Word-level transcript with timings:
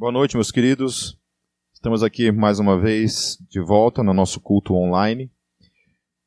Boa 0.00 0.10
noite, 0.10 0.34
meus 0.34 0.50
queridos. 0.50 1.14
Estamos 1.74 2.02
aqui 2.02 2.32
mais 2.32 2.58
uma 2.58 2.80
vez 2.80 3.36
de 3.50 3.60
volta 3.60 4.02
no 4.02 4.14
nosso 4.14 4.40
culto 4.40 4.72
online. 4.72 5.30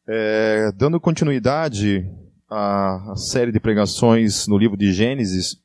É, 0.08 0.72
dando 0.74 1.00
continuidade 1.00 2.08
à, 2.48 3.16
série 3.16 3.52
de 3.52 3.60
pregações 3.60 4.48
no 4.48 4.60
livro 4.60 4.78
de 4.78 4.94
Gênesis, 4.94 5.60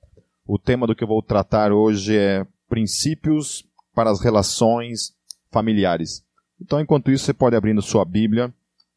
o 0.46 0.58
tema 0.58 0.86
do 0.86 0.96
que 0.96 1.04
eu 1.04 1.06
vou 1.06 1.20
tratar 1.20 1.70
hoje 1.70 2.16
é 2.16 2.46
princípios 2.66 3.62
para 3.94 4.10
as 4.10 4.22
relações 4.22 5.14
familiares. 5.52 6.24
Então, 6.58 6.80
enquanto 6.80 7.10
isso, 7.10 7.26
você 7.26 7.34
pode 7.34 7.56
abrir 7.56 7.74
na 7.74 7.82
sua 7.82 8.06
Bíblia, 8.06 8.50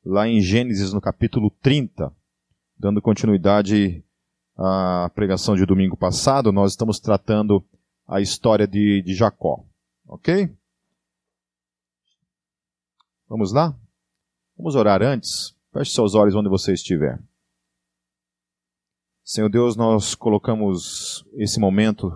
lá 0.05 0.25
em 0.25 0.39
Gênesis, 0.39 0.93
no 0.93 1.01
capítulo 1.01 1.51
30, 1.61 2.13
dando 2.79 3.01
continuidade 3.01 4.05
à 4.57 5.11
pregação 5.13 5.53
de 5.57 5.65
domingo 5.65 5.97
passado, 5.97 6.53
nós 6.53 6.71
estamos 6.71 6.97
tratando 6.97 7.61
a 8.07 8.21
história 8.21 8.68
de, 8.68 9.02
de 9.02 9.13
Jacó. 9.13 9.65
Ok? 10.07 10.54
Vamos 13.27 13.53
lá? 13.53 13.77
Vamos 14.58 14.75
orar 14.75 15.02
antes? 15.02 15.55
Feche 15.71 15.91
seus 15.91 16.16
olhos 16.16 16.35
onde 16.35 16.49
você 16.49 16.73
estiver. 16.73 17.17
Senhor 19.23 19.49
Deus, 19.49 19.77
nós 19.77 20.13
colocamos 20.13 21.25
esse 21.34 21.59
momento 21.59 22.11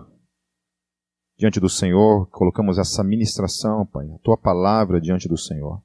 diante 1.38 1.58
do 1.58 1.68
Senhor, 1.68 2.26
colocamos 2.30 2.78
essa 2.78 3.02
ministração, 3.02 3.86
Pai, 3.86 4.06
a 4.10 4.18
tua 4.18 4.36
palavra 4.36 5.00
diante 5.00 5.28
do 5.28 5.38
Senhor. 5.38 5.82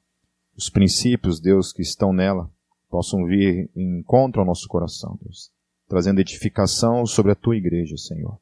Os 0.55 0.70
princípios, 0.70 1.39
Deus, 1.39 1.72
que 1.72 1.81
estão 1.81 2.11
nela, 2.11 2.52
possam 2.89 3.25
vir 3.25 3.70
em 3.75 3.99
encontro 3.99 4.41
ao 4.41 4.45
nosso 4.45 4.67
coração, 4.67 5.17
Deus, 5.22 5.52
trazendo 5.88 6.20
edificação 6.20 7.05
sobre 7.05 7.31
a 7.31 7.36
tua 7.36 7.55
igreja, 7.55 7.95
Senhor. 7.95 8.38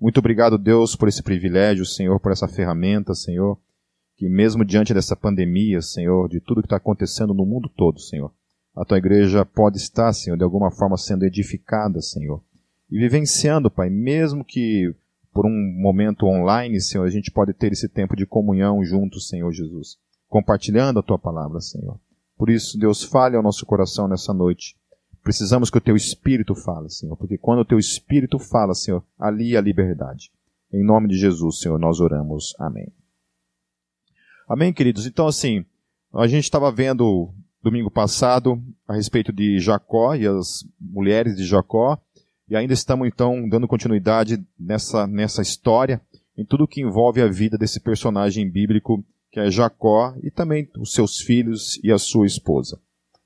Muito 0.00 0.18
obrigado, 0.18 0.56
Deus, 0.56 0.94
por 0.94 1.08
esse 1.08 1.22
privilégio, 1.22 1.84
Senhor, 1.84 2.20
por 2.20 2.30
essa 2.30 2.46
ferramenta, 2.46 3.14
Senhor, 3.14 3.58
que 4.16 4.28
mesmo 4.28 4.64
diante 4.64 4.94
dessa 4.94 5.16
pandemia, 5.16 5.82
Senhor, 5.82 6.28
de 6.28 6.40
tudo 6.40 6.60
que 6.60 6.66
está 6.66 6.76
acontecendo 6.76 7.34
no 7.34 7.44
mundo 7.44 7.68
todo, 7.68 7.98
Senhor, 7.98 8.32
a 8.76 8.84
tua 8.84 8.98
igreja 8.98 9.44
pode 9.44 9.76
estar, 9.76 10.12
Senhor, 10.12 10.36
de 10.36 10.44
alguma 10.44 10.70
forma 10.70 10.96
sendo 10.96 11.24
edificada, 11.24 12.00
Senhor, 12.00 12.40
e 12.88 12.96
vivenciando, 12.96 13.70
Pai, 13.70 13.90
mesmo 13.90 14.44
que 14.44 14.94
por 15.32 15.44
um 15.44 15.80
momento 15.80 16.26
online, 16.26 16.80
Senhor, 16.80 17.04
a 17.04 17.10
gente 17.10 17.32
pode 17.32 17.52
ter 17.52 17.72
esse 17.72 17.88
tempo 17.88 18.14
de 18.14 18.24
comunhão 18.24 18.84
juntos, 18.84 19.28
Senhor 19.28 19.52
Jesus, 19.52 19.98
compartilhando 20.28 21.00
a 21.00 21.02
tua 21.02 21.18
palavra, 21.18 21.60
Senhor. 21.60 21.98
Por 22.36 22.50
isso, 22.50 22.78
Deus, 22.78 23.02
fale 23.02 23.36
ao 23.36 23.42
nosso 23.42 23.66
coração 23.66 24.06
nessa 24.06 24.32
noite 24.32 24.76
Precisamos 25.28 25.68
que 25.68 25.76
o 25.76 25.80
teu 25.82 25.94
espírito 25.94 26.54
fale, 26.54 26.88
Senhor, 26.88 27.14
porque 27.14 27.36
quando 27.36 27.58
o 27.58 27.64
teu 27.66 27.78
espírito 27.78 28.38
fala, 28.38 28.74
Senhor, 28.74 29.04
ali 29.18 29.58
há 29.58 29.60
liberdade. 29.60 30.32
Em 30.72 30.82
nome 30.82 31.06
de 31.06 31.18
Jesus, 31.18 31.58
Senhor, 31.58 31.78
nós 31.78 32.00
oramos. 32.00 32.54
Amém. 32.58 32.90
Amém, 34.48 34.72
queridos? 34.72 35.04
Então, 35.04 35.26
assim, 35.26 35.66
a 36.14 36.26
gente 36.26 36.44
estava 36.44 36.72
vendo 36.72 37.30
domingo 37.62 37.90
passado 37.90 38.58
a 38.88 38.94
respeito 38.94 39.30
de 39.30 39.58
Jacó 39.58 40.14
e 40.14 40.26
as 40.26 40.64
mulheres 40.80 41.36
de 41.36 41.44
Jacó, 41.44 42.00
e 42.48 42.56
ainda 42.56 42.72
estamos 42.72 43.06
então 43.06 43.46
dando 43.50 43.68
continuidade 43.68 44.42
nessa, 44.58 45.06
nessa 45.06 45.42
história, 45.42 46.00
em 46.38 46.44
tudo 46.46 46.66
que 46.66 46.80
envolve 46.80 47.20
a 47.20 47.28
vida 47.28 47.58
desse 47.58 47.80
personagem 47.80 48.50
bíblico 48.50 49.04
que 49.30 49.38
é 49.38 49.50
Jacó 49.50 50.16
e 50.22 50.30
também 50.30 50.70
os 50.78 50.94
seus 50.94 51.18
filhos 51.18 51.78
e 51.84 51.92
a 51.92 51.98
sua 51.98 52.24
esposa. 52.24 52.80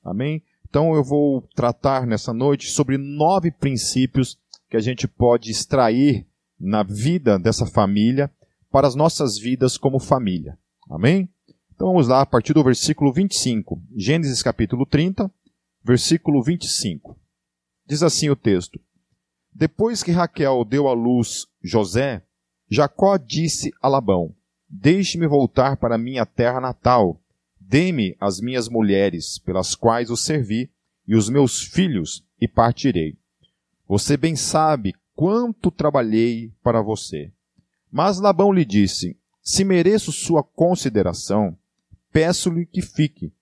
Amém? 0.05 0.43
Então 0.73 0.95
eu 0.95 1.05
vou 1.05 1.43
tratar 1.55 2.07
nessa 2.07 2.33
noite 2.33 2.71
sobre 2.71 2.97
nove 2.97 3.51
princípios 3.51 4.39
que 4.71 4.77
a 4.79 4.81
gente 4.81 5.07
pode 5.07 5.51
extrair 5.51 6.27
na 6.59 6.83
vida 6.83 7.39
dessa 7.39 7.67
família 7.67 8.33
para 8.71 8.89
as 8.89 8.95
nossas 8.95 9.37
vidas 9.37 9.77
como 9.77 10.01
família. 10.01 10.59
Amém? 10.91 11.29
Então 11.75 11.89
vamos 11.89 12.09
lá, 12.09 12.23
a 12.23 12.27
partir 12.27 12.55
do 12.55 12.65
versículo 12.65 13.13
25. 13.13 13.83
Gênesis 13.95 14.43
capítulo 14.43 14.87
30, 14.87 15.31
versículo 15.85 16.43
25. 16.43 17.21
Diz 17.87 18.03
assim 18.03 18.31
o 18.31 18.37
texto: 18.37 18.81
Depois 19.53 20.03
que 20.03 20.11
Raquel 20.11 20.65
deu 20.65 20.89
à 20.89 20.95
luz 20.95 21.49
José, 21.63 22.25
Jacó 22.67 23.19
disse 23.19 23.71
a 23.83 23.89
Labão: 23.89 24.35
Deixe-me 24.71 25.27
voltar 25.27 25.77
para 25.77 25.99
minha 25.99 26.25
terra 26.25 26.63
natal 26.63 27.22
Dê-me 27.73 28.15
as 28.21 28.39
minhas 28.39 28.69
mulheres, 28.69 29.39
pelas 29.39 29.75
quais 29.75 30.11
o 30.11 30.17
servi, 30.17 30.71
e 31.09 31.17
os 31.17 31.31
meus 31.31 31.63
filhos, 31.63 32.23
e 32.39 32.47
partirei. 32.47 33.17
Você 33.89 34.15
bem 34.15 34.37
sabe 34.37 34.95
quanto 35.15 35.71
trabalhei 35.71 36.53
para 36.63 36.83
você. 36.83 37.33
Mas 37.91 38.21
Labão 38.21 38.53
lhe 38.53 38.67
disse: 38.67 39.17
Se 39.41 39.65
mereço 39.65 40.13
sua 40.13 40.43
consideração, 40.43 41.57
peço-lhe 42.13 42.67
que 42.67 42.83
fique. 42.83 43.33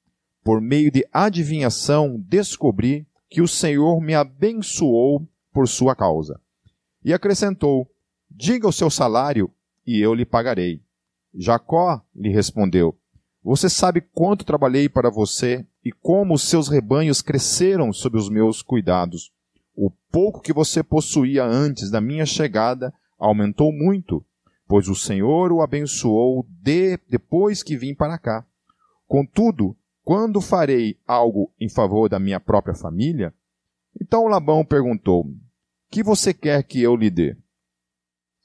Por 0.44 0.60
meio 0.60 0.92
de 0.92 1.04
adivinhação, 1.12 2.16
descobri 2.16 3.08
que 3.28 3.42
o 3.42 3.48
Senhor 3.48 4.00
me 4.00 4.14
abençoou 4.14 5.26
por 5.52 5.66
sua 5.66 5.96
causa. 5.96 6.40
E 7.04 7.12
acrescentou: 7.12 7.90
Diga 8.30 8.68
o 8.68 8.72
seu 8.72 8.90
salário, 8.90 9.50
e 9.84 9.98
eu 9.98 10.14
lhe 10.14 10.24
pagarei. 10.24 10.80
Jacó 11.34 12.00
lhe 12.14 12.28
respondeu: 12.28 12.96
você 13.42 13.70
sabe 13.70 14.00
quanto 14.00 14.44
trabalhei 14.44 14.88
para 14.88 15.10
você 15.10 15.66
e 15.84 15.90
como 15.90 16.34
os 16.34 16.42
seus 16.42 16.68
rebanhos 16.68 17.22
cresceram 17.22 17.92
sob 17.92 18.18
os 18.18 18.28
meus 18.28 18.62
cuidados. 18.62 19.32
O 19.74 19.90
pouco 20.12 20.40
que 20.40 20.52
você 20.52 20.82
possuía 20.82 21.44
antes 21.44 21.90
da 21.90 22.00
minha 22.00 22.26
chegada 22.26 22.92
aumentou 23.18 23.72
muito, 23.72 24.24
pois 24.68 24.88
o 24.88 24.94
Senhor 24.94 25.52
o 25.52 25.62
abençoou 25.62 26.46
de, 26.48 26.98
depois 27.08 27.62
que 27.62 27.76
vim 27.76 27.94
para 27.94 28.18
cá. 28.18 28.44
Contudo, 29.06 29.76
quando 30.04 30.40
farei 30.40 30.98
algo 31.06 31.50
em 31.58 31.68
favor 31.68 32.08
da 32.08 32.18
minha 32.18 32.38
própria 32.38 32.74
família? 32.74 33.32
Então 34.00 34.26
Labão 34.26 34.64
perguntou: 34.64 35.26
Que 35.90 36.02
você 36.02 36.34
quer 36.34 36.62
que 36.62 36.82
eu 36.82 36.94
lhe 36.94 37.10
dê? 37.10 37.36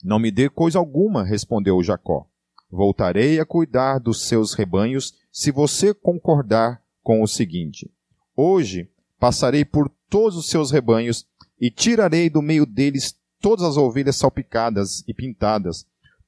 Não 0.03 0.19
me 0.19 0.31
dê 0.31 0.49
coisa 0.49 0.79
alguma, 0.79 1.23
respondeu 1.23 1.81
Jacó. 1.83 2.27
Voltarei 2.75 3.39
a 3.39 3.45
cuidar 3.45 3.99
dos 3.99 4.27
seus 4.27 4.53
rebanhos 4.53 5.15
se 5.31 5.49
você 5.49 5.93
concordar 5.93 6.83
com 7.01 7.23
o 7.23 7.27
seguinte: 7.27 7.89
Hoje 8.35 8.89
passarei 9.17 9.63
por 9.63 9.89
todos 10.09 10.35
os 10.35 10.49
seus 10.49 10.71
rebanhos 10.71 11.25
e 11.57 11.71
tirarei 11.71 12.29
do 12.29 12.41
meio 12.41 12.65
deles 12.65 13.17
todas 13.39 13.63
as 13.63 13.77
ovelhas 13.77 14.17
salpicadas 14.17 15.05
e 15.07 15.13
pintadas, 15.13 15.87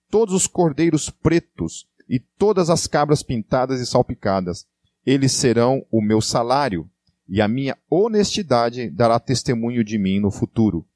todos 0.10 0.34
os 0.34 0.48
cordeiros 0.48 1.10
pretos 1.10 1.86
e 2.08 2.18
todas 2.18 2.70
as 2.70 2.88
cabras 2.88 3.22
pintadas 3.22 3.82
e 3.82 3.86
salpicadas. 3.86 4.66
Eles 5.06 5.34
serão 5.34 5.86
o 5.92 6.02
meu 6.02 6.22
salário, 6.22 6.90
e 7.28 7.42
a 7.42 7.48
minha 7.50 7.78
honestidade 7.90 8.90
dará 8.90 9.20
testemunho 9.20 9.84
de 9.84 9.98
mim 9.98 10.22
no 10.22 10.32
futuro. 10.32 10.88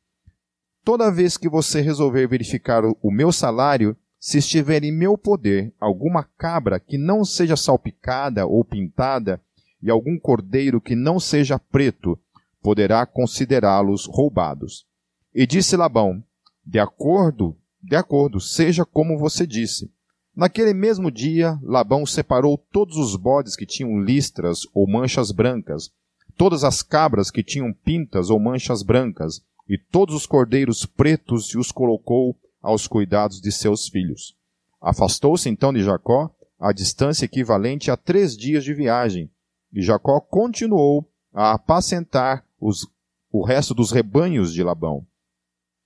Toda 0.81 1.11
vez 1.11 1.35
que 1.35 1.49
você 1.49 1.81
resolver 1.81 2.25
verificar 2.25 2.83
o 2.85 3.11
meu 3.11 3.33
salário, 3.33 3.97
se 4.23 4.37
estiver 4.37 4.83
em 4.83 4.91
meu 4.91 5.17
poder 5.17 5.73
alguma 5.79 6.23
cabra 6.23 6.79
que 6.79 6.95
não 6.95 7.25
seja 7.25 7.57
salpicada 7.57 8.45
ou 8.45 8.63
pintada, 8.63 9.41
e 9.81 9.89
algum 9.89 10.19
cordeiro 10.19 10.79
que 10.79 10.95
não 10.95 11.19
seja 11.19 11.57
preto, 11.57 12.19
poderá 12.61 13.03
considerá-los 13.03 14.05
roubados. 14.05 14.85
E 15.33 15.47
disse 15.47 15.75
Labão: 15.75 16.23
De 16.63 16.77
acordo, 16.77 17.57
de 17.81 17.95
acordo, 17.95 18.39
seja 18.39 18.85
como 18.85 19.17
você 19.17 19.47
disse. 19.47 19.91
Naquele 20.35 20.71
mesmo 20.71 21.09
dia, 21.09 21.57
Labão 21.63 22.05
separou 22.05 22.59
todos 22.71 22.97
os 22.97 23.15
bodes 23.15 23.55
que 23.55 23.65
tinham 23.65 23.99
listras 23.99 24.59
ou 24.71 24.87
manchas 24.87 25.31
brancas, 25.31 25.89
todas 26.37 26.63
as 26.63 26.83
cabras 26.83 27.31
que 27.31 27.43
tinham 27.43 27.73
pintas 27.73 28.29
ou 28.29 28.39
manchas 28.39 28.83
brancas, 28.83 29.41
e 29.67 29.79
todos 29.79 30.13
os 30.13 30.27
cordeiros 30.27 30.85
pretos 30.85 31.55
e 31.55 31.57
os 31.57 31.71
colocou 31.71 32.37
aos 32.61 32.87
cuidados 32.87 33.41
de 33.41 33.51
seus 33.51 33.87
filhos. 33.87 34.35
Afastou-se 34.81 35.49
então 35.49 35.73
de 35.73 35.83
Jacó 35.83 36.33
a 36.59 36.71
distância 36.71 37.25
equivalente 37.25 37.89
a 37.89 37.97
três 37.97 38.37
dias 38.37 38.63
de 38.63 38.73
viagem, 38.73 39.31
e 39.73 39.81
Jacó 39.81 40.19
continuou 40.19 41.09
a 41.33 41.53
apacentar 41.53 42.45
os, 42.59 42.87
o 43.31 43.43
resto 43.43 43.73
dos 43.73 43.91
rebanhos 43.91 44.53
de 44.53 44.63
Labão. 44.63 45.05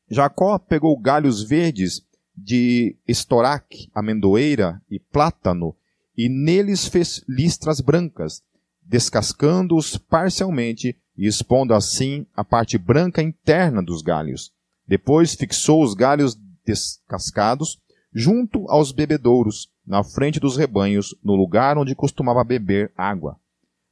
Jacó 0.10 0.60
pegou 0.60 1.00
galhos 1.00 1.44
verdes 1.44 2.06
de 2.36 2.98
estoraque, 3.08 3.90
amendoeira 3.94 4.82
e 4.90 5.00
plátano, 5.00 5.76
e 6.18 6.28
neles 6.28 6.88
fez 6.88 7.24
listras 7.28 7.80
brancas, 7.80 8.44
descascando-os 8.82 9.98
parcialmente 9.98 10.98
e 11.18 11.28
expondo 11.28 11.74
assim 11.74 12.26
a 12.36 12.44
parte 12.44 12.78
branca 12.78 13.22
interna 13.22 13.82
dos 13.82 14.02
galhos. 14.02 14.52
Depois 14.88 15.34
fixou 15.34 15.82
os 15.82 15.94
galhos 15.94 16.36
descascados, 16.66 17.80
junto 18.14 18.70
aos 18.70 18.92
bebedouros, 18.92 19.70
na 19.86 20.04
frente 20.04 20.40
dos 20.40 20.58
rebanhos, 20.58 21.16
no 21.24 21.36
lugar 21.36 21.78
onde 21.78 21.94
costumava 21.96 22.44
beber 22.44 22.92
água. 22.98 23.38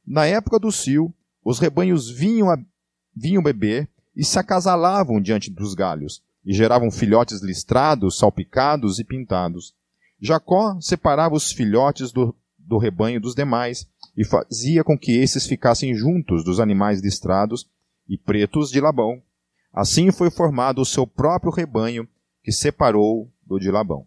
Na 0.06 0.26
época 0.26 0.58
do 0.58 0.72
cio, 0.72 1.12
os 1.44 1.58
rebanhos 1.58 2.10
vinham, 2.10 2.50
a, 2.50 2.58
vinham 3.14 3.42
beber 3.42 3.88
e 4.16 4.24
se 4.24 4.38
acasalavam 4.38 5.20
diante 5.20 5.50
dos 5.50 5.74
galhos, 5.74 6.22
e 6.44 6.52
geravam 6.52 6.90
filhotes 6.90 7.40
listrados, 7.40 8.18
salpicados 8.18 8.98
e 8.98 9.04
pintados. 9.04 9.74
Jacó 10.20 10.78
separava 10.80 11.34
os 11.34 11.52
filhotes 11.52 12.12
do, 12.12 12.34
do 12.58 12.78
rebanho 12.78 13.20
dos 13.20 13.34
demais 13.34 13.86
e 14.16 14.24
fazia 14.24 14.84
com 14.84 14.98
que 14.98 15.12
esses 15.12 15.46
ficassem 15.46 15.94
juntos 15.94 16.44
dos 16.44 16.60
animais 16.60 17.00
listrados 17.00 17.68
e 18.08 18.16
pretos 18.16 18.70
de 18.70 18.80
Labão. 18.80 19.22
Assim 19.72 20.12
foi 20.12 20.30
formado 20.30 20.80
o 20.80 20.84
seu 20.84 21.06
próprio 21.06 21.52
rebanho, 21.52 22.08
que 22.44 22.52
separou 22.52 23.32
do 23.44 23.58
de 23.58 23.70
Labão. 23.70 24.06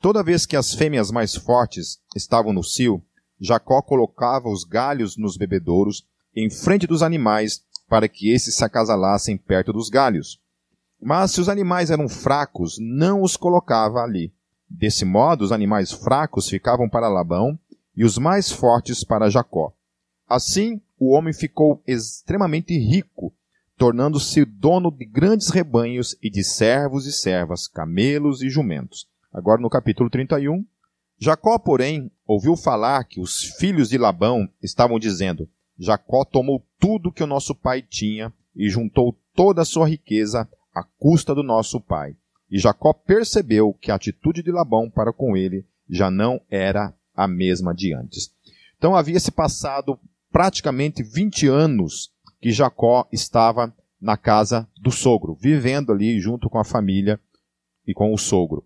Toda 0.00 0.24
vez 0.24 0.46
que 0.46 0.56
as 0.56 0.74
fêmeas 0.74 1.10
mais 1.10 1.36
fortes 1.36 2.00
estavam 2.16 2.52
no 2.52 2.64
cio, 2.64 3.02
Jacó 3.38 3.82
colocava 3.82 4.48
os 4.48 4.64
galhos 4.64 5.16
nos 5.16 5.36
bebedouros 5.36 6.06
em 6.34 6.50
frente 6.50 6.86
dos 6.86 7.02
animais 7.02 7.62
para 7.88 8.08
que 8.08 8.32
esses 8.32 8.56
se 8.56 8.64
acasalassem 8.64 9.36
perto 9.36 9.72
dos 9.72 9.90
galhos. 9.90 10.40
Mas 11.00 11.32
se 11.32 11.40
os 11.40 11.48
animais 11.48 11.90
eram 11.90 12.08
fracos, 12.08 12.78
não 12.80 13.22
os 13.22 13.36
colocava 13.36 14.00
ali. 14.00 14.32
Desse 14.68 15.04
modo, 15.04 15.42
os 15.42 15.52
animais 15.52 15.92
fracos 15.92 16.48
ficavam 16.48 16.88
para 16.88 17.08
Labão 17.08 17.58
e 17.94 18.04
os 18.04 18.16
mais 18.16 18.50
fortes 18.50 19.04
para 19.04 19.30
Jacó. 19.30 19.72
Assim, 20.26 20.80
o 20.98 21.12
homem 21.12 21.32
ficou 21.32 21.82
extremamente 21.86 22.76
rico, 22.78 23.32
tornando-se 23.78 24.44
dono 24.44 24.90
de 24.90 25.06
grandes 25.06 25.50
rebanhos 25.50 26.16
e 26.20 26.28
de 26.28 26.42
servos 26.42 27.06
e 27.06 27.12
servas, 27.12 27.68
camelos 27.68 28.42
e 28.42 28.50
jumentos. 28.50 29.06
Agora 29.32 29.62
no 29.62 29.70
capítulo 29.70 30.10
31. 30.10 30.66
Jacó, 31.20 31.58
porém, 31.58 32.10
ouviu 32.26 32.56
falar 32.56 33.04
que 33.04 33.20
os 33.20 33.54
filhos 33.58 33.88
de 33.88 33.96
Labão 33.96 34.48
estavam 34.60 34.98
dizendo: 34.98 35.48
Jacó 35.78 36.24
tomou 36.24 36.66
tudo 36.78 37.12
que 37.12 37.22
o 37.22 37.26
nosso 37.26 37.54
pai 37.54 37.80
tinha 37.80 38.32
e 38.54 38.68
juntou 38.68 39.16
toda 39.34 39.62
a 39.62 39.64
sua 39.64 39.88
riqueza 39.88 40.48
à 40.74 40.82
custa 40.82 41.32
do 41.32 41.44
nosso 41.44 41.80
pai. 41.80 42.16
E 42.50 42.58
Jacó 42.58 42.92
percebeu 42.92 43.72
que 43.74 43.92
a 43.92 43.94
atitude 43.94 44.42
de 44.42 44.50
Labão 44.50 44.90
para 44.90 45.12
com 45.12 45.36
ele 45.36 45.64
já 45.88 46.10
não 46.10 46.40
era 46.50 46.92
a 47.14 47.28
mesma 47.28 47.72
de 47.72 47.94
antes. 47.94 48.32
Então 48.76 48.96
havia 48.96 49.20
se 49.20 49.30
passado 49.30 49.98
praticamente 50.30 51.02
20 51.02 51.46
anos 51.46 52.12
que 52.40 52.52
Jacó 52.52 53.08
estava 53.12 53.74
na 54.00 54.16
casa 54.16 54.68
do 54.80 54.90
sogro, 54.90 55.34
vivendo 55.34 55.92
ali 55.92 56.20
junto 56.20 56.48
com 56.48 56.58
a 56.58 56.64
família 56.64 57.18
e 57.86 57.92
com 57.92 58.12
o 58.12 58.18
sogro. 58.18 58.64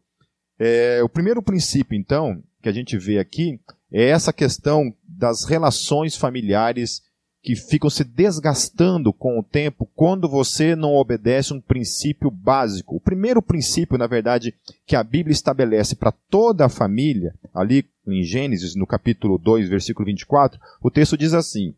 É, 0.59 1.03
o 1.03 1.09
primeiro 1.09 1.43
princípio, 1.43 1.97
então, 1.97 2.43
que 2.63 2.69
a 2.69 2.73
gente 2.73 2.97
vê 2.99 3.19
aqui 3.19 3.59
é 3.91 4.09
essa 4.09 4.33
questão 4.33 4.95
das 5.07 5.45
relações 5.45 6.17
familiares 6.17 7.03
que 7.43 7.57
ficam 7.57 7.91
se 7.91 8.05
desgastando 8.05 9.13
com 9.13 9.39
o 9.39 9.43
tempo 9.43 9.91
quando 9.97 10.29
você 10.29 10.77
não 10.77 10.95
obedece 10.95 11.53
um 11.53 11.61
princípio 11.61 12.31
básico. 12.31 12.95
O 12.95 13.01
primeiro 13.01 13.43
princípio, 13.43 13.99
na 13.99 14.07
verdade, 14.07 14.55
que 14.87 14.95
a 14.95 15.03
Bíblia 15.03 15.33
estabelece 15.33 15.97
para 15.97 16.13
toda 16.13 16.67
a 16.67 16.69
família, 16.69 17.35
ali 17.53 17.85
em 18.07 18.23
Gênesis, 18.23 18.77
no 18.77 18.87
capítulo 18.87 19.39
2, 19.39 19.69
versículo 19.69 20.07
24, 20.07 20.61
o 20.81 20.91
texto 20.91 21.17
diz 21.17 21.35
assim: 21.35 21.75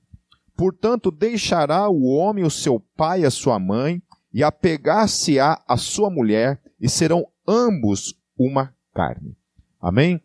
Portanto, 0.56 1.10
deixará 1.10 1.88
o 1.88 2.04
homem 2.04 2.44
o 2.44 2.50
seu 2.50 2.80
pai 2.96 3.22
e 3.22 3.26
a 3.26 3.30
sua 3.30 3.58
mãe, 3.58 4.02
e 4.32 4.42
apegar-se-á 4.42 5.62
a 5.66 5.76
sua 5.76 6.10
mulher, 6.10 6.60
e 6.80 6.88
serão 6.88 7.26
ambos 7.46 8.14
uma 8.38 8.74
carne. 8.92 9.36
Amém? 9.80 10.20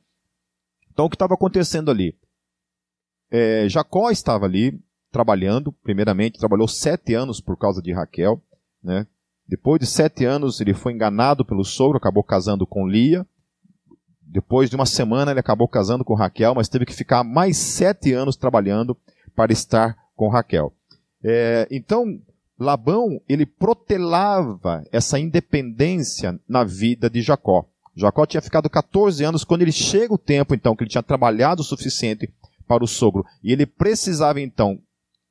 Então, 0.91 1.05
o 1.05 1.09
que 1.09 1.15
estava 1.15 1.33
acontecendo 1.33 1.91
ali? 1.91 2.17
É, 3.31 3.69
Jacó 3.69 4.09
estava 4.09 4.45
ali 4.45 4.81
trabalhando, 5.11 5.71
primeiramente, 5.71 6.39
trabalhou 6.39 6.67
sete 6.67 7.13
anos 7.13 7.39
por 7.39 7.57
causa 7.57 7.81
de 7.81 7.93
Raquel. 7.93 8.41
Né? 8.83 9.07
Depois 9.47 9.79
de 9.79 9.87
sete 9.87 10.25
anos, 10.25 10.61
ele 10.61 10.73
foi 10.73 10.93
enganado 10.93 11.43
pelo 11.43 11.63
sogro, 11.63 11.97
acabou 11.97 12.23
casando 12.23 12.65
com 12.65 12.87
Lia. 12.87 13.25
Depois 14.21 14.69
de 14.69 14.75
uma 14.75 14.85
semana, 14.85 15.31
ele 15.31 15.39
acabou 15.39 15.67
casando 15.67 16.05
com 16.05 16.13
Raquel, 16.13 16.53
mas 16.53 16.69
teve 16.69 16.85
que 16.85 16.93
ficar 16.93 17.23
mais 17.23 17.57
sete 17.57 18.13
anos 18.13 18.35
trabalhando 18.35 18.95
para 19.35 19.51
estar 19.51 19.97
com 20.19 20.27
Raquel. 20.27 20.73
É, 21.23 21.65
então, 21.71 22.19
Labão, 22.59 23.21
ele 23.29 23.45
protelava 23.45 24.83
essa 24.91 25.17
independência 25.17 26.37
na 26.45 26.65
vida 26.65 27.09
de 27.09 27.21
Jacó. 27.21 27.65
Jacó 27.95 28.25
tinha 28.25 28.41
ficado 28.41 28.69
14 28.69 29.23
anos 29.23 29.45
quando 29.45 29.61
ele 29.61 29.71
chega 29.71 30.13
o 30.13 30.17
tempo, 30.17 30.53
então, 30.53 30.75
que 30.75 30.83
ele 30.83 30.89
tinha 30.89 31.01
trabalhado 31.01 31.61
o 31.61 31.63
suficiente 31.63 32.29
para 32.67 32.83
o 32.83 32.87
sogro. 32.87 33.25
E 33.41 33.53
ele 33.53 33.65
precisava, 33.65 34.41
então, 34.41 34.77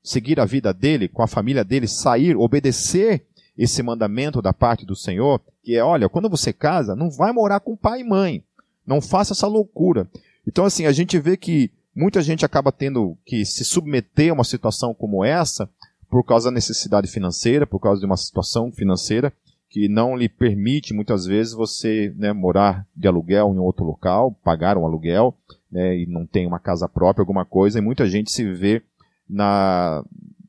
seguir 0.02 0.40
a 0.40 0.46
vida 0.46 0.73
dele, 0.73 1.06
com 1.06 1.23
a 1.23 1.26
família 1.26 1.62
dele, 1.62 1.87
sair, 1.87 2.35
obedecer 2.35 3.26
esse 3.58 3.82
mandamento 3.82 4.40
da 4.40 4.55
parte 4.55 4.87
do 4.87 4.96
Senhor, 4.96 5.38
que 5.62 5.76
é, 5.76 5.85
olha, 5.85 6.08
quando 6.08 6.31
você 6.31 6.50
casa, 6.50 6.96
não 6.96 7.11
vai 7.11 7.31
morar 7.31 7.61
com 7.61 7.76
pai 7.76 8.00
e 8.00 8.05
mãe. 8.05 8.43
Não 8.87 9.02
faça 9.02 9.35
essa 9.35 9.46
loucura. 9.46 10.08
Então, 10.46 10.64
assim, 10.64 10.87
a 10.87 10.93
gente 10.93 11.19
vê 11.19 11.37
que 11.37 11.70
muita 11.99 12.23
gente 12.23 12.47
acaba 12.47 12.71
tendo 12.71 13.19
que 13.27 13.45
se 13.45 13.65
submeter 13.65 14.31
a 14.31 14.35
uma 14.35 14.45
situação 14.45 14.95
como 14.95 15.25
essa 15.25 15.69
por 16.09 16.25
causa 16.25 16.49
da 16.49 16.55
necessidade 16.55 17.09
financeira, 17.09 17.67
por 17.67 17.81
causa 17.81 18.00
de 18.00 18.06
uma 18.06 18.17
situação 18.17 18.71
financeira, 18.71 19.33
que 19.69 19.89
não 19.89 20.17
lhe 20.17 20.29
permite 20.29 20.95
muitas 20.95 21.27
vezes 21.27 21.53
você 21.53 22.15
né, 22.17 22.33
morar 22.33 22.87
de 22.97 23.06
aluguel 23.06 23.53
em 23.53 23.59
outro 23.59 23.85
local, 23.85 24.33
pagar 24.43 24.79
um 24.79 24.87
aluguel 24.87 25.37
né, 25.71 25.99
e 25.99 26.06
não 26.06 26.25
tem 26.25 26.47
uma 26.47 26.59
casa 26.59 26.89
própria, 26.89 27.23
alguma 27.23 27.45
coisa, 27.45 27.79
e 27.79 27.83
muita 27.83 28.09
gente 28.09 28.31
se 28.31 28.50
vê 28.50 28.81
na, 29.29 30.03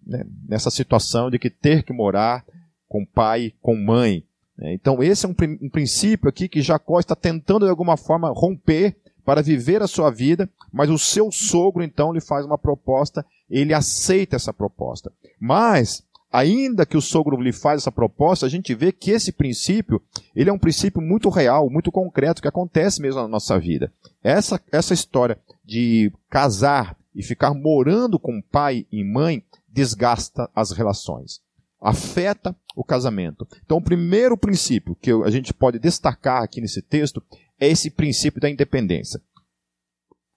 né, 0.06 0.24
nessa 0.48 0.70
situação 0.70 1.30
de 1.30 1.38
que 1.38 1.50
ter 1.50 1.84
que 1.84 1.92
morar 1.92 2.46
com 2.88 3.04
pai, 3.04 3.54
com 3.62 3.76
mãe. 3.76 4.24
Né. 4.58 4.74
Então 4.74 5.04
esse 5.04 5.26
é 5.26 5.30
um, 5.30 5.36
um 5.62 5.70
princípio 5.70 6.30
aqui 6.30 6.48
que 6.48 6.62
Jacó 6.62 7.00
está 7.00 7.16
tentando 7.16 7.66
de 7.66 7.72
alguma 7.72 7.98
forma 7.98 8.30
romper 8.30 8.96
para 9.30 9.44
viver 9.44 9.84
a 9.84 9.88
sua 9.88 10.10
vida, 10.10 10.50
mas 10.74 10.90
o 10.90 10.98
seu 10.98 11.32
sogro 11.32 11.84
então 11.84 12.12
lhe 12.12 12.20
faz 12.20 12.44
uma 12.44 12.58
proposta, 12.58 13.24
ele 13.48 13.76
aceita 13.76 14.36
essa 14.36 14.52
proposta. 14.52 15.14
Mas 15.40 16.04
ainda 16.32 16.84
que 16.84 16.98
o 16.98 17.02
sogro 17.02 17.40
lhe 17.40 17.54
faz 17.54 17.84
essa 17.84 17.92
proposta, 17.92 18.48
a 18.48 18.50
gente 18.50 18.74
vê 18.74 18.92
que 18.92 19.12
esse 19.12 19.32
princípio, 19.32 20.02
ele 20.36 20.50
é 20.50 20.54
um 20.54 20.58
princípio 20.58 21.00
muito 21.00 21.30
real, 21.30 21.70
muito 21.70 21.92
concreto, 21.92 22.42
que 22.42 22.48
acontece 22.48 23.00
mesmo 23.04 23.22
na 23.22 23.28
nossa 23.28 23.60
vida. 23.60 23.94
Essa, 24.24 24.60
essa 24.72 24.96
história 24.96 25.38
de 25.64 26.12
casar 26.28 26.98
e 27.14 27.22
ficar 27.22 27.54
morando 27.54 28.18
com 28.18 28.42
pai 28.42 28.88
e 28.92 29.04
mãe 29.04 29.44
desgasta 29.72 30.50
as 30.56 30.72
relações. 30.72 31.40
Afeta 31.82 32.56
o 32.76 32.84
casamento. 32.84 33.48
Então, 33.64 33.78
o 33.78 33.84
primeiro 33.84 34.38
princípio 34.38 34.96
que 34.96 35.12
a 35.12 35.30
gente 35.30 35.54
pode 35.54 35.80
destacar 35.80 36.44
aqui 36.44 36.60
nesse 36.60 36.82
texto 36.82 37.24
é 37.60 37.68
esse 37.68 37.90
princípio 37.90 38.42
da 38.42 38.50
independência. 38.50 39.22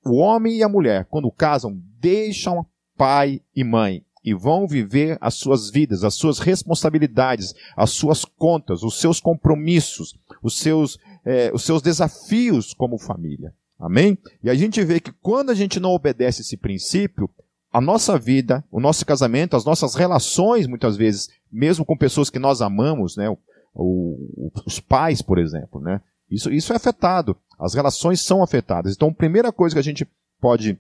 O 0.05 0.17
homem 0.17 0.57
e 0.57 0.63
a 0.63 0.69
mulher, 0.69 1.07
quando 1.07 1.31
casam, 1.31 1.81
deixam 1.99 2.67
pai 2.97 3.41
e 3.55 3.63
mãe 3.63 4.05
e 4.25 4.35
vão 4.35 4.67
viver 4.67 5.19
as 5.21 5.35
suas 5.35 5.71
vidas, 5.71 6.05
as 6.05 6.15
suas 6.15 6.39
responsabilidades, 6.39 7.55
as 7.77 7.91
suas 7.91 8.25
contas, 8.25 8.83
os 8.83 9.01
seus 9.01 9.21
compromissos, 9.21 10.15
os 10.43 10.59
seus, 10.59 10.99
é, 11.25 11.51
os 11.53 11.65
seus 11.65 11.83
desafios 11.83 12.73
como 12.73 12.99
família. 12.99 13.53
Amém? 13.79 14.17
E 14.43 14.49
a 14.49 14.55
gente 14.55 14.83
vê 14.85 15.01
que 15.01 15.11
quando 15.11 15.51
a 15.51 15.55
gente 15.55 15.81
não 15.81 15.91
obedece 15.91 16.43
esse 16.43 16.57
princípio, 16.57 17.29
a 17.73 17.81
nossa 17.81 18.19
vida, 18.19 18.63
o 18.71 18.79
nosso 18.79 19.07
casamento, 19.07 19.57
as 19.57 19.65
nossas 19.65 19.95
relações, 19.95 20.67
muitas 20.67 20.97
vezes, 20.97 21.31
mesmo 21.51 21.85
com 21.85 21.97
pessoas 21.97 22.29
que 22.29 22.39
nós 22.39 22.61
amamos, 22.61 23.17
né? 23.17 23.35
O, 23.75 24.51
os 24.67 24.79
pais, 24.79 25.23
por 25.23 25.39
exemplo, 25.39 25.81
né? 25.81 26.01
Isso, 26.31 26.53
isso 26.53 26.73
é 26.73 26.77
afetado. 26.77 27.37
As 27.59 27.75
relações 27.75 28.21
são 28.21 28.43
afetadas. 28.43 28.95
Então, 28.95 29.09
a 29.09 29.15
primeira 29.15 29.51
coisa 29.51 29.75
que 29.75 29.79
a 29.79 29.83
gente 29.83 30.07
pode 30.41 30.79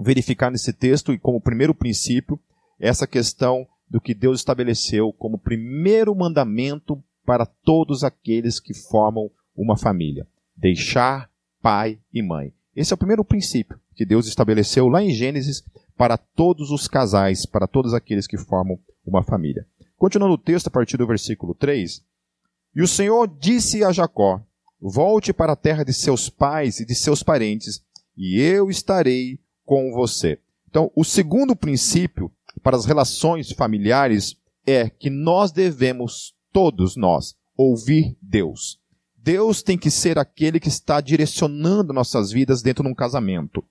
verificar 0.00 0.50
nesse 0.50 0.72
texto 0.72 1.12
e 1.12 1.18
como 1.18 1.40
primeiro 1.40 1.74
princípio 1.74 2.40
essa 2.78 3.06
questão 3.06 3.66
do 3.90 4.00
que 4.00 4.14
Deus 4.14 4.40
estabeleceu 4.40 5.12
como 5.12 5.38
primeiro 5.38 6.14
mandamento 6.14 7.02
para 7.26 7.44
todos 7.44 8.04
aqueles 8.04 8.60
que 8.60 8.72
formam 8.72 9.30
uma 9.54 9.76
família: 9.76 10.26
deixar 10.56 11.28
pai 11.60 11.98
e 12.14 12.22
mãe. 12.22 12.52
Esse 12.74 12.92
é 12.92 12.94
o 12.94 12.98
primeiro 12.98 13.24
princípio 13.24 13.78
que 13.94 14.06
Deus 14.06 14.26
estabeleceu 14.26 14.88
lá 14.88 15.02
em 15.02 15.10
Gênesis 15.10 15.64
para 15.98 16.16
todos 16.16 16.70
os 16.70 16.86
casais, 16.86 17.44
para 17.44 17.66
todos 17.66 17.92
aqueles 17.92 18.28
que 18.28 18.38
formam 18.38 18.78
uma 19.04 19.24
família. 19.24 19.66
Continuando 19.96 20.34
o 20.34 20.38
texto 20.38 20.68
a 20.68 20.70
partir 20.70 20.96
do 20.96 21.06
versículo 21.06 21.54
3: 21.54 22.02
E 22.74 22.80
o 22.80 22.86
Senhor 22.86 23.26
disse 23.26 23.82
a 23.82 23.90
Jacó: 23.90 24.40
Volte 24.80 25.32
para 25.32 25.54
a 25.54 25.56
terra 25.56 25.84
de 25.84 25.92
seus 25.92 26.30
pais 26.30 26.78
e 26.78 26.86
de 26.86 26.94
seus 26.94 27.24
parentes, 27.24 27.82
e 28.16 28.40
eu 28.40 28.70
estarei 28.70 29.40
com 29.64 29.92
você. 29.92 30.38
Então, 30.70 30.92
o 30.94 31.04
segundo 31.04 31.56
princípio 31.56 32.30
para 32.62 32.76
as 32.76 32.84
relações 32.84 33.50
familiares 33.50 34.36
é 34.64 34.88
que 34.88 35.10
nós 35.10 35.50
devemos, 35.50 36.34
todos 36.52 36.96
nós, 36.96 37.34
ouvir 37.56 38.16
Deus. 38.22 38.78
Deus 39.16 39.62
tem 39.62 39.76
que 39.76 39.90
ser 39.90 40.16
aquele 40.16 40.60
que 40.60 40.68
está 40.68 41.00
direcionando 41.00 41.92
nossas 41.92 42.30
vidas 42.30 42.62
dentro 42.62 42.84
de 42.84 42.90
um 42.90 42.94
casamento. 42.94 43.64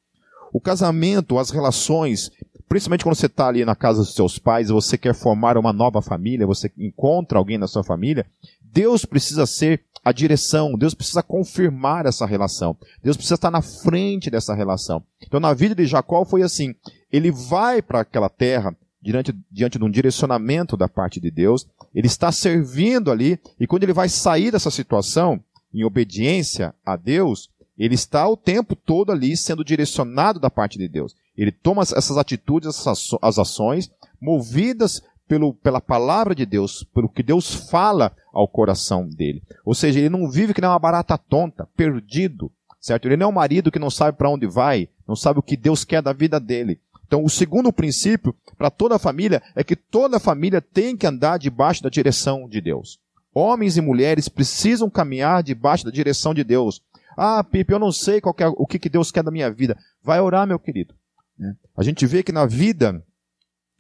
O 0.51 0.59
casamento, 0.59 1.37
as 1.37 1.49
relações, 1.49 2.31
principalmente 2.67 3.03
quando 3.03 3.15
você 3.15 3.27
está 3.27 3.47
ali 3.47 3.63
na 3.65 3.75
casa 3.75 3.99
dos 3.99 4.13
seus 4.13 4.37
pais, 4.39 4.69
você 4.69 4.97
quer 4.97 5.13
formar 5.13 5.57
uma 5.57 5.73
nova 5.73 6.01
família, 6.01 6.47
você 6.47 6.71
encontra 6.77 7.37
alguém 7.37 7.57
na 7.57 7.67
sua 7.67 7.83
família, 7.83 8.25
Deus 8.61 9.05
precisa 9.05 9.45
ser 9.45 9.81
a 10.03 10.11
direção, 10.11 10.77
Deus 10.77 10.93
precisa 10.93 11.21
confirmar 11.21 12.05
essa 12.05 12.25
relação, 12.25 12.77
Deus 13.03 13.17
precisa 13.17 13.35
estar 13.35 13.51
na 13.51 13.61
frente 13.61 14.29
dessa 14.29 14.53
relação. 14.53 15.03
Então, 15.21 15.39
na 15.39 15.53
vida 15.53 15.75
de 15.75 15.85
Jacó 15.85 16.23
foi 16.23 16.43
assim: 16.43 16.73
ele 17.11 17.31
vai 17.31 17.81
para 17.81 18.01
aquela 18.01 18.29
terra 18.29 18.75
diante, 19.01 19.33
diante 19.51 19.77
de 19.77 19.83
um 19.83 19.89
direcionamento 19.89 20.75
da 20.75 20.87
parte 20.87 21.19
de 21.19 21.31
Deus, 21.31 21.67
ele 21.93 22.07
está 22.07 22.31
servindo 22.31 23.11
ali, 23.11 23.39
e 23.59 23.65
quando 23.65 23.83
ele 23.83 23.93
vai 23.93 24.09
sair 24.09 24.51
dessa 24.51 24.71
situação, 24.71 25.41
em 25.73 25.83
obediência 25.83 26.73
a 26.85 26.95
Deus, 26.95 27.49
ele 27.77 27.96
está 27.96 28.27
o 28.27 28.36
tempo 28.36 28.75
todo 28.75 29.12
ali 29.12 29.38
sendo 29.38 29.63
direcionado 29.63 30.39
da 30.39 30.50
parte 30.50 30.77
de 30.77 30.88
Deus. 30.88 31.15
Ele 31.38 31.51
toma 31.51 31.84
essas 31.84 32.17
atitudes, 32.17 32.69
essas 32.69 33.10
as 33.22 33.38
ações, 33.38 33.91
movidas 34.19 35.03
pelo, 35.27 35.53
pela 35.53 35.81
palavra 35.81 36.34
de 36.34 36.46
Deus, 36.46 36.84
pelo 36.93 37.10
que 37.10 37.22
Deus 37.22 37.53
fala 37.69 38.15
ao 38.34 38.48
coração 38.48 39.07
dele. 39.07 39.43
Ou 39.65 39.75
seja, 39.75 40.00
ele 40.00 40.10
não 40.10 40.29
vive 40.29 40.53
que 40.53 40.62
nem 40.62 40.69
uma 40.69 40.79
barata 40.79 41.17
tonta, 41.17 41.67
perdido, 41.75 42.51
certo? 42.79 43.07
Ele 43.07 43.17
não 43.17 43.27
é 43.27 43.29
um 43.29 43.34
marido 43.34 43.72
que 43.72 43.79
não 43.79 43.89
sabe 43.89 44.17
para 44.17 44.29
onde 44.29 44.48
vai, 44.48 44.89
não 45.07 45.15
sabe 45.15 45.39
o 45.39 45.43
que 45.43 45.57
Deus 45.57 45.84
quer 45.84 46.01
da 46.01 46.13
vida 46.13 46.39
dele. 46.39 46.79
Então, 47.05 47.24
o 47.24 47.29
segundo 47.29 47.72
princípio 47.72 48.36
para 48.57 48.69
toda 48.69 48.96
a 48.96 49.00
família 49.00 49.41
é 49.55 49.63
que 49.63 49.75
toda 49.75 50.17
a 50.17 50.19
família 50.19 50.62
tem 50.62 50.96
que 50.98 51.07
andar 51.07 51.38
debaixo 51.38 51.81
da 51.81 51.89
direção 51.89 52.50
de 52.50 52.60
Deus. 52.60 53.00
Homens 53.34 53.77
e 53.77 53.81
mulheres 53.81 54.27
precisam 54.27 54.89
caminhar 54.89 55.43
debaixo 55.43 55.86
da 55.86 55.91
direção 55.91 56.34
de 56.34 56.43
Deus. 56.43 56.81
Ah, 57.17 57.43
Pipe, 57.43 57.74
eu 57.74 57.79
não 57.79 57.91
sei 57.91 58.21
qual 58.21 58.36
é, 58.38 58.47
o 58.47 58.67
que, 58.67 58.77
que 58.77 58.89
Deus 58.89 59.12
quer 59.12 59.24
da 59.24 59.31
minha 59.31 59.51
vida. 59.51 59.75
Vai 60.03 60.21
orar, 60.21 60.45
meu 60.45 60.59
querido. 60.59 60.93
Né? 61.38 61.55
A 61.75 61.81
gente 61.81 62.05
vê 62.05 62.21
que 62.21 62.31
na 62.31 62.45
vida 62.45 63.03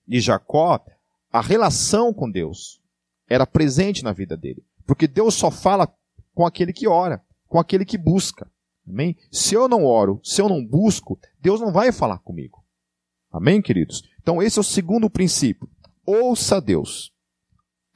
de 0.07 0.19
Jacó, 0.19 0.83
a 1.31 1.39
relação 1.39 2.11
com 2.11 2.29
Deus 2.29 2.81
era 3.29 3.45
presente 3.45 4.03
na 4.03 4.11
vida 4.11 4.35
dele. 4.35 4.65
Porque 4.87 5.07
Deus 5.07 5.35
só 5.35 5.51
fala 5.51 5.87
com 6.33 6.47
aquele 6.47 6.73
que 6.73 6.87
ora, 6.87 7.21
com 7.47 7.59
aquele 7.59 7.85
que 7.85 7.97
busca. 7.97 8.49
Amém? 8.87 9.15
Se 9.31 9.53
eu 9.53 9.67
não 9.67 9.85
oro, 9.85 10.19
se 10.23 10.41
eu 10.41 10.49
não 10.49 10.65
busco, 10.65 11.19
Deus 11.39 11.61
não 11.61 11.71
vai 11.71 11.91
falar 11.91 12.17
comigo. 12.19 12.65
Amém, 13.31 13.61
queridos? 13.61 14.01
Então, 14.19 14.41
esse 14.41 14.57
é 14.57 14.61
o 14.61 14.63
segundo 14.63 15.09
princípio. 15.09 15.69
Ouça 16.05 16.59
Deus. 16.59 17.11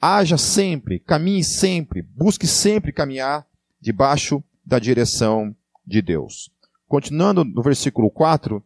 Haja 0.00 0.36
sempre, 0.36 1.00
caminhe 1.00 1.42
sempre, 1.42 2.02
busque 2.02 2.46
sempre 2.46 2.92
caminhar 2.92 3.46
debaixo 3.80 4.44
da 4.64 4.78
direção 4.78 5.54
de 5.86 6.00
Deus. 6.00 6.50
Continuando 6.86 7.44
no 7.44 7.62
versículo 7.62 8.10
4, 8.10 8.62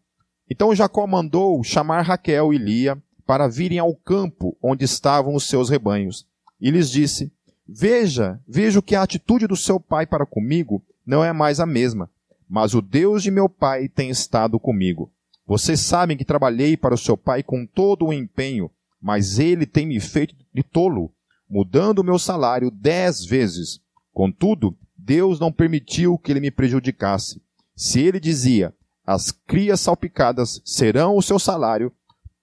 então 0.50 0.74
Jacó 0.74 1.06
mandou 1.06 1.62
chamar 1.62 2.02
Raquel 2.02 2.52
e 2.52 2.58
Lia 2.58 3.00
para 3.26 3.48
virem 3.48 3.78
ao 3.78 3.94
campo 3.94 4.56
onde 4.62 4.84
estavam 4.84 5.34
os 5.34 5.44
seus 5.44 5.68
rebanhos. 5.68 6.26
E 6.60 6.70
lhes 6.70 6.90
disse: 6.90 7.32
Veja, 7.66 8.40
vejo 8.46 8.80
que 8.80 8.94
a 8.94 9.02
atitude 9.02 9.46
do 9.46 9.56
seu 9.56 9.80
pai 9.80 10.06
para 10.06 10.24
comigo 10.24 10.82
não 11.04 11.24
é 11.24 11.32
mais 11.32 11.60
a 11.60 11.66
mesma, 11.66 12.10
mas 12.48 12.74
o 12.74 12.80
Deus 12.80 13.22
de 13.22 13.30
meu 13.30 13.48
pai 13.48 13.88
tem 13.88 14.10
estado 14.10 14.58
comigo. 14.58 15.10
Vocês 15.46 15.80
sabem 15.80 16.16
que 16.16 16.24
trabalhei 16.24 16.76
para 16.76 16.94
o 16.94 16.98
seu 16.98 17.16
pai 17.16 17.42
com 17.42 17.66
todo 17.66 18.06
o 18.06 18.12
empenho, 18.12 18.70
mas 19.00 19.38
ele 19.38 19.66
tem 19.66 19.86
me 19.86 20.00
feito 20.00 20.34
de 20.52 20.62
tolo, 20.62 21.12
mudando 21.48 22.00
o 22.00 22.04
meu 22.04 22.18
salário 22.18 22.70
dez 22.70 23.24
vezes. 23.24 23.80
Contudo, 24.12 24.76
Deus 25.06 25.38
não 25.38 25.52
permitiu 25.52 26.18
que 26.18 26.32
ele 26.32 26.40
me 26.40 26.50
prejudicasse. 26.50 27.40
Se 27.76 28.00
ele 28.00 28.18
dizia, 28.18 28.74
as 29.06 29.30
crias 29.30 29.80
salpicadas 29.80 30.60
serão 30.64 31.16
o 31.16 31.22
seu 31.22 31.38
salário, 31.38 31.92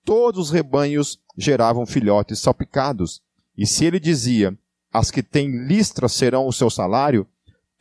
todos 0.06 0.48
os 0.48 0.52
rebanhos 0.52 1.20
geravam 1.38 1.86
filhotes 1.86 2.40
salpicados. 2.40 3.22
E 3.58 3.68
se 3.68 3.84
ele 3.84 4.00
dizia, 4.00 4.58
as 4.94 5.12
que 5.12 5.22
têm 5.22 5.68
listras 5.68 6.14
serão 6.14 6.48
o 6.48 6.54
seu 6.54 6.70
salário, 6.70 7.28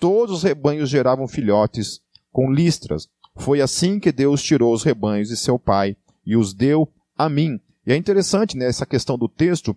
todos 0.00 0.38
os 0.38 0.42
rebanhos 0.42 0.90
geravam 0.90 1.28
filhotes 1.28 2.00
com 2.32 2.50
listras. 2.50 3.08
Foi 3.36 3.60
assim 3.60 4.00
que 4.00 4.10
Deus 4.10 4.42
tirou 4.42 4.74
os 4.74 4.82
rebanhos 4.82 5.28
de 5.28 5.36
seu 5.36 5.60
pai 5.60 5.96
e 6.26 6.36
os 6.36 6.52
deu 6.52 6.88
a 7.16 7.28
mim. 7.28 7.60
E 7.86 7.92
é 7.92 7.96
interessante 7.96 8.56
né, 8.56 8.66
essa 8.66 8.84
questão 8.84 9.16
do 9.16 9.28
texto, 9.28 9.76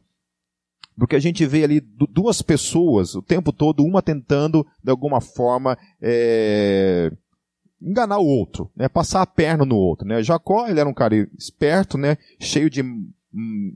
porque 0.98 1.16
a 1.16 1.20
gente 1.20 1.46
vê 1.46 1.64
ali 1.64 1.80
duas 1.80 2.42
pessoas 2.42 3.16
o 3.16 3.22
tempo 3.22 3.52
todo, 3.52 3.84
uma 3.84 4.02
tentando, 4.02 4.66
de 4.84 4.90
alguma 4.90 5.20
forma, 5.20 5.78
é, 6.02 7.12
enganar 7.82 8.20
o 8.20 8.26
outro, 8.26 8.72
né, 8.76 8.88
passar 8.88 9.22
a 9.22 9.28
perna 9.28 9.66
no 9.66 9.76
outro. 9.76 10.08
Né. 10.08 10.24
Jacó 10.24 10.68
ele 10.68 10.80
era 10.80 10.90
um 10.90 10.94
cara 10.94 11.16
esperto, 11.38 11.98
né, 11.98 12.18
cheio 12.40 12.70
de 12.70 12.84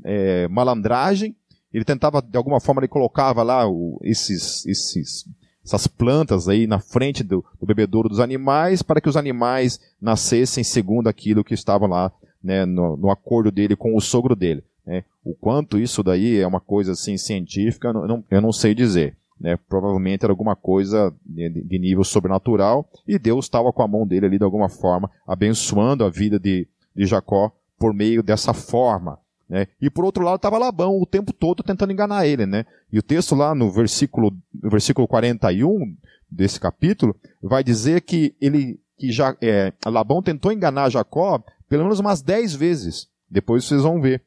é, 0.06 0.48
malandragem, 0.48 1.36
ele 1.72 1.86
tentava, 1.86 2.22
de 2.22 2.36
alguma 2.36 2.60
forma, 2.60 2.82
ele 2.82 2.88
colocava 2.88 3.44
lá 3.44 3.68
o, 3.68 4.00
esses, 4.04 4.66
esses, 4.66 5.26
essas 5.64 5.86
plantas 5.86 6.48
aí 6.48 6.66
na 6.66 6.80
frente 6.80 7.24
do, 7.24 7.46
do, 7.60 7.66
bebedouro 7.66 8.10
dos 8.10 8.20
animais 8.20 8.82
para 8.82 9.00
que 9.00 9.10
os 9.10 9.16
animais 9.16 9.80
nascessem 10.02 10.64
segundo 10.64 11.08
aquilo 11.08 11.44
que 11.44 11.54
estava 11.54 11.86
lá 11.86 12.12
né, 12.44 12.66
no, 12.66 12.98
no 12.98 13.12
acordo 13.12 13.52
dele 13.52 13.76
com 13.76 13.96
o 13.96 14.02
sogro 14.02 14.36
dele. 14.36 14.64
Né? 14.90 15.04
O 15.24 15.36
quanto 15.36 15.78
isso 15.78 16.02
daí 16.02 16.40
é 16.40 16.48
uma 16.48 16.60
coisa 16.60 16.94
assim 16.94 17.16
científica, 17.16 17.90
eu 17.90 18.08
não, 18.08 18.24
eu 18.32 18.42
não 18.42 18.52
sei 18.52 18.74
dizer. 18.74 19.16
Né? 19.40 19.56
Provavelmente 19.70 20.26
era 20.26 20.34
alguma 20.34 20.56
coisa 20.56 21.14
de, 21.24 21.78
nível 21.78 22.04
sobrenatural 22.04 22.90
e 23.08 23.20
Deus 23.20 23.46
estava 23.46 23.72
com 23.72 23.84
a 23.84 23.88
mão 23.88 24.06
dele 24.06 24.26
ali 24.26 24.38
de 24.40 24.44
alguma 24.44 24.68
forma 24.68 25.10
abençoando 25.28 26.04
a 26.04 26.10
vida 26.10 26.40
de, 26.40 26.68
de 26.96 27.06
Jacó 27.06 27.52
por 27.78 27.94
meio 27.94 28.24
dessa 28.24 28.52
forma. 28.52 29.20
Né? 29.48 29.68
E 29.80 29.92
por 29.92 30.04
outro 30.04 30.24
lado 30.24 30.38
estava 30.38 30.58
Labão 30.58 31.00
o 31.00 31.06
tempo 31.06 31.32
todo 31.32 31.62
tentando 31.62 31.94
enganar 31.94 32.26
ele. 32.26 32.48
Né? 32.48 32.66
E 32.92 32.98
o 32.98 33.04
texto 33.04 33.36
lá 33.36 33.54
no 33.54 33.70
versículo, 33.70 34.36
no 34.52 34.72
versículo 34.72 35.08
41 35.08 35.96
desse 36.32 36.60
capítulo 36.60 37.16
vai 37.44 37.64
dizer 37.64 38.02
que 38.02 38.36
ele 38.42 38.80
que 38.98 39.12
já, 39.12 39.38
é, 39.40 39.72
Labão 39.86 40.22
tentou 40.22 40.52
enganar 40.52 40.90
Jacó 40.90 41.42
pelo 41.70 41.84
menos 41.84 42.00
umas 42.00 42.24
dez 42.24 42.56
vezes. 42.56 43.08
Depois 43.30 43.64
vocês 43.64 43.84
vão 43.84 44.02
ver. 44.02 44.24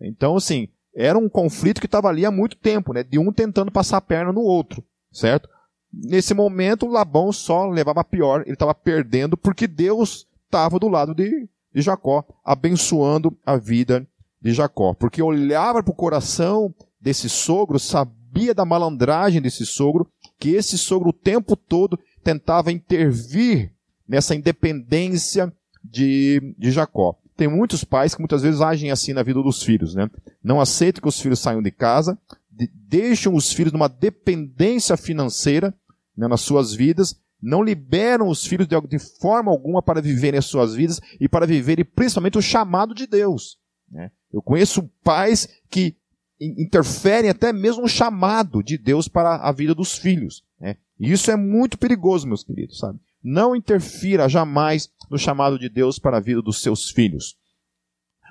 Então, 0.00 0.36
assim, 0.36 0.68
era 0.94 1.18
um 1.18 1.28
conflito 1.28 1.80
que 1.80 1.86
estava 1.86 2.08
ali 2.08 2.24
há 2.24 2.30
muito 2.30 2.56
tempo, 2.56 2.92
né? 2.94 3.02
De 3.02 3.18
um 3.18 3.30
tentando 3.30 3.70
passar 3.70 3.98
a 3.98 4.00
perna 4.00 4.32
no 4.32 4.40
outro, 4.40 4.82
certo? 5.12 5.48
Nesse 5.92 6.34
momento, 6.34 6.86
Labão 6.86 7.30
só 7.32 7.66
levava 7.66 8.02
pior, 8.02 8.42
ele 8.42 8.54
estava 8.54 8.74
perdendo 8.74 9.36
porque 9.36 9.66
Deus 9.66 10.26
estava 10.44 10.78
do 10.78 10.88
lado 10.88 11.14
de, 11.14 11.48
de 11.72 11.82
Jacó, 11.82 12.24
abençoando 12.44 13.36
a 13.44 13.56
vida 13.56 14.06
de 14.40 14.52
Jacó. 14.52 14.94
Porque 14.94 15.22
olhava 15.22 15.82
para 15.82 15.92
o 15.92 15.96
coração 15.96 16.74
desse 17.00 17.28
sogro, 17.28 17.78
sabia 17.78 18.54
da 18.54 18.64
malandragem 18.64 19.40
desse 19.40 19.66
sogro, 19.66 20.10
que 20.38 20.50
esse 20.50 20.76
sogro 20.78 21.10
o 21.10 21.14
tempo 21.14 21.56
todo 21.56 21.98
tentava 22.22 22.72
intervir 22.72 23.72
nessa 24.08 24.34
independência 24.34 25.52
de, 25.82 26.54
de 26.58 26.70
Jacó 26.70 27.18
tem 27.36 27.48
muitos 27.48 27.84
pais 27.84 28.14
que 28.14 28.20
muitas 28.20 28.42
vezes 28.42 28.60
agem 28.60 28.90
assim 28.90 29.12
na 29.12 29.22
vida 29.22 29.42
dos 29.42 29.62
filhos, 29.62 29.94
né? 29.94 30.08
Não 30.42 30.60
aceitam 30.60 31.02
que 31.02 31.08
os 31.08 31.20
filhos 31.20 31.38
saiam 31.38 31.62
de 31.62 31.70
casa, 31.70 32.18
de, 32.50 32.70
deixam 32.74 33.34
os 33.34 33.52
filhos 33.52 33.72
numa 33.72 33.88
dependência 33.88 34.96
financeira 34.96 35.74
né, 36.16 36.26
nas 36.26 36.40
suas 36.40 36.72
vidas, 36.72 37.20
não 37.40 37.62
liberam 37.62 38.28
os 38.28 38.46
filhos 38.46 38.66
de, 38.66 38.80
de, 38.88 38.98
forma 38.98 39.50
alguma 39.50 39.82
para 39.82 40.00
viverem 40.00 40.38
as 40.38 40.46
suas 40.46 40.74
vidas 40.74 41.00
e 41.20 41.28
para 41.28 41.46
viverem 41.46 41.84
principalmente 41.84 42.38
o 42.38 42.42
chamado 42.42 42.94
de 42.94 43.06
Deus. 43.06 43.58
Né? 43.90 44.10
Eu 44.32 44.40
conheço 44.40 44.90
pais 45.04 45.48
que 45.70 45.96
interferem 46.40 47.30
até 47.30 47.52
mesmo 47.52 47.82
no 47.82 47.88
chamado 47.88 48.62
de 48.62 48.76
Deus 48.78 49.08
para 49.08 49.36
a 49.36 49.52
vida 49.52 49.74
dos 49.74 49.96
filhos. 49.96 50.42
Né? 50.58 50.76
E 50.98 51.12
isso 51.12 51.30
é 51.30 51.36
muito 51.36 51.78
perigoso, 51.78 52.26
meus 52.26 52.42
queridos, 52.42 52.78
sabe? 52.78 52.98
Não 53.28 53.56
interfira 53.56 54.28
jamais 54.28 54.88
no 55.10 55.18
chamado 55.18 55.58
de 55.58 55.68
Deus 55.68 55.98
para 55.98 56.18
a 56.18 56.20
vida 56.20 56.40
dos 56.40 56.62
seus 56.62 56.90
filhos. 56.90 57.34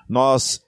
Nós, 0.08 0.62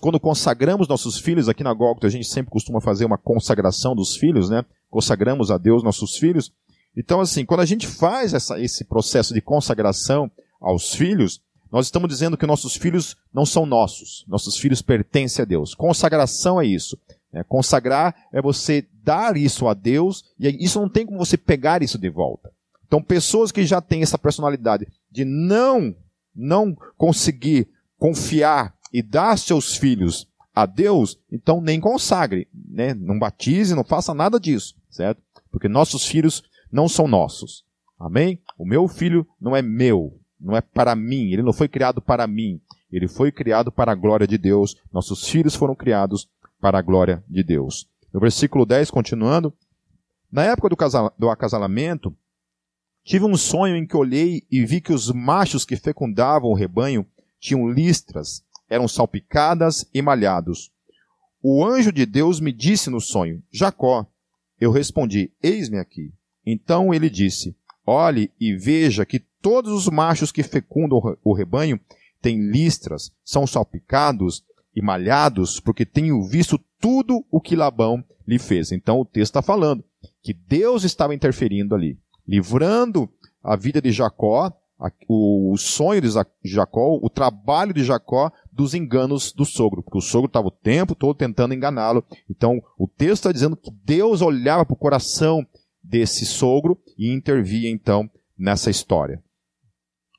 quando 0.00 0.20
consagramos 0.20 0.86
nossos 0.86 1.18
filhos, 1.18 1.48
aqui 1.48 1.64
na 1.64 1.74
Gólgota 1.74 2.06
a 2.06 2.10
gente 2.10 2.28
sempre 2.28 2.52
costuma 2.52 2.80
fazer 2.80 3.04
uma 3.04 3.18
consagração 3.18 3.96
dos 3.96 4.16
filhos, 4.16 4.48
né? 4.48 4.64
Consagramos 4.88 5.50
a 5.50 5.58
Deus 5.58 5.82
nossos 5.82 6.16
filhos. 6.16 6.52
Então, 6.96 7.20
assim, 7.20 7.44
quando 7.44 7.62
a 7.62 7.66
gente 7.66 7.88
faz 7.88 8.32
essa, 8.32 8.60
esse 8.60 8.84
processo 8.84 9.34
de 9.34 9.40
consagração 9.40 10.30
aos 10.60 10.94
filhos, 10.94 11.42
nós 11.68 11.86
estamos 11.86 12.08
dizendo 12.08 12.36
que 12.36 12.46
nossos 12.46 12.76
filhos 12.76 13.16
não 13.34 13.44
são 13.44 13.66
nossos. 13.66 14.24
Nossos 14.28 14.56
filhos 14.56 14.82
pertencem 14.82 15.42
a 15.42 15.46
Deus. 15.46 15.74
Consagração 15.74 16.60
é 16.60 16.64
isso. 16.64 16.96
É, 17.32 17.42
consagrar 17.42 18.14
é 18.32 18.40
você 18.40 18.86
dar 19.02 19.36
isso 19.36 19.66
a 19.66 19.74
Deus 19.74 20.22
e 20.38 20.64
isso 20.64 20.80
não 20.80 20.88
tem 20.88 21.04
como 21.04 21.18
você 21.18 21.36
pegar 21.36 21.82
isso 21.82 21.98
de 21.98 22.08
volta. 22.08 22.54
Então, 22.86 23.02
pessoas 23.02 23.50
que 23.50 23.64
já 23.64 23.80
têm 23.80 24.02
essa 24.02 24.18
personalidade 24.18 24.86
de 25.10 25.24
não, 25.24 25.94
não 26.34 26.76
conseguir 26.96 27.68
confiar 27.98 28.74
e 28.92 29.02
dar 29.02 29.36
seus 29.38 29.76
filhos 29.76 30.28
a 30.54 30.66
Deus, 30.66 31.18
então 31.32 31.60
nem 31.60 31.80
consagre, 31.80 32.48
né? 32.54 32.94
Não 32.94 33.18
batize, 33.18 33.74
não 33.74 33.82
faça 33.82 34.14
nada 34.14 34.38
disso, 34.38 34.76
certo? 34.88 35.20
Porque 35.50 35.68
nossos 35.68 36.06
filhos 36.06 36.44
não 36.70 36.88
são 36.88 37.08
nossos. 37.08 37.64
Amém? 37.98 38.40
O 38.56 38.64
meu 38.64 38.86
filho 38.86 39.26
não 39.40 39.56
é 39.56 39.62
meu, 39.62 40.20
não 40.40 40.56
é 40.56 40.60
para 40.60 40.94
mim, 40.94 41.32
ele 41.32 41.42
não 41.42 41.52
foi 41.52 41.68
criado 41.68 42.00
para 42.00 42.26
mim. 42.26 42.60
Ele 42.94 43.08
foi 43.08 43.32
criado 43.32 43.72
para 43.72 43.90
a 43.90 43.94
glória 43.94 44.24
de 44.24 44.38
Deus. 44.38 44.76
Nossos 44.92 45.28
filhos 45.28 45.56
foram 45.56 45.74
criados 45.74 46.28
para 46.60 46.78
a 46.78 46.82
glória 46.82 47.24
de 47.28 47.42
Deus. 47.42 47.88
No 48.12 48.20
versículo 48.20 48.64
10, 48.64 48.88
continuando, 48.88 49.52
Na 50.30 50.44
época 50.44 50.68
do, 50.68 50.76
casal, 50.76 51.12
do 51.18 51.28
acasalamento, 51.28 52.16
tive 53.04 53.24
um 53.24 53.36
sonho 53.36 53.76
em 53.76 53.86
que 53.86 53.96
olhei 53.96 54.42
e 54.50 54.64
vi 54.64 54.80
que 54.80 54.92
os 54.92 55.10
machos 55.12 55.64
que 55.64 55.76
fecundavam 55.76 56.50
o 56.50 56.54
rebanho 56.54 57.06
tinham 57.38 57.70
listras, 57.70 58.42
eram 58.68 58.88
salpicadas 58.88 59.86
e 59.92 60.00
malhados. 60.00 60.72
O 61.42 61.64
anjo 61.64 61.92
de 61.92 62.06
Deus 62.06 62.40
me 62.40 62.50
disse 62.50 62.88
no 62.88 63.00
sonho, 63.00 63.42
Jacó. 63.52 64.06
Eu 64.58 64.70
respondi, 64.70 65.30
eis-me 65.42 65.78
aqui. 65.78 66.12
Então 66.46 66.94
ele 66.94 67.10
disse, 67.10 67.54
olhe 67.86 68.32
e 68.40 68.56
veja 68.56 69.04
que 69.04 69.18
todos 69.42 69.70
os 69.70 69.88
machos 69.88 70.32
que 70.32 70.42
fecundam 70.42 71.18
o 71.22 71.34
rebanho 71.34 71.78
têm 72.22 72.50
listras, 72.50 73.12
são 73.22 73.46
salpicados 73.46 74.42
e 74.74 74.80
malhados, 74.80 75.60
porque 75.60 75.84
tenho 75.84 76.22
visto 76.22 76.58
tudo 76.80 77.24
o 77.30 77.40
que 77.40 77.54
Labão 77.54 78.02
lhe 78.26 78.38
fez. 78.38 78.72
Então 78.72 78.98
o 78.98 79.04
texto 79.04 79.32
está 79.32 79.42
falando 79.42 79.84
que 80.22 80.32
Deus 80.32 80.84
estava 80.84 81.14
interferindo 81.14 81.74
ali, 81.74 81.98
livrando 82.26 83.08
a 83.42 83.56
vida 83.56 83.80
de 83.80 83.90
Jacó, 83.92 84.52
o 85.08 85.56
sonho 85.56 86.00
de 86.00 86.08
Jacó, 86.44 86.98
o 87.00 87.08
trabalho 87.08 87.72
de 87.72 87.84
Jacó 87.84 88.30
dos 88.52 88.74
enganos 88.74 89.32
do 89.32 89.44
sogro, 89.44 89.82
porque 89.82 89.98
o 89.98 90.02
sogro 90.02 90.26
estava 90.26 90.48
o 90.48 90.50
tempo 90.50 90.94
todo 90.94 91.16
tentando 91.16 91.54
enganá-lo. 91.54 92.04
Então 92.28 92.62
o 92.78 92.86
texto 92.86 93.14
está 93.14 93.32
dizendo 93.32 93.56
que 93.56 93.70
Deus 93.70 94.20
olhava 94.20 94.64
para 94.64 94.74
o 94.74 94.78
coração 94.78 95.46
desse 95.82 96.24
sogro 96.26 96.78
e 96.98 97.12
intervia 97.12 97.70
então 97.70 98.10
nessa 98.36 98.70
história. 98.70 99.22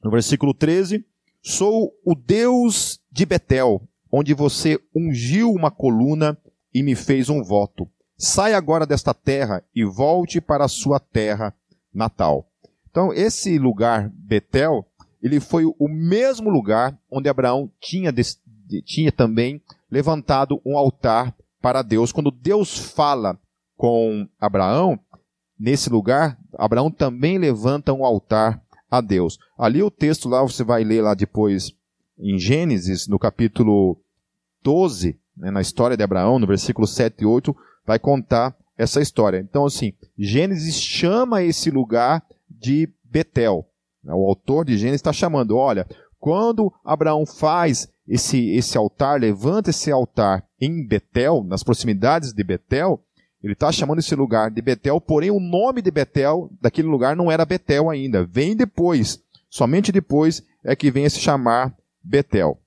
No 0.03 0.11
versículo 0.11 0.53
13, 0.53 1.03
sou 1.41 1.91
o 2.05 2.15
Deus 2.15 2.99
de 3.11 3.25
Betel, 3.25 3.81
onde 4.11 4.33
você 4.33 4.79
ungiu 4.95 5.51
uma 5.51 5.71
coluna 5.71 6.37
e 6.73 6.83
me 6.83 6.95
fez 6.95 7.29
um 7.29 7.43
voto. 7.43 7.89
Saia 8.17 8.55
agora 8.55 8.85
desta 8.85 9.13
terra 9.13 9.63
e 9.75 9.83
volte 9.83 10.39
para 10.39 10.65
a 10.65 10.69
sua 10.69 10.99
terra 10.99 11.53
natal. 11.95 12.47
Então, 12.91 13.13
esse 13.13 13.57
lugar, 13.57 14.11
Betel, 14.13 14.85
ele 15.21 15.39
foi 15.39 15.65
o 15.65 15.87
mesmo 15.87 16.49
lugar 16.49 16.97
onde 17.09 17.27
Abraão 17.27 17.71
tinha, 17.79 18.13
tinha 18.85 19.11
também 19.11 19.61
levantado 19.89 20.61
um 20.65 20.77
altar 20.77 21.35
para 21.61 21.81
Deus. 21.81 22.11
Quando 22.11 22.29
Deus 22.29 22.77
fala 22.77 23.39
com 23.75 24.27
Abraão, 24.39 24.99
nesse 25.59 25.89
lugar, 25.89 26.37
Abraão 26.57 26.91
também 26.91 27.37
levanta 27.37 27.93
um 27.93 28.05
altar 28.05 28.61
a 28.89 29.01
Deus. 29.01 29.39
Ali 29.57 29.81
o 29.81 29.91
texto 29.91 30.29
lá, 30.29 30.41
você 30.41 30.63
vai 30.63 30.83
ler 30.83 31.01
lá 31.01 31.13
depois 31.13 31.73
em 32.17 32.37
Gênesis, 32.37 33.07
no 33.07 33.19
capítulo 33.19 33.97
12, 34.61 35.19
né, 35.35 35.51
na 35.51 35.61
história 35.61 35.97
de 35.97 36.03
Abraão, 36.03 36.39
no 36.39 36.47
versículo 36.47 36.87
7 36.87 37.21
e 37.21 37.25
8, 37.25 37.55
vai 37.85 37.99
contar 37.99 38.55
essa 38.77 39.01
história. 39.01 39.39
Então, 39.39 39.65
assim, 39.65 39.93
Gênesis 40.17 40.81
chama 40.81 41.43
esse 41.43 41.69
lugar 41.69 42.23
de 42.49 42.89
Betel. 43.03 43.67
O 44.03 44.27
autor 44.27 44.65
de 44.65 44.77
Gênesis 44.77 44.99
está 44.99 45.13
chamando, 45.13 45.57
olha, 45.57 45.87
quando 46.19 46.71
Abraão 46.83 47.25
faz 47.25 47.87
esse, 48.07 48.49
esse 48.51 48.77
altar, 48.77 49.19
levanta 49.19 49.71
esse 49.71 49.91
altar 49.91 50.45
em 50.59 50.85
Betel, 50.85 51.43
nas 51.43 51.63
proximidades 51.63 52.33
de 52.33 52.43
Betel, 52.43 53.01
ele 53.43 53.53
está 53.53 53.71
chamando 53.71 53.99
esse 53.99 54.15
lugar 54.15 54.49
de 54.49 54.61
Betel, 54.61 54.99
porém 54.99 55.29
o 55.29 55.39
nome 55.39 55.81
de 55.81 55.91
Betel, 55.91 56.49
daquele 56.59 56.87
lugar, 56.87 57.15
não 57.15 57.31
era 57.31 57.45
Betel 57.45 57.89
ainda. 57.89 58.25
Vem 58.25 58.55
depois. 58.55 59.21
Somente 59.49 59.91
depois 59.91 60.43
é 60.63 60.75
que 60.75 60.89
vem 60.89 61.05
a 61.05 61.09
se 61.09 61.19
chamar 61.19 61.75
Betel. 62.03 62.59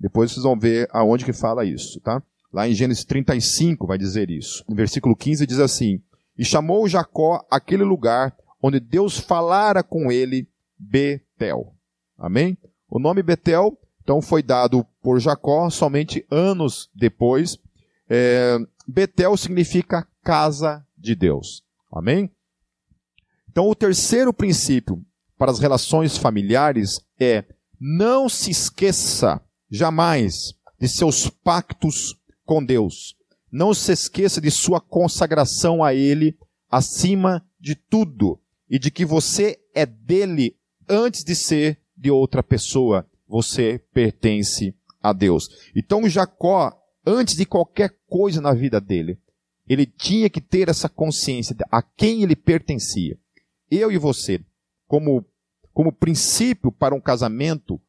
Depois 0.00 0.32
vocês 0.32 0.42
vão 0.42 0.58
ver 0.58 0.88
aonde 0.92 1.26
que 1.26 1.32
fala 1.32 1.64
isso, 1.64 2.00
tá? 2.00 2.22
Lá 2.54 2.68
em 2.68 2.72
Gênesis 2.72 3.04
35 3.04 3.84
vai 3.84 3.98
dizer 3.98 4.30
isso. 4.30 4.64
No 4.68 4.76
versículo 4.76 5.16
15 5.16 5.44
diz 5.44 5.58
assim: 5.58 6.00
E 6.38 6.44
chamou 6.44 6.88
Jacó 6.88 7.44
aquele 7.50 7.82
lugar 7.82 8.32
onde 8.62 8.78
Deus 8.78 9.18
falara 9.18 9.82
com 9.82 10.12
ele 10.12 10.48
Betel. 10.78 11.74
Amém? 12.16 12.56
O 12.88 13.00
nome 13.00 13.24
Betel, 13.24 13.76
então, 14.04 14.22
foi 14.22 14.40
dado 14.40 14.86
por 15.02 15.18
Jacó 15.18 15.68
somente 15.68 16.24
anos 16.30 16.88
depois. 16.94 17.58
É, 18.08 18.56
Betel 18.86 19.36
significa 19.36 20.06
casa 20.22 20.86
de 20.96 21.16
Deus. 21.16 21.64
Amém? 21.90 22.30
Então, 23.50 23.68
o 23.68 23.74
terceiro 23.74 24.32
princípio 24.32 25.02
para 25.36 25.50
as 25.50 25.58
relações 25.58 26.16
familiares 26.16 27.00
é 27.18 27.44
não 27.80 28.28
se 28.28 28.52
esqueça 28.52 29.40
jamais 29.68 30.54
de 30.78 30.86
seus 30.86 31.28
pactos 31.28 32.14
com 32.44 32.64
Deus. 32.64 33.16
Não 33.50 33.72
se 33.72 33.92
esqueça 33.92 34.40
de 34.40 34.50
sua 34.50 34.80
consagração 34.80 35.82
a 35.82 35.94
Ele 35.94 36.36
acima 36.70 37.44
de 37.60 37.74
tudo 37.74 38.40
e 38.68 38.78
de 38.78 38.90
que 38.90 39.04
você 39.04 39.60
é 39.74 39.86
dele 39.86 40.56
antes 40.88 41.22
de 41.22 41.34
ser 41.34 41.80
de 41.96 42.10
outra 42.10 42.42
pessoa. 42.42 43.08
Você 43.28 43.80
pertence 43.92 44.74
a 45.02 45.12
Deus. 45.12 45.48
Então 45.74 46.08
Jacó, 46.08 46.72
antes 47.06 47.36
de 47.36 47.46
qualquer 47.46 47.96
coisa 48.08 48.40
na 48.40 48.52
vida 48.52 48.80
dele, 48.80 49.18
ele 49.66 49.86
tinha 49.86 50.28
que 50.28 50.40
ter 50.40 50.68
essa 50.68 50.88
consciência 50.88 51.54
de 51.54 51.64
a 51.70 51.82
quem 51.82 52.22
ele 52.22 52.36
pertencia. 52.36 53.18
Eu 53.70 53.90
e 53.90 53.98
você, 53.98 54.40
como, 54.86 55.24
como 55.72 55.92
princípio 55.92 56.70
para 56.70 56.94
um 56.94 57.00
casamento, 57.00 57.80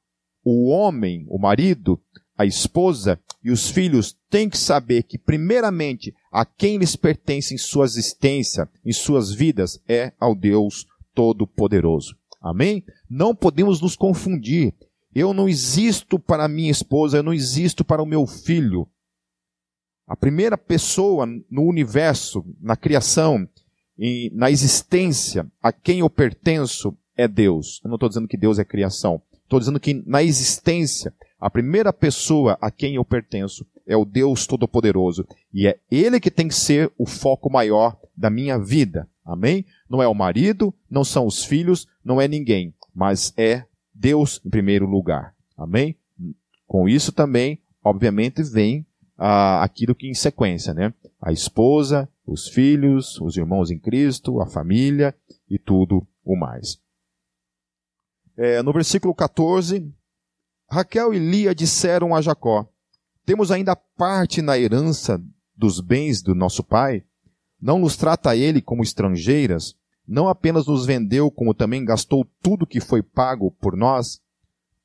o 0.43 0.69
homem, 0.69 1.25
o 1.27 1.37
marido, 1.37 2.01
a 2.37 2.45
esposa 2.45 3.19
e 3.45 3.51
os 3.51 3.69
filhos 3.69 4.17
têm 4.27 4.49
que 4.49 4.57
saber 4.57 5.03
que, 5.03 5.19
primeiramente, 5.19 6.15
a 6.31 6.43
quem 6.43 6.77
lhes 6.79 6.95
pertence 6.95 7.53
em 7.53 7.59
sua 7.59 7.85
existência, 7.85 8.67
em 8.83 8.91
suas 8.91 9.31
vidas, 9.31 9.79
é 9.87 10.11
ao 10.19 10.33
Deus 10.33 10.87
Todo-Poderoso. 11.13 12.17
Amém? 12.41 12.83
Não 13.07 13.35
podemos 13.35 13.79
nos 13.79 13.95
confundir. 13.95 14.73
Eu 15.13 15.31
não 15.31 15.47
existo 15.47 16.17
para 16.17 16.47
minha 16.47 16.71
esposa, 16.71 17.17
eu 17.17 17.23
não 17.23 17.35
existo 17.35 17.85
para 17.85 18.01
o 18.01 18.05
meu 18.05 18.25
filho. 18.25 18.87
A 20.07 20.15
primeira 20.15 20.57
pessoa 20.57 21.27
no 21.27 21.67
universo, 21.67 22.43
na 22.59 22.75
criação, 22.75 23.47
na 24.31 24.49
existência, 24.49 25.45
a 25.61 25.71
quem 25.71 25.99
eu 25.99 26.09
pertenço 26.09 26.97
é 27.15 27.27
Deus. 27.27 27.79
Eu 27.83 27.89
não 27.89 27.95
estou 27.95 28.09
dizendo 28.09 28.27
que 28.27 28.37
Deus 28.37 28.57
é 28.57 28.65
criação. 28.65 29.21
Estou 29.43 29.59
dizendo 29.59 29.79
que 29.79 29.93
na 29.93 30.23
existência, 30.23 31.13
a 31.39 31.49
primeira 31.49 31.91
pessoa 31.91 32.57
a 32.61 32.71
quem 32.71 32.95
eu 32.95 33.05
pertenço 33.05 33.65
é 33.85 33.95
o 33.95 34.05
Deus 34.05 34.47
Todo-Poderoso. 34.47 35.27
E 35.53 35.67
é 35.67 35.79
Ele 35.91 36.19
que 36.19 36.31
tem 36.31 36.47
que 36.47 36.55
ser 36.55 36.91
o 36.97 37.05
foco 37.05 37.51
maior 37.51 37.97
da 38.15 38.29
minha 38.29 38.57
vida. 38.57 39.07
Amém? 39.23 39.65
Não 39.89 40.01
é 40.01 40.07
o 40.07 40.13
marido, 40.13 40.73
não 40.89 41.03
são 41.03 41.25
os 41.25 41.43
filhos, 41.43 41.87
não 42.03 42.21
é 42.21 42.27
ninguém, 42.27 42.73
mas 42.93 43.33
é 43.37 43.65
Deus 43.93 44.41
em 44.45 44.49
primeiro 44.49 44.85
lugar. 44.85 45.35
Amém? 45.57 45.95
Com 46.67 46.87
isso 46.87 47.11
também, 47.11 47.59
obviamente, 47.83 48.43
vem 48.43 48.85
ah, 49.17 49.63
aquilo 49.63 49.95
que 49.95 50.07
em 50.07 50.13
sequência, 50.13 50.73
né? 50.73 50.93
A 51.21 51.31
esposa, 51.31 52.09
os 52.25 52.47
filhos, 52.47 53.19
os 53.21 53.37
irmãos 53.37 53.71
em 53.71 53.79
Cristo, 53.79 54.41
a 54.41 54.45
família 54.45 55.15
e 55.49 55.57
tudo 55.57 56.05
o 56.23 56.35
mais. 56.35 56.79
É, 58.37 58.61
no 58.61 58.73
versículo 58.73 59.13
14, 59.13 59.91
Raquel 60.69 61.13
e 61.13 61.19
Lia 61.19 61.53
disseram 61.53 62.15
a 62.15 62.21
Jacó: 62.21 62.67
Temos 63.25 63.51
ainda 63.51 63.75
parte 63.75 64.41
na 64.41 64.57
herança 64.57 65.21
dos 65.55 65.79
bens 65.79 66.21
do 66.21 66.35
nosso 66.35 66.63
pai? 66.63 67.03
Não 67.61 67.79
nos 67.79 67.95
trata 67.95 68.35
ele 68.35 68.61
como 68.61 68.83
estrangeiras? 68.83 69.75
Não 70.07 70.27
apenas 70.27 70.67
nos 70.67 70.85
vendeu, 70.85 71.31
como 71.31 71.53
também 71.53 71.83
gastou 71.83 72.27
tudo 72.41 72.67
que 72.67 72.79
foi 72.79 73.01
pago 73.01 73.49
por 73.51 73.75
nós? 73.75 74.21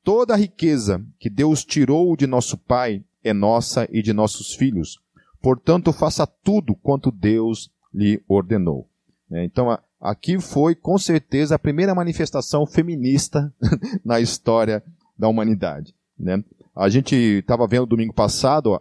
Toda 0.02 0.32
a 0.32 0.36
riqueza 0.36 1.04
que 1.18 1.28
Deus 1.28 1.64
tirou 1.64 2.16
de 2.16 2.26
nosso 2.26 2.56
pai 2.56 3.04
é 3.22 3.34
nossa 3.34 3.86
e 3.90 4.02
de 4.02 4.14
nossos 4.14 4.54
filhos. 4.54 4.98
Portanto, 5.42 5.92
faça 5.92 6.26
tudo 6.26 6.74
quanto 6.74 7.10
Deus 7.10 7.70
lhe 7.92 8.22
ordenou. 8.26 8.88
É, 9.30 9.44
então, 9.44 9.78
aqui 10.00 10.40
foi 10.40 10.74
com 10.74 10.96
certeza 10.96 11.54
a 11.54 11.58
primeira 11.58 11.94
manifestação 11.94 12.66
feminista 12.66 13.52
na 14.04 14.20
história 14.20 14.82
da 15.20 15.28
humanidade. 15.28 15.94
Né? 16.18 16.42
A 16.74 16.88
gente 16.88 17.14
estava 17.14 17.66
vendo 17.66 17.86
domingo 17.86 18.14
passado 18.14 18.80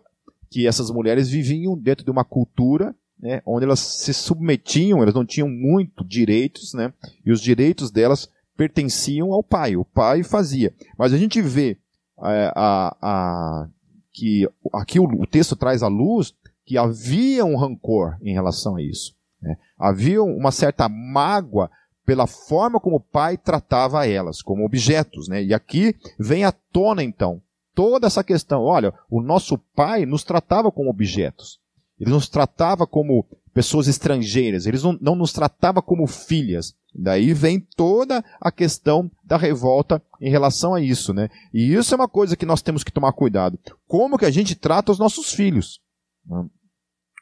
que 0.49 0.65
essas 0.65 0.89
mulheres 0.89 1.29
viviam 1.29 1.77
dentro 1.77 2.03
de 2.03 2.09
uma 2.09 2.23
cultura 2.23 2.95
né, 3.21 3.41
onde 3.45 3.65
elas 3.65 3.79
se 3.79 4.13
submetiam, 4.13 5.01
elas 5.01 5.13
não 5.13 5.25
tinham 5.25 5.49
muito 5.49 6.05
direitos, 6.05 6.73
né, 6.73 6.93
e 7.25 7.31
os 7.31 7.41
direitos 7.41 7.91
delas 7.91 8.29
pertenciam 8.55 9.33
ao 9.33 9.43
pai. 9.43 9.75
O 9.75 9.83
pai 9.83 10.23
fazia. 10.23 10.73
Mas 10.97 11.13
a 11.13 11.17
gente 11.17 11.41
vê 11.41 11.77
é, 12.23 12.51
a, 12.55 12.95
a, 13.01 13.67
que 14.13 14.47
aqui 14.73 14.99
o, 14.99 15.03
o 15.03 15.27
texto 15.27 15.55
traz 15.55 15.83
à 15.83 15.87
luz 15.87 16.33
que 16.65 16.77
havia 16.77 17.43
um 17.43 17.57
rancor 17.57 18.17
em 18.21 18.33
relação 18.33 18.77
a 18.77 18.81
isso. 18.81 19.13
Né? 19.41 19.57
Havia 19.77 20.23
uma 20.23 20.51
certa 20.51 20.87
mágoa 20.87 21.69
pela 22.09 22.25
forma 22.25 22.79
como 22.79 22.95
o 22.95 22.99
pai 22.99 23.37
tratava 23.37 24.07
elas, 24.07 24.41
como 24.41 24.65
objetos. 24.65 25.27
Né? 25.27 25.43
E 25.43 25.53
aqui 25.53 25.95
vem 26.17 26.43
à 26.43 26.51
tona, 26.51 27.03
então, 27.03 27.39
toda 27.75 28.07
essa 28.07 28.23
questão. 28.23 28.63
Olha, 28.63 28.91
o 29.07 29.21
nosso 29.21 29.59
pai 29.75 30.07
nos 30.07 30.23
tratava 30.23 30.71
como 30.71 30.89
objetos. 30.89 31.59
Ele 31.99 32.09
nos 32.09 32.27
tratava 32.27 32.87
como 32.87 33.27
pessoas 33.53 33.87
estrangeiras, 33.87 34.65
eles 34.65 34.81
não, 34.81 34.97
não 34.99 35.15
nos 35.15 35.31
tratavam 35.31 35.83
como 35.83 36.07
filhas. 36.07 36.73
Daí 36.95 37.31
vem 37.31 37.59
toda 37.59 38.25
a 38.41 38.51
questão 38.51 39.11
da 39.23 39.37
revolta 39.37 40.01
em 40.19 40.31
relação 40.31 40.73
a 40.73 40.81
isso, 40.81 41.13
né? 41.13 41.29
E 41.53 41.75
isso 41.75 41.93
é 41.93 41.95
uma 41.95 42.09
coisa 42.09 42.35
que 42.35 42.45
nós 42.45 42.63
temos 42.63 42.83
que 42.83 42.91
tomar 42.91 43.13
cuidado. 43.13 43.59
Como 43.87 44.17
que 44.17 44.25
a 44.25 44.31
gente 44.31 44.55
trata 44.55 44.91
os 44.91 44.97
nossos 44.97 45.31
filhos? 45.31 45.79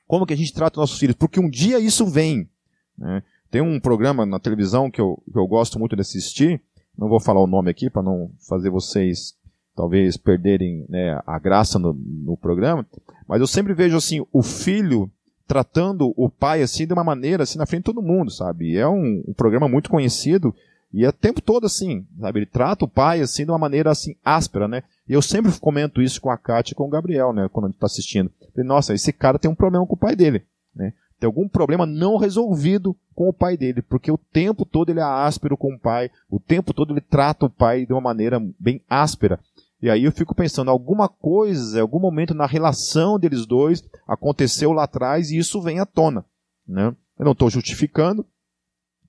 Como 0.08 0.26
que 0.26 0.34
a 0.34 0.38
gente 0.38 0.54
trata 0.54 0.80
os 0.80 0.84
nossos 0.84 0.98
filhos? 0.98 1.18
Porque 1.18 1.42
um 1.42 1.50
dia 1.50 1.78
isso 1.78 2.06
vem. 2.06 2.50
Né? 2.98 3.22
Tem 3.50 3.62
um 3.62 3.80
programa 3.80 4.26
na 4.26 4.40
televisão 4.40 4.92
que 4.92 5.00
eu, 5.00 5.22
que 5.32 5.38
eu 5.38 5.48
gosto 5.48 5.80
muito 5.80 5.96
de 5.96 6.02
assistir, 6.02 6.62
não 6.98 7.08
vou 7.08 7.20
falar 7.20 7.42
o 7.42 7.48
nome 7.48 7.70
aqui 7.70 7.90
para 7.90 8.02
não 8.02 8.32
fazer 8.48 8.70
vocês 8.70 9.36
talvez 9.76 10.18
perderem 10.18 10.86
né, 10.90 11.22
a 11.26 11.38
graça 11.38 11.78
no, 11.78 11.94
no 11.94 12.36
programa, 12.36 12.86
mas 13.28 13.40
eu 13.40 13.48
sempre 13.48 13.74
vejo 13.74 13.96
assim 13.96 14.26
o 14.34 14.42
filho 14.42 15.10
tratando 15.48 16.14
o 16.18 16.30
pai 16.30 16.62
assim 16.62 16.86
de 16.86 16.94
uma 16.94 17.04
maneira 17.04 17.44
assim 17.44 17.60
na 17.60 17.66
frente 17.66 17.82
de 17.82 17.86
todo 17.86 18.02
mundo, 18.02 18.32
sabe? 18.32 18.76
É 18.76 18.88
um, 18.88 19.24
um 19.28 19.34
programa 19.34 19.70
muito 19.70 19.90
conhecido 19.90 20.54
e 20.92 21.06
é 21.06 21.10
o 21.10 21.14
tempo 21.14 21.42
todo 21.42 21.66
assim, 21.66 22.06
sabe? 22.20 22.40
Ele 22.40 22.46
trata 22.46 22.86
o 22.86 22.88
pai 22.88 23.22
assim 23.22 23.46
de 23.46 23.52
uma 23.52 23.58
maneira 23.58 23.92
assim 23.92 24.16
áspera, 24.26 24.68
né? 24.68 24.84
E 25.08 25.14
eu 25.14 25.22
sempre 25.22 25.52
comento 25.60 26.02
isso 26.02 26.20
com 26.20 26.32
a 26.32 26.38
Kátia 26.38 26.74
e 26.74 26.76
com 26.76 26.86
o 26.86 26.90
Gabriel, 26.90 27.32
né? 27.32 27.48
Quando 27.52 27.66
a 27.66 27.68
gente 27.68 27.76
está 27.76 27.86
assistindo. 27.86 28.32
Falei, 28.54 28.68
Nossa, 28.68 28.94
esse 28.94 29.14
cara 29.14 29.38
tem 29.38 29.50
um 29.50 29.56
problema 29.56 29.86
com 29.86 29.94
o 29.94 29.98
pai 29.98 30.16
dele, 30.16 30.44
né? 30.76 30.92
Tem 31.20 31.26
algum 31.26 31.48
problema 31.48 31.86
não 31.86 32.18
resolvido 32.18 32.96
com 33.16 33.28
o 33.28 33.34
pai 33.34 33.58
dele, 33.58 33.82
porque 33.82 34.12
o 34.12 34.18
tempo 34.18 34.64
todo 34.64 34.90
ele 34.90 35.00
é 35.00 35.04
áspero 35.04 35.58
com 35.58 35.74
o 35.74 35.80
pai, 35.80 36.12
o 36.30 36.40
tempo 36.40 36.74
todo 36.74 36.94
ele 36.94 37.02
trata 37.02 37.48
o 37.48 37.50
pai 37.50 37.86
de 37.86 37.94
uma 37.94 38.02
maneira 38.02 38.40
bem 38.60 38.82
áspera. 38.88 39.40
E 39.82 39.90
aí 39.90 40.04
eu 40.04 40.12
fico 40.12 40.34
pensando, 40.34 40.72
alguma 40.72 41.08
coisa, 41.08 41.82
algum 41.82 42.00
momento 42.00 42.34
na 42.34 42.46
relação 42.46 43.20
deles 43.20 43.46
dois 43.46 43.84
aconteceu 44.08 44.72
lá 44.72 44.84
atrás 44.84 45.30
e 45.30 45.38
isso 45.38 45.62
vem 45.62 45.80
à 45.80 45.86
tona. 45.86 46.26
Né? 46.68 46.96
Eu 47.18 47.26
não 47.26 47.32
estou 47.32 47.50
justificando 47.50 48.26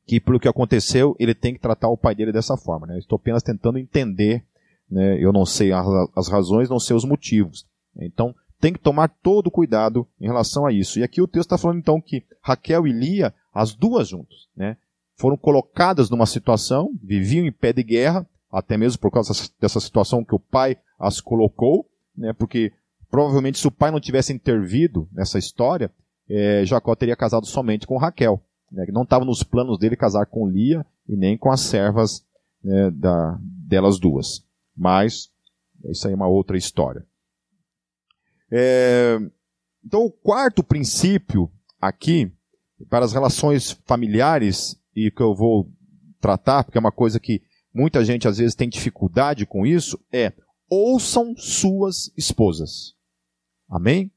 que 0.06 0.20
pelo 0.20 0.40
que 0.40 0.48
aconteceu 0.48 1.16
ele 1.18 1.34
tem 1.34 1.54
que 1.54 1.60
tratar 1.60 1.88
o 1.88 1.96
pai 1.96 2.14
dele 2.14 2.32
dessa 2.32 2.56
forma. 2.56 2.86
Né? 2.86 2.98
Estou 2.98 3.16
apenas 3.16 3.42
tentando 3.42 3.78
entender. 3.78 4.44
Né? 4.90 5.22
Eu 5.22 5.32
não 5.32 5.46
sei 5.46 5.72
as 5.72 6.28
razões, 6.28 6.68
não 6.68 6.78
sei 6.78 6.96
os 6.96 7.04
motivos. 7.04 7.66
Então 7.96 8.34
tem 8.60 8.72
que 8.72 8.78
tomar 8.78 9.08
todo 9.08 9.50
cuidado 9.50 10.06
em 10.20 10.26
relação 10.26 10.66
a 10.66 10.72
isso. 10.72 10.98
E 10.98 11.02
aqui 11.02 11.22
o 11.22 11.26
texto 11.28 11.46
está 11.46 11.58
falando 11.58 11.78
então 11.78 12.00
que 12.00 12.24
Raquel 12.42 12.86
e 12.86 12.92
Lia, 12.92 13.34
as 13.52 13.74
duas 13.74 14.08
juntas, 14.08 14.48
né, 14.56 14.76
foram 15.16 15.36
colocadas 15.36 16.10
numa 16.10 16.26
situação, 16.26 16.90
viviam 17.02 17.46
em 17.46 17.52
pé 17.52 17.72
de 17.72 17.82
guerra, 17.82 18.26
até 18.50 18.76
mesmo 18.76 19.00
por 19.00 19.10
causa 19.10 19.32
dessa 19.60 19.80
situação 19.80 20.24
que 20.24 20.34
o 20.34 20.40
pai 20.40 20.76
as 20.98 21.20
colocou, 21.20 21.88
né, 22.16 22.32
porque 22.32 22.72
provavelmente 23.10 23.58
se 23.58 23.66
o 23.66 23.72
pai 23.72 23.90
não 23.90 24.00
tivesse 24.00 24.32
intervido 24.32 25.08
nessa 25.12 25.38
história, 25.38 25.90
é, 26.28 26.64
Jacó 26.64 26.94
teria 26.94 27.16
casado 27.16 27.46
somente 27.46 27.86
com 27.86 27.96
Raquel. 27.96 28.42
Né, 28.70 28.86
não 28.92 29.02
estava 29.02 29.24
nos 29.24 29.42
planos 29.42 29.78
dele 29.78 29.96
casar 29.96 30.26
com 30.26 30.48
Lia 30.48 30.84
e 31.08 31.16
nem 31.16 31.38
com 31.38 31.50
as 31.50 31.60
servas 31.60 32.24
né, 32.62 32.90
da, 32.90 33.38
delas 33.40 33.98
duas. 33.98 34.44
Mas 34.76 35.30
isso 35.84 36.06
aí 36.06 36.12
é 36.12 36.16
uma 36.16 36.28
outra 36.28 36.56
história. 36.56 37.04
É, 38.50 39.18
então, 39.84 40.04
o 40.04 40.10
quarto 40.10 40.62
princípio 40.62 41.50
aqui, 41.80 42.32
para 42.88 43.04
as 43.04 43.12
relações 43.12 43.72
familiares, 43.86 44.78
e 44.94 45.10
que 45.10 45.22
eu 45.22 45.34
vou 45.34 45.70
tratar, 46.20 46.64
porque 46.64 46.78
é 46.78 46.80
uma 46.80 46.92
coisa 46.92 47.20
que 47.20 47.42
muita 47.72 48.04
gente 48.04 48.26
às 48.26 48.38
vezes 48.38 48.54
tem 48.54 48.68
dificuldade 48.68 49.46
com 49.46 49.66
isso, 49.66 49.98
é 50.12 50.32
ouçam 50.68 51.34
suas 51.36 52.12
esposas. 52.16 52.94
Amém? 53.68 54.10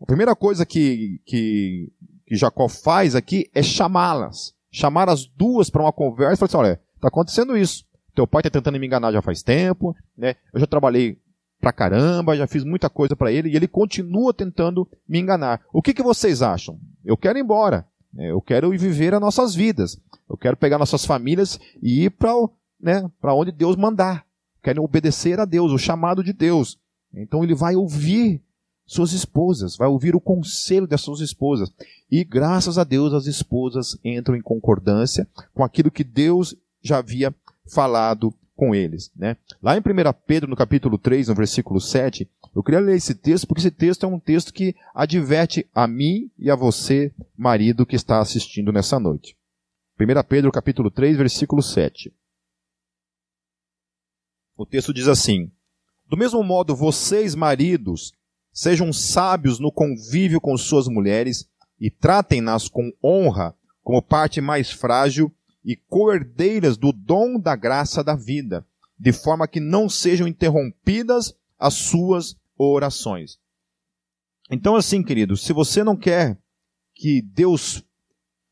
A 0.00 0.06
primeira 0.06 0.34
coisa 0.34 0.64
que, 0.64 1.20
que, 1.24 1.92
que 2.26 2.36
Jacó 2.36 2.68
faz 2.68 3.14
aqui 3.14 3.50
é 3.54 3.62
chamá-las. 3.62 4.54
Chamar 4.70 5.08
as 5.08 5.26
duas 5.26 5.70
para 5.70 5.82
uma 5.82 5.92
conversa 5.92 6.34
e 6.34 6.36
falar 6.36 6.46
assim: 6.46 6.68
olha, 6.70 6.80
está 6.96 7.08
acontecendo 7.08 7.56
isso. 7.56 7.84
Teu 8.14 8.26
pai 8.26 8.40
está 8.40 8.50
tentando 8.50 8.78
me 8.78 8.86
enganar 8.86 9.12
já 9.12 9.22
faz 9.22 9.42
tempo, 9.42 9.96
né? 10.16 10.36
Eu 10.52 10.60
já 10.60 10.66
trabalhei 10.66 11.18
pra 11.64 11.72
caramba, 11.72 12.36
já 12.36 12.46
fiz 12.46 12.62
muita 12.62 12.90
coisa 12.90 13.16
para 13.16 13.32
ele 13.32 13.48
e 13.48 13.56
ele 13.56 13.66
continua 13.66 14.34
tentando 14.34 14.86
me 15.08 15.18
enganar. 15.18 15.62
O 15.72 15.80
que, 15.80 15.94
que 15.94 16.02
vocês 16.02 16.42
acham? 16.42 16.78
Eu 17.02 17.16
quero 17.16 17.38
ir 17.38 17.40
embora. 17.40 17.86
Né? 18.12 18.30
Eu 18.30 18.42
quero 18.42 18.74
ir 18.74 18.76
viver 18.76 19.14
as 19.14 19.20
nossas 19.20 19.54
vidas. 19.54 19.98
Eu 20.28 20.36
quero 20.36 20.58
pegar 20.58 20.76
nossas 20.76 21.06
famílias 21.06 21.58
e 21.82 22.04
ir 22.04 22.10
para 22.10 22.34
né, 22.78 23.10
onde 23.22 23.50
Deus 23.50 23.76
mandar. 23.76 24.26
Querem 24.62 24.82
obedecer 24.82 25.40
a 25.40 25.46
Deus, 25.46 25.72
o 25.72 25.78
chamado 25.78 26.22
de 26.22 26.34
Deus. 26.34 26.78
Então 27.14 27.42
ele 27.42 27.54
vai 27.54 27.74
ouvir 27.74 28.42
suas 28.84 29.12
esposas, 29.12 29.74
vai 29.74 29.88
ouvir 29.88 30.14
o 30.14 30.20
conselho 30.20 30.86
das 30.86 31.00
suas 31.00 31.20
esposas. 31.20 31.72
E 32.10 32.24
graças 32.24 32.76
a 32.76 32.84
Deus 32.84 33.14
as 33.14 33.24
esposas 33.24 33.98
entram 34.04 34.36
em 34.36 34.42
concordância 34.42 35.26
com 35.54 35.64
aquilo 35.64 35.90
que 35.90 36.04
Deus 36.04 36.54
já 36.82 36.98
havia 36.98 37.34
falado 37.66 38.34
com 38.54 38.74
eles. 38.74 39.10
Né? 39.16 39.36
Lá 39.62 39.76
em 39.76 39.80
1 39.80 39.82
Pedro, 40.26 40.48
no 40.48 40.56
capítulo 40.56 40.98
3, 40.98 41.28
no 41.28 41.34
versículo 41.34 41.80
7, 41.80 42.28
eu 42.54 42.62
queria 42.62 42.80
ler 42.80 42.96
esse 42.96 43.14
texto, 43.14 43.46
porque 43.46 43.60
esse 43.60 43.70
texto 43.70 44.04
é 44.04 44.08
um 44.08 44.18
texto 44.18 44.52
que 44.52 44.74
adverte 44.94 45.68
a 45.74 45.86
mim 45.86 46.30
e 46.38 46.50
a 46.50 46.54
você, 46.54 47.12
marido, 47.36 47.86
que 47.86 47.96
está 47.96 48.20
assistindo 48.20 48.72
nessa 48.72 48.98
noite. 48.98 49.36
1 49.98 50.06
Pedro, 50.28 50.52
capítulo 50.52 50.90
3, 50.90 51.16
versículo 51.16 51.62
7. 51.62 52.12
O 54.56 54.64
texto 54.64 54.94
diz 54.94 55.08
assim: 55.08 55.50
Do 56.08 56.16
mesmo 56.16 56.42
modo, 56.42 56.76
vocês, 56.76 57.34
maridos, 57.34 58.12
sejam 58.52 58.92
sábios 58.92 59.58
no 59.58 59.72
convívio 59.72 60.40
com 60.40 60.56
suas 60.56 60.86
mulheres 60.86 61.48
e 61.80 61.90
tratem-nas 61.90 62.68
com 62.68 62.92
honra, 63.02 63.54
como 63.82 64.00
parte 64.00 64.40
mais 64.40 64.70
frágil 64.70 65.32
e 65.64 65.76
coerdeiras 65.76 66.76
do 66.76 66.92
dom 66.92 67.38
da 67.38 67.56
graça 67.56 68.04
da 68.04 68.14
vida, 68.14 68.66
de 68.98 69.12
forma 69.12 69.48
que 69.48 69.60
não 69.60 69.88
sejam 69.88 70.28
interrompidas 70.28 71.34
as 71.58 71.74
suas 71.74 72.36
orações. 72.56 73.38
Então, 74.50 74.76
assim, 74.76 75.02
querido, 75.02 75.36
se 75.36 75.52
você 75.52 75.82
não 75.82 75.96
quer 75.96 76.38
que 76.94 77.22
Deus 77.22 77.82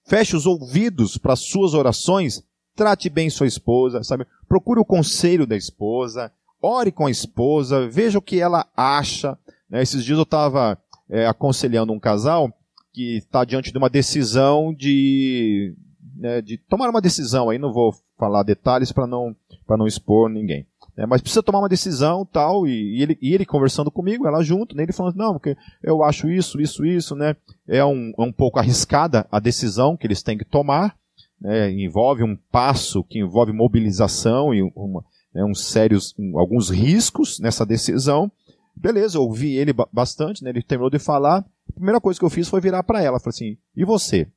feche 0.05 0.35
os 0.35 0.47
ouvidos 0.47 1.17
para 1.19 1.35
as 1.35 1.41
suas 1.41 1.75
orações, 1.75 2.43
trate 2.75 3.09
bem 3.11 3.31
sua 3.31 3.47
esposa, 3.47 4.03
sabe? 4.03 4.27
Procure 4.49 4.81
o 4.81 4.85
conselho 4.85 5.47
da 5.47 5.57
esposa, 5.57 6.33
ore 6.61 6.91
com 6.91 7.07
a 7.07 7.11
esposa, 7.11 7.89
veja 7.89 8.19
o 8.19 8.23
que 8.23 8.41
ela 8.41 8.67
acha. 8.77 9.39
Né? 9.69 9.83
Esses 9.83 10.05
dias 10.05 10.17
eu 10.17 10.25
estava 10.25 10.79
é, 11.09 11.27
aconselhando 11.27 11.93
um 11.93 12.01
casal 12.01 12.53
que 12.93 13.19
está 13.19 13.45
diante 13.45 13.71
de 13.71 13.79
uma 13.79 13.89
decisão 13.89 14.73
de 14.75 15.75
né, 16.23 16.41
de 16.41 16.57
tomar 16.57 16.89
uma 16.89 17.01
decisão, 17.01 17.51
aí 17.51 17.59
não 17.59 17.73
vou 17.73 17.93
falar 18.17 18.45
detalhes 18.45 18.93
para 18.93 19.09
não, 19.09 19.35
não 19.69 19.89
expor 19.89 20.31
ninguém. 20.31 20.65
É, 20.97 21.05
mas 21.05 21.21
precisa 21.21 21.43
tomar 21.43 21.59
uma 21.59 21.69
decisão 21.69 22.25
tal, 22.25 22.67
e, 22.67 22.99
e, 22.99 23.03
ele, 23.03 23.19
e 23.21 23.35
ele 23.35 23.45
conversando 23.45 23.91
comigo, 23.91 24.27
ela 24.27 24.43
junto, 24.43 24.77
né, 24.77 24.85
ele 24.85 24.93
falando, 24.93 25.17
não, 25.17 25.33
porque 25.33 25.57
eu 25.83 26.05
acho 26.05 26.31
isso, 26.31 26.61
isso, 26.61 26.85
isso, 26.85 27.17
né? 27.17 27.35
É 27.67 27.85
um, 27.85 28.13
é 28.17 28.23
um 28.23 28.33
pouco 28.33 28.61
arriscada 28.61 29.27
a 29.33 29.41
decisão 29.41 29.97
que 29.97 30.07
eles 30.07 30.23
têm 30.23 30.39
que 30.39 30.45
tomar, 30.45 30.95
né, 31.41 31.73
envolve 31.73 32.23
um 32.23 32.37
passo 32.53 33.03
que 33.03 33.19
envolve 33.19 33.53
mobilização 33.53 34.55
e 34.55 34.63
uma, 34.77 35.05
né, 35.35 35.43
uns 35.45 35.65
sérios, 35.65 36.15
um, 36.17 36.39
alguns 36.39 36.71
riscos 36.71 37.41
nessa 37.41 37.67
decisão. 37.67 38.31
Beleza, 38.77 39.19
eu 39.19 39.23
ouvi 39.23 39.57
ele 39.57 39.73
bastante, 39.93 40.45
né, 40.45 40.51
ele 40.51 40.63
terminou 40.63 40.91
de 40.91 41.01
falar. 41.01 41.45
A 41.69 41.73
primeira 41.73 42.01
coisa 42.01 42.21
que 42.21 42.25
eu 42.25 42.31
fiz 42.31 42.49
foi 42.49 42.61
virar 42.61 42.85
para 42.85 43.03
ela, 43.03 43.19
falei 43.19 43.35
assim, 43.35 43.59
e 43.75 43.85
você? 43.85 44.29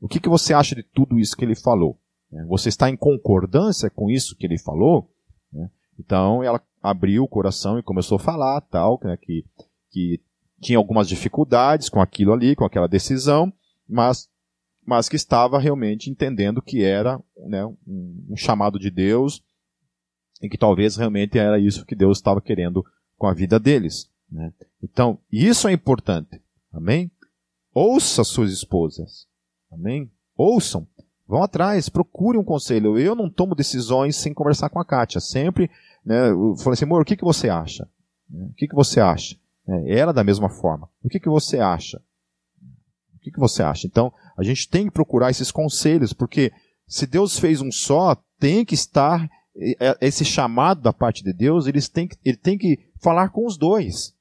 O 0.00 0.08
que, 0.08 0.20
que 0.20 0.28
você 0.28 0.52
acha 0.52 0.74
de 0.74 0.82
tudo 0.82 1.18
isso 1.18 1.36
que 1.36 1.44
ele 1.44 1.54
falou? 1.54 1.98
É, 2.32 2.44
você 2.44 2.68
está 2.68 2.90
em 2.90 2.96
concordância 2.96 3.88
com 3.88 4.10
isso 4.10 4.36
que 4.36 4.46
ele 4.46 4.58
falou? 4.58 5.10
É, 5.54 5.68
então 5.98 6.42
ela 6.42 6.60
abriu 6.82 7.24
o 7.24 7.28
coração 7.28 7.78
e 7.78 7.82
começou 7.82 8.16
a 8.16 8.20
falar 8.20 8.60
tal, 8.62 9.00
né, 9.02 9.16
que, 9.16 9.44
que 9.90 10.20
tinha 10.60 10.78
algumas 10.78 11.08
dificuldades 11.08 11.88
com 11.88 12.00
aquilo 12.00 12.32
ali, 12.32 12.54
com 12.54 12.64
aquela 12.64 12.86
decisão, 12.86 13.52
mas, 13.88 14.28
mas 14.84 15.08
que 15.08 15.16
estava 15.16 15.58
realmente 15.58 16.10
entendendo 16.10 16.62
que 16.62 16.82
era 16.82 17.20
né, 17.36 17.64
um, 17.86 18.34
chamado 18.36 18.78
de 18.78 18.90
Deus 18.90 19.42
e 20.42 20.48
que 20.48 20.58
talvez 20.58 20.96
realmente 20.96 21.38
era 21.38 21.58
isso 21.58 21.86
que 21.86 21.94
Deus 21.94 22.18
estava 22.18 22.40
querendo 22.40 22.84
com 23.16 23.26
a 23.26 23.34
vida 23.34 23.58
deles. 23.58 24.10
Né? 24.30 24.52
Então, 24.82 25.18
isso 25.30 25.68
é 25.68 25.72
importante. 25.72 26.40
Amém? 26.72 27.10
Ouça 27.72 28.24
suas 28.24 28.52
esposas. 28.52 29.26
Amém? 29.76 30.10
Ouçam, 30.36 30.86
vão 31.28 31.42
atrás, 31.42 31.88
procurem 31.88 32.40
um 32.40 32.44
conselho. 32.44 32.98
Eu 32.98 33.14
não 33.14 33.30
tomo 33.30 33.54
decisões 33.54 34.16
sem 34.16 34.32
conversar 34.32 34.70
com 34.70 34.80
a 34.80 34.84
Kátia. 34.84 35.20
Sempre, 35.20 35.70
né, 36.04 36.30
eu 36.30 36.56
falei 36.56 36.72
assim, 36.72 36.84
amor, 36.84 37.02
o 37.02 37.04
que, 37.04 37.16
que 37.16 37.24
você 37.24 37.48
acha? 37.48 37.88
O 38.32 38.54
que, 38.54 38.66
que 38.66 38.74
você 38.74 39.00
acha? 39.00 39.36
É, 39.68 39.98
ela 39.98 40.12
da 40.12 40.24
mesma 40.24 40.48
forma. 40.48 40.88
O 41.02 41.08
que, 41.08 41.20
que 41.20 41.28
você 41.28 41.58
acha? 41.58 42.00
O 43.14 43.18
que, 43.20 43.30
que 43.30 43.40
você 43.40 43.62
acha? 43.62 43.86
Então, 43.86 44.12
a 44.36 44.42
gente 44.42 44.68
tem 44.68 44.86
que 44.86 44.92
procurar 44.92 45.30
esses 45.30 45.50
conselhos, 45.50 46.12
porque 46.12 46.52
se 46.86 47.06
Deus 47.06 47.38
fez 47.38 47.60
um 47.60 47.70
só, 47.70 48.16
tem 48.38 48.64
que 48.64 48.74
estar 48.74 49.28
esse 50.00 50.24
chamado 50.24 50.82
da 50.82 50.92
parte 50.92 51.24
de 51.24 51.32
Deus, 51.32 51.66
eles 51.66 51.88
têm 51.88 52.06
que, 52.06 52.16
ele 52.24 52.36
tem 52.36 52.58
que 52.58 52.78
falar 53.00 53.30
com 53.30 53.46
os 53.46 53.56
dois. 53.56 54.14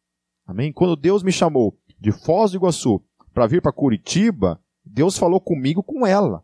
Amém? 0.48 0.72
Quando 0.72 0.96
Deus 0.96 1.24
me 1.24 1.32
chamou 1.32 1.78
de 2.00 2.12
Foz 2.12 2.52
do 2.52 2.58
Iguaçu 2.58 3.04
para 3.34 3.48
vir 3.48 3.62
para 3.62 3.74
Curitiba, 3.74 4.60
Deus 4.96 5.18
falou 5.18 5.42
comigo 5.42 5.84
com 5.84 6.08
ela. 6.08 6.42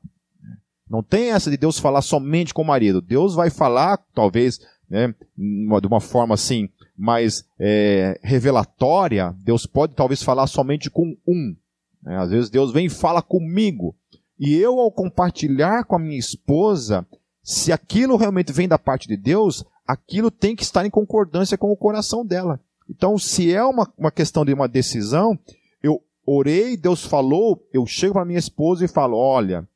Não 0.90 1.02
tem 1.02 1.32
essa 1.32 1.50
de 1.50 1.56
Deus 1.56 1.80
falar 1.80 2.02
somente 2.02 2.54
com 2.54 2.64
o 2.64 2.68
marido. 2.68 3.02
Deus 3.02 3.34
vai 3.34 3.50
falar, 3.50 3.98
talvez, 4.14 4.60
né, 4.90 5.16
de 5.38 5.88
uma 5.88 6.02
forma 6.02 6.36
assim, 6.36 6.68
mais 6.98 7.46
é, 7.58 8.20
revelatória. 8.22 9.34
Deus 9.42 9.66
pode 9.66 9.96
talvez 9.96 10.22
falar 10.22 10.48
somente 10.48 10.90
com 10.90 11.16
um. 11.26 11.56
Né? 12.04 12.18
Às 12.18 12.32
vezes 12.32 12.50
Deus 12.50 12.74
vem 12.74 12.88
e 12.88 12.90
fala 12.90 13.22
comigo. 13.22 13.96
E 14.38 14.54
eu, 14.54 14.80
ao 14.80 14.92
compartilhar 14.92 15.86
com 15.86 15.96
a 15.96 16.00
minha 16.00 16.20
esposa, 16.20 17.08
se 17.42 17.72
aquilo 17.72 18.18
realmente 18.18 18.52
vem 18.52 18.68
da 18.68 18.78
parte 18.78 19.08
de 19.08 19.16
Deus, 19.16 19.64
aquilo 19.88 20.30
tem 20.30 20.58
que 20.58 20.64
estar 20.64 20.86
em 20.86 20.90
concordância 20.90 21.58
com 21.58 21.72
o 21.72 21.78
coração 21.78 22.26
dela. 22.26 22.60
Então, 22.90 23.18
se 23.18 23.54
é 23.54 23.64
uma, 23.64 23.90
uma 23.98 24.12
questão 24.12 24.44
de 24.44 24.54
uma 24.54 24.68
decisão, 24.68 25.40
eu 25.82 26.04
orei, 26.26 26.78
Deus 26.78 27.06
falou, 27.06 27.68
eu 27.74 27.86
chego 27.86 28.14
para 28.14 28.26
minha 28.26 28.40
esposa 28.40 28.86
e 28.86 28.88
falo: 28.88 29.18
olha, 29.18 29.68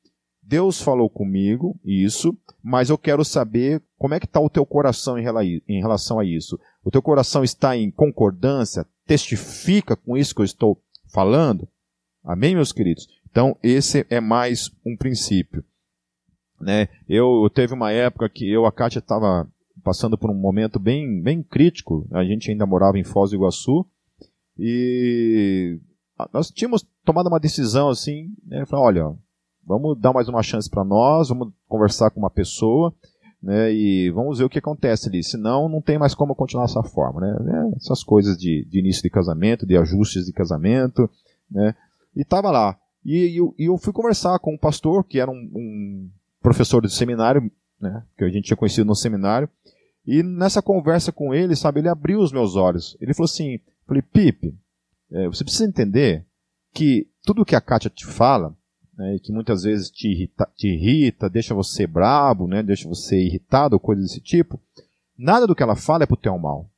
Deus 0.42 0.82
falou 0.82 1.10
comigo, 1.10 1.80
isso, 1.84 2.38
mas 2.64 2.90
eu 2.90 2.98
quero 2.98 3.26
saber 3.26 3.82
como 3.98 4.14
é 4.14 4.20
que 4.20 4.26
está 4.26 4.40
o 4.40 4.50
teu 4.50 4.66
coração 4.66 5.18
em 5.18 5.82
relação 5.82 6.20
a 6.20 6.26
isso. 6.26 6.60
O 6.84 6.92
teu 6.92 7.02
coração 7.02 7.44
está 7.44 7.76
em 7.76 7.90
concordância? 7.90 8.86
Testifica 9.08 9.96
com 9.96 10.16
isso 10.16 10.36
que 10.36 10.42
eu 10.42 10.46
estou 10.46 10.82
falando? 11.12 11.68
Amém, 12.24 12.56
meus 12.56 12.72
queridos? 12.72 13.08
Então, 13.30 13.58
esse 13.62 14.06
é 14.10 14.20
mais 14.20 14.72
um 14.86 14.96
princípio. 14.96 15.64
Né? 16.60 16.88
Eu, 17.10 17.44
eu 17.44 17.50
teve 17.50 17.74
uma 17.74 17.92
época 17.92 18.30
que 18.30 18.50
eu, 18.50 18.66
a 18.66 18.72
Kátia, 18.72 19.00
estava 19.00 19.48
passando 19.84 20.18
por 20.18 20.32
um 20.32 20.36
momento 20.36 20.80
bem, 20.80 21.22
bem 21.22 21.44
crítico. 21.44 22.08
A 22.12 22.24
gente 22.24 22.50
ainda 22.50 22.66
morava 22.66 22.98
em 22.98 23.04
Foz 23.04 23.32
do 23.32 23.36
Iguaçu 23.36 23.86
e 24.58 25.80
nós 26.32 26.50
tínhamos 26.50 26.86
tomado 27.04 27.28
uma 27.28 27.40
decisão 27.40 27.90
assim, 27.90 28.34
né? 28.46 28.66
Falei, 28.66 28.86
olha, 28.86 29.16
vamos 29.66 30.00
dar 30.00 30.14
mais 30.14 30.30
uma 30.30 30.44
chance 30.44 30.70
para 30.70 30.84
nós, 30.84 31.30
vamos 31.30 31.52
conversar 31.68 32.10
com 32.12 32.20
uma 32.20 32.30
pessoa, 32.30 32.94
né? 33.42 33.74
E 33.74 34.10
vamos 34.12 34.40
ver 34.40 34.46
o 34.46 34.50
que 34.50 34.60
acontece 34.60 35.10
ali. 35.10 35.24
Senão, 35.24 35.68
não 35.68 35.82
tem 35.82 35.98
mais 35.98 36.16
como 36.16 36.36
continuar 36.36 36.66
dessa 36.66 36.84
forma, 36.84 37.22
né? 37.22 37.36
É, 37.74 37.76
essas 37.78 38.04
coisas 38.04 38.38
de, 38.38 38.66
de, 38.66 38.80
início 38.80 39.04
de 39.04 39.10
casamento, 39.10 39.66
de 39.66 39.78
ajustes 39.78 40.26
de 40.26 40.34
casamento, 40.34 41.10
né? 41.52 41.76
E 42.16 42.24
tava 42.24 42.50
lá. 42.50 42.78
E, 43.04 43.38
e, 43.38 43.64
e 43.64 43.66
eu 43.66 43.78
fui 43.78 43.92
conversar 43.92 44.40
com 44.40 44.54
um 44.54 44.58
pastor 44.58 45.04
que 45.04 45.20
era 45.20 45.30
um, 45.30 45.52
um 45.54 46.10
professor 46.42 46.82
de 46.82 46.94
seminário, 46.94 47.52
né? 47.80 48.04
Que 48.18 48.24
a 48.24 48.30
gente 48.30 48.46
tinha 48.46 48.58
conhecido 48.58 48.88
no 48.88 48.96
seminário. 48.96 49.50
E 50.08 50.24
nessa 50.24 50.62
conversa 50.62 51.12
com 51.12 51.34
ele, 51.34 51.56
sabe, 51.56 51.80
ele 51.80 51.90
abriu 51.90 52.20
os 52.20 52.32
meus 52.32 52.56
olhos. 52.56 52.96
Ele 53.02 53.14
falou 53.14 53.26
assim, 53.26 53.60
falei, 53.88 54.02
Pipe, 54.02 54.56
é, 55.12 55.28
você 55.28 55.44
precisa 55.44 55.66
entender 55.66 56.26
que 56.74 57.08
tudo 57.24 57.46
que 57.46 57.56
a 57.56 57.62
Kátia 57.62 57.90
te 57.90 58.06
fala, 58.06 58.56
né, 58.98 59.18
que 59.22 59.32
muitas 59.32 59.64
vezes 59.64 59.90
te 59.90 60.08
irrita, 60.08 60.50
te 60.56 60.68
irrita, 60.68 61.30
deixa 61.30 61.54
você 61.54 61.88
brabo, 61.88 62.48
né, 62.48 62.64
deixa 62.64 62.88
você 62.88 63.18
irritado, 63.18 63.80
coisas 63.80 64.06
desse 64.06 64.22
tipo, 64.22 64.60
nada 65.18 65.48
do 65.48 65.56
que 65.56 65.64
ela 65.64 65.76
fala 65.76 66.04
é 66.04 66.08
pro 66.08 66.18
teu 66.18 66.38
mal. 66.38 66.70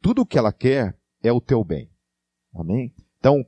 Tudo 0.00 0.22
o 0.22 0.26
que 0.26 0.38
ela 0.38 0.52
quer 0.52 0.96
é 1.22 1.32
o 1.32 1.40
teu 1.40 1.62
bem. 1.62 1.90
Amém? 2.54 2.94
Então, 3.18 3.44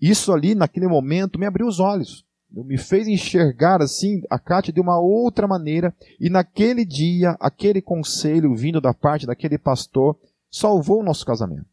isso 0.00 0.32
ali, 0.32 0.54
naquele 0.54 0.88
momento, 0.88 1.38
me 1.38 1.46
abriu 1.46 1.66
os 1.66 1.80
olhos 1.80 2.24
me 2.52 2.76
fez 2.76 3.06
enxergar 3.06 3.80
assim 3.80 4.22
a 4.28 4.38
Kátia 4.38 4.72
de 4.72 4.80
uma 4.80 4.98
outra 4.98 5.46
maneira, 5.46 5.94
e 6.18 6.28
naquele 6.28 6.84
dia, 6.84 7.36
aquele 7.40 7.80
conselho 7.80 8.54
vindo 8.54 8.80
da 8.80 8.92
parte 8.92 9.26
daquele 9.26 9.56
pastor 9.56 10.18
salvou 10.50 11.00
o 11.00 11.04
nosso 11.04 11.24
casamento. 11.24 11.69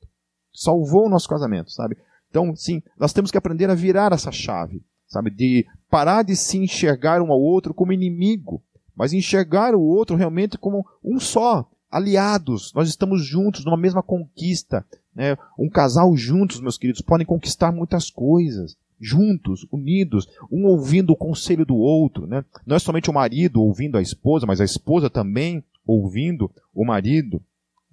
Salvou 0.59 1.05
o 1.05 1.09
nosso 1.09 1.29
casamento, 1.29 1.71
sabe? 1.71 1.95
Então, 2.31 2.55
sim, 2.55 2.81
nós 2.97 3.13
temos 3.13 3.29
que 3.29 3.37
aprender 3.37 3.69
a 3.69 3.75
virar 3.75 4.11
essa 4.11 4.31
chave, 4.31 4.83
sabe? 5.07 5.29
De 5.29 5.67
parar 5.87 6.23
de 6.23 6.35
se 6.35 6.57
enxergar 6.57 7.21
um 7.21 7.31
ao 7.31 7.39
outro 7.39 7.75
como 7.75 7.93
inimigo, 7.93 8.63
mas 8.95 9.13
enxergar 9.13 9.75
o 9.75 9.81
outro 9.81 10.15
realmente 10.15 10.57
como 10.57 10.83
um 11.03 11.19
só, 11.19 11.69
aliados. 11.91 12.73
Nós 12.73 12.89
estamos 12.89 13.23
juntos 13.23 13.63
numa 13.63 13.77
mesma 13.77 14.01
conquista. 14.01 14.83
Né? 15.15 15.37
Um 15.59 15.69
casal 15.69 16.17
juntos, 16.17 16.59
meus 16.59 16.77
queridos, 16.77 17.01
podem 17.01 17.25
conquistar 17.25 17.71
muitas 17.71 18.09
coisas 18.09 18.75
juntos, 18.99 19.67
unidos, 19.71 20.27
um 20.51 20.65
ouvindo 20.65 21.13
o 21.13 21.15
conselho 21.15 21.63
do 21.63 21.75
outro, 21.75 22.25
né? 22.25 22.43
Não 22.65 22.75
é 22.75 22.79
somente 22.79 23.11
o 23.11 23.13
marido 23.13 23.61
ouvindo 23.61 23.95
a 23.95 24.01
esposa, 24.01 24.47
mas 24.47 24.59
a 24.59 24.65
esposa 24.65 25.07
também 25.07 25.63
ouvindo 25.85 26.51
o 26.73 26.83
marido. 26.83 27.39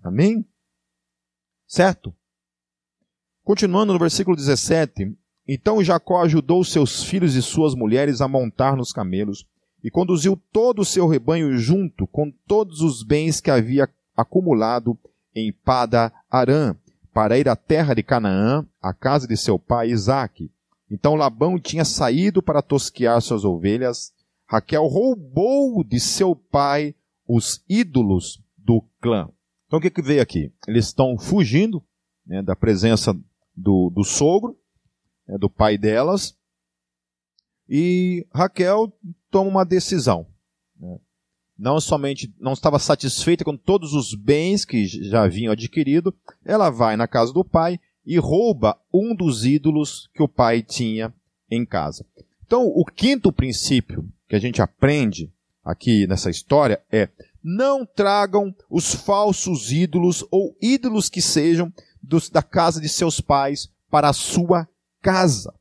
Amém? 0.03 0.47
Certo? 1.67 2.15
Continuando 3.45 3.93
no 3.93 3.99
versículo 3.99 4.35
17, 4.35 5.15
então 5.47 5.85
Jacó 5.85 6.23
ajudou 6.23 6.65
seus 6.65 7.05
filhos 7.05 7.35
e 7.35 7.43
suas 7.43 7.75
mulheres 7.75 8.23
a 8.23 8.27
montar 8.27 8.75
nos 8.75 8.91
camelos 8.91 9.47
e 9.83 9.91
conduziu 9.91 10.41
todo 10.51 10.81
o 10.81 10.85
seu 10.85 11.07
rebanho 11.07 11.59
junto 11.59 12.07
com 12.07 12.33
todos 12.47 12.81
os 12.81 13.03
bens 13.03 13.43
que 13.43 13.51
havia 13.51 13.87
acumulado 14.17 14.99
em 15.35 15.53
Pada 15.53 16.11
Arã, 16.31 16.75
para 17.13 17.39
ir 17.39 17.47
à 17.47 17.55
terra 17.55 17.93
de 17.93 18.03
Canaã, 18.03 18.67
à 18.81 18.95
casa 18.95 19.29
de 19.29 19.37
seu 19.37 19.59
pai 19.59 19.91
Isaque. 19.91 20.51
Então 20.91 21.15
Labão 21.15 21.59
tinha 21.59 21.85
saído 21.85 22.43
para 22.43 22.63
tosquear 22.63 23.21
suas 23.21 23.45
ovelhas. 23.45 24.11
Raquel 24.49 24.87
roubou 24.87 25.85
de 25.85 26.01
seu 26.01 26.35
pai 26.35 26.95
os 27.29 27.63
ídolos 27.69 28.43
do 28.57 28.83
clã. 29.03 29.29
Então 29.67 29.79
o 29.79 29.83
que, 29.83 29.91
que 29.91 30.01
veio 30.01 30.23
aqui? 30.23 30.51
Eles 30.67 30.87
estão 30.87 31.19
fugindo 31.19 31.85
né, 32.27 32.43
da 32.43 32.57
presença 32.57 33.15
do, 33.57 33.91
do 33.91 34.05
sogro, 34.05 34.59
né, 35.27 35.39
do 35.39 35.49
pai 35.49 35.79
delas, 35.79 36.37
e 37.69 38.27
Raquel 38.33 38.93
toma 39.31 39.51
uma 39.51 39.65
decisão. 39.65 40.27
Né? 40.79 40.99
Não 41.59 41.81
somente 41.81 42.35
não 42.39 42.53
estava 42.53 42.79
satisfeita 42.79 43.45
com 43.45 43.57
todos 43.57 43.95
os 43.95 44.15
bens 44.15 44.65
que 44.65 44.87
já 44.87 45.25
haviam 45.25 45.53
adquirido, 45.53 46.15
ela 46.45 46.69
vai 46.69 46.97
na 46.97 47.07
casa 47.07 47.33
do 47.33 47.45
pai 47.45 47.79
e 48.05 48.19
rouba 48.19 48.79
um 48.93 49.15
dos 49.15 49.45
ídolos 49.45 50.11
que 50.13 50.23
o 50.23 50.29
pai 50.29 50.63
tinha 50.63 51.15
em 51.51 51.65
casa. 51.65 52.05
Então, 52.45 52.67
o 52.67 52.85
quinto 52.85 53.33
princípio 53.33 54.07
que 54.29 54.37
a 54.37 54.39
gente 54.39 54.61
aprende 54.61 55.33
aqui 55.65 56.07
nessa 56.07 56.29
história 56.29 56.83
é 56.93 57.09
não 57.43 57.87
tragam 57.87 58.55
os 58.69 58.95
falsos 58.95 59.71
ídolos 59.71 60.25
ou 60.31 60.57
ídolos 60.61 61.09
que 61.09 61.21
sejam 61.21 61.73
dos, 62.09 62.29
da 62.29 62.43
casa 62.43 62.81
de 62.81 62.89
seus 62.89 63.21
pais 63.21 63.69
para 63.91 64.09
a 64.09 64.13
sua 64.13 64.69
casa. 65.03 65.53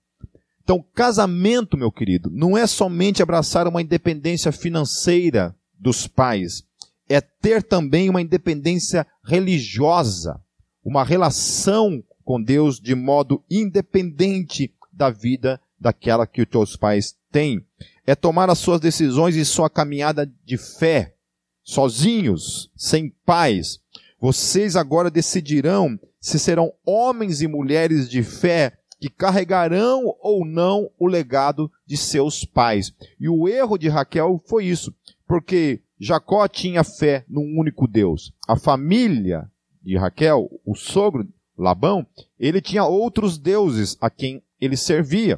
Então, 0.64 0.84
casamento, 0.94 1.78
meu 1.78 1.92
querido, 1.92 2.30
não 2.32 2.58
é 2.58 2.66
somente 2.66 3.22
abraçar 3.22 3.68
uma 3.68 3.82
independência 3.82 4.52
financeira 4.52 5.56
dos 5.78 6.08
pais, 6.08 6.64
é 7.10 7.20
ter 7.20 7.62
também 7.62 8.10
uma 8.10 8.22
independência 8.22 9.06
religiosa, 9.26 10.40
uma 10.84 11.04
relação 11.04 12.02
com 12.24 12.42
Deus 12.42 12.80
de 12.80 12.96
modo 12.96 13.44
independente 13.50 14.74
da 14.92 15.10
vida 15.10 15.60
daquela 15.80 16.26
que 16.26 16.42
os 16.42 16.48
teus 16.48 16.76
pais 16.78 17.16
têm. 17.30 17.66
É 18.06 18.16
tomar 18.16 18.50
as 18.50 18.60
suas 18.60 18.80
decisões 18.80 19.36
e 19.36 19.44
sua 19.44 19.70
caminhada 19.70 20.32
de 20.46 20.58
fé, 20.58 21.16
sozinhos, 21.62 22.72
sem 22.76 23.10
pais. 23.26 23.80
Vocês 24.24 24.78
agora 24.78 25.12
decidirão 25.12 26.00
se 26.18 26.40
serão 26.40 26.72
homens 26.86 27.42
e 27.42 27.48
mulheres 27.48 28.10
de 28.10 28.24
fé 28.24 28.72
que 28.98 29.10
carregarão 29.10 30.16
ou 30.22 30.46
não 30.46 30.90
o 30.98 31.08
legado 31.08 31.70
de 31.86 31.98
seus 31.98 32.46
pais. 32.46 32.94
E 33.20 33.28
o 33.28 33.50
erro 33.50 33.78
de 33.78 33.90
Raquel 33.90 34.42
foi 34.48 34.64
isso, 34.64 34.96
porque 35.28 35.82
Jacó 36.00 36.48
tinha 36.48 36.86
fé 36.86 37.26
num 37.28 37.60
único 37.60 37.86
Deus. 37.86 38.32
A 38.48 38.56
família 38.56 39.52
de 39.84 39.98
Raquel, 39.98 40.50
o 40.66 40.74
sogro 40.74 41.28
Labão, 41.58 42.08
ele 42.40 42.62
tinha 42.62 42.86
outros 42.86 43.38
deuses 43.38 43.98
a 44.00 44.10
quem 44.10 44.42
ele 44.58 44.78
servia, 44.78 45.38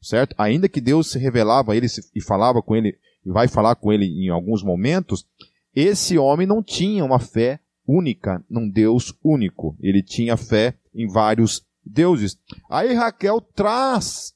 certo? 0.00 0.34
Ainda 0.38 0.66
que 0.66 0.80
Deus 0.80 1.10
se 1.10 1.18
revelava 1.18 1.74
a 1.74 1.76
ele 1.76 1.88
e 2.14 2.22
falava 2.22 2.62
com 2.62 2.74
ele, 2.74 2.96
e 3.22 3.30
vai 3.30 3.48
falar 3.48 3.74
com 3.74 3.92
ele 3.92 4.06
em 4.06 4.30
alguns 4.30 4.62
momentos, 4.62 5.26
esse 5.74 6.16
homem 6.16 6.46
não 6.46 6.62
tinha 6.62 7.04
uma 7.04 7.18
fé 7.18 7.60
única 7.88 8.44
num 8.48 8.68
Deus 8.68 9.14
único. 9.24 9.74
Ele 9.80 10.02
tinha 10.02 10.36
fé 10.36 10.76
em 10.94 11.08
vários 11.08 11.64
deuses. 11.84 12.38
Aí 12.68 12.92
Raquel 12.92 13.40
traz 13.40 14.34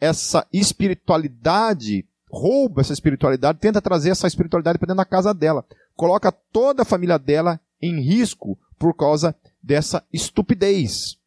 essa 0.00 0.46
espiritualidade, 0.52 2.06
rouba 2.30 2.80
essa 2.80 2.94
espiritualidade, 2.94 3.58
tenta 3.58 3.82
trazer 3.82 4.10
essa 4.10 4.26
espiritualidade 4.26 4.78
para 4.78 4.86
dentro 4.86 4.98
da 4.98 5.04
casa 5.04 5.34
dela. 5.34 5.64
Coloca 5.94 6.32
toda 6.32 6.82
a 6.82 6.86
família 6.86 7.18
dela 7.18 7.60
em 7.80 8.00
risco 8.00 8.58
por 8.78 8.94
causa 8.94 9.36
dessa 9.62 10.02
estupidez. 10.12 11.18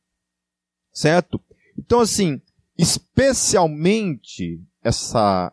Certo? 0.91 1.39
Então, 1.77 1.99
assim, 1.99 2.41
especialmente 2.77 4.61
essa, 4.83 5.51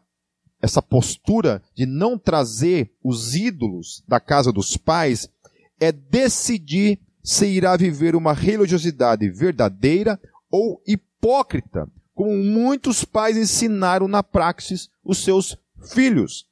essa 0.60 0.80
postura 0.80 1.62
de 1.74 1.86
não 1.86 2.18
trazer 2.18 2.92
os 3.02 3.34
ídolos 3.34 4.02
da 4.08 4.18
casa 4.18 4.50
dos 4.50 4.76
pais 4.76 5.28
é 5.80 5.92
decidir 5.92 6.98
se 7.22 7.46
irá 7.46 7.76
viver 7.76 8.14
uma 8.14 8.32
religiosidade 8.32 9.28
verdadeira 9.30 10.20
ou 10.50 10.80
hipócrita, 10.86 11.88
como 12.14 12.36
muitos 12.36 13.04
pais 13.04 13.36
ensinaram 13.36 14.06
na 14.06 14.22
praxis 14.22 14.90
os 15.02 15.18
seus 15.18 15.56
filhos. 15.92 16.46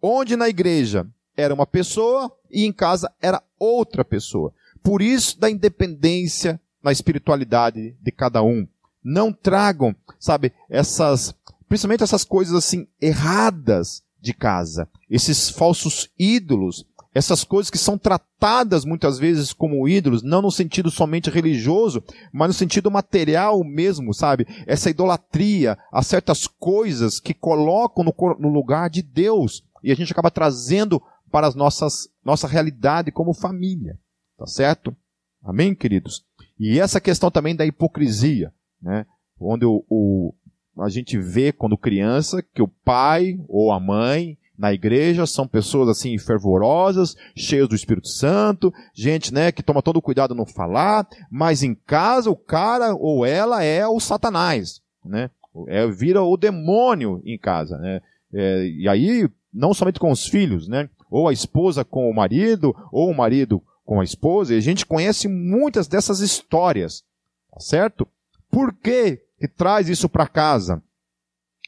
Onde 0.00 0.36
na 0.36 0.48
igreja 0.48 1.06
era 1.36 1.52
uma 1.52 1.66
pessoa 1.66 2.30
e 2.50 2.64
em 2.64 2.72
casa 2.72 3.12
era 3.20 3.42
outra 3.58 4.04
pessoa. 4.04 4.52
Por 4.82 5.02
isso 5.02 5.38
da 5.38 5.50
independência 5.50 6.60
na 6.82 6.92
espiritualidade 6.92 7.96
de 8.00 8.12
cada 8.12 8.42
um. 8.42 8.66
Não 9.02 9.32
tragam, 9.32 9.94
sabe, 10.18 10.52
essas, 10.68 11.34
principalmente 11.68 12.02
essas 12.02 12.24
coisas 12.24 12.54
assim 12.54 12.86
erradas 13.00 14.02
de 14.20 14.34
casa, 14.34 14.88
esses 15.08 15.50
falsos 15.50 16.10
ídolos, 16.18 16.84
essas 17.14 17.42
coisas 17.42 17.70
que 17.70 17.78
são 17.78 17.96
tratadas 17.96 18.84
muitas 18.84 19.18
vezes 19.18 19.52
como 19.52 19.88
ídolos, 19.88 20.22
não 20.22 20.42
no 20.42 20.50
sentido 20.50 20.90
somente 20.90 21.30
religioso, 21.30 22.02
mas 22.32 22.48
no 22.48 22.54
sentido 22.54 22.90
material 22.90 23.64
mesmo, 23.64 24.12
sabe? 24.12 24.46
Essa 24.66 24.90
idolatria 24.90 25.78
a 25.92 26.02
certas 26.02 26.46
coisas 26.46 27.18
que 27.18 27.34
colocam 27.34 28.04
no, 28.04 28.14
no 28.38 28.48
lugar 28.48 28.90
de 28.90 29.02
Deus 29.02 29.64
e 29.82 29.90
a 29.90 29.94
gente 29.94 30.12
acaba 30.12 30.30
trazendo 30.30 31.02
para 31.30 31.46
as 31.46 31.54
nossas 31.54 32.08
nossa 32.24 32.46
realidade 32.46 33.10
como 33.10 33.32
família, 33.32 33.98
tá 34.36 34.46
certo? 34.46 34.94
Amém, 35.42 35.74
queridos? 35.74 36.24
E 36.58 36.78
essa 36.78 37.00
questão 37.00 37.30
também 37.30 37.56
da 37.56 37.64
hipocrisia, 37.64 38.52
né? 38.82 39.06
Onde 39.40 39.64
o, 39.64 39.84
o 39.88 40.34
a 40.78 40.88
gente 40.88 41.18
vê 41.18 41.52
quando 41.52 41.76
criança 41.78 42.42
que 42.42 42.62
o 42.62 42.68
pai 42.68 43.38
ou 43.48 43.72
a 43.72 43.80
mãe 43.80 44.38
na 44.58 44.72
igreja 44.72 45.24
são 45.24 45.46
pessoas 45.46 45.88
assim 45.88 46.18
fervorosas, 46.18 47.16
cheias 47.36 47.68
do 47.68 47.76
Espírito 47.76 48.08
Santo, 48.08 48.74
gente, 48.92 49.32
né, 49.32 49.52
que 49.52 49.62
toma 49.62 49.82
todo 49.82 49.98
o 49.98 50.02
cuidado 50.02 50.34
não 50.34 50.44
falar, 50.44 51.06
mas 51.30 51.62
em 51.62 51.74
casa 51.74 52.28
o 52.28 52.36
cara 52.36 52.92
ou 52.94 53.24
ela 53.24 53.62
é 53.62 53.86
o 53.86 54.00
Satanás, 54.00 54.82
né? 55.04 55.30
É, 55.68 55.86
vira 55.86 56.22
o 56.22 56.36
demônio 56.36 57.22
em 57.24 57.38
casa, 57.38 57.78
né? 57.78 58.00
É, 58.32 58.66
e 58.66 58.88
aí 58.88 59.28
não 59.52 59.72
somente 59.72 60.00
com 60.00 60.10
os 60.10 60.26
filhos, 60.26 60.68
né? 60.68 60.90
Ou 61.10 61.28
a 61.28 61.32
esposa 61.32 61.84
com 61.84 62.10
o 62.10 62.14
marido, 62.14 62.74
ou 62.92 63.10
o 63.10 63.16
marido 63.16 63.62
com 63.84 64.00
a 64.00 64.04
esposa, 64.04 64.54
e 64.54 64.58
a 64.58 64.60
gente 64.60 64.84
conhece 64.84 65.26
muitas 65.28 65.88
dessas 65.88 66.20
histórias, 66.20 67.02
tá 67.50 67.60
certo? 67.60 68.06
Por 68.50 68.74
que, 68.74 69.20
que 69.38 69.48
traz 69.48 69.88
isso 69.88 70.08
para 70.08 70.26
casa? 70.26 70.82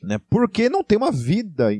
Né? 0.02 0.20
Porque 0.28 0.68
não 0.68 0.84
tem 0.84 0.98
uma 0.98 1.10
vida 1.10 1.70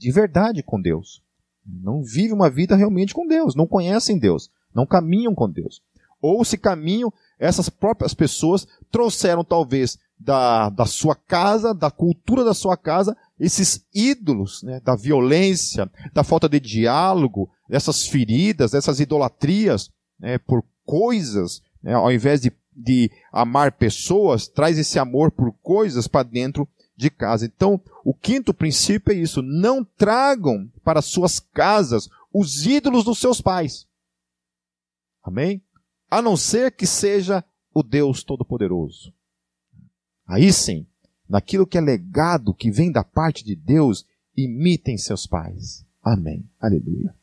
de 0.00 0.10
verdade 0.10 0.62
com 0.62 0.80
Deus. 0.80 1.22
Não 1.64 2.02
vive 2.02 2.32
uma 2.32 2.48
vida 2.48 2.74
realmente 2.74 3.12
com 3.12 3.26
Deus, 3.26 3.54
não 3.54 3.66
conhecem 3.66 4.18
Deus, 4.18 4.50
não 4.74 4.86
caminham 4.86 5.34
com 5.34 5.48
Deus. 5.48 5.82
Ou 6.22 6.42
se 6.42 6.56
caminham, 6.56 7.12
essas 7.38 7.68
próprias 7.68 8.14
pessoas 8.14 8.66
trouxeram 8.90 9.44
talvez 9.44 9.98
da, 10.18 10.70
da 10.70 10.86
sua 10.86 11.14
casa, 11.14 11.74
da 11.74 11.90
cultura 11.90 12.44
da 12.44 12.54
sua 12.54 12.76
casa, 12.76 13.16
esses 13.38 13.86
ídolos 13.94 14.62
né, 14.62 14.80
da 14.80 14.96
violência, 14.96 15.90
da 16.14 16.24
falta 16.24 16.48
de 16.48 16.60
diálogo, 16.60 17.50
dessas 17.68 18.06
feridas, 18.06 18.72
dessas 18.72 19.00
idolatrias 19.00 19.90
né, 20.18 20.38
por 20.38 20.64
coisas, 20.84 21.62
né, 21.82 21.92
ao 21.94 22.10
invés 22.10 22.40
de, 22.40 22.52
de 22.74 23.10
amar 23.32 23.72
pessoas, 23.72 24.48
traz 24.48 24.78
esse 24.78 24.98
amor 24.98 25.30
por 25.30 25.52
coisas 25.62 26.06
para 26.06 26.22
dentro 26.22 26.66
de 27.00 27.10
casa. 27.10 27.46
Então, 27.46 27.80
o 28.04 28.14
quinto 28.14 28.54
princípio 28.54 29.12
é 29.12 29.16
isso: 29.16 29.42
não 29.42 29.82
tragam 29.84 30.70
para 30.84 31.02
suas 31.02 31.40
casas 31.40 32.08
os 32.32 32.64
ídolos 32.66 33.04
dos 33.04 33.18
seus 33.18 33.40
pais. 33.40 33.86
Amém? 35.22 35.62
A 36.10 36.22
não 36.22 36.36
ser 36.36 36.72
que 36.72 36.86
seja 36.86 37.44
o 37.74 37.82
Deus 37.82 38.22
Todo-Poderoso. 38.22 39.12
Aí 40.26 40.52
sim, 40.52 40.86
naquilo 41.28 41.66
que 41.66 41.78
é 41.78 41.80
legado, 41.80 42.54
que 42.54 42.70
vem 42.70 42.90
da 42.90 43.02
parte 43.02 43.44
de 43.44 43.54
Deus, 43.54 44.06
imitem 44.36 44.96
seus 44.96 45.26
pais. 45.26 45.84
Amém. 46.02 46.48
Aleluia. 46.60 47.14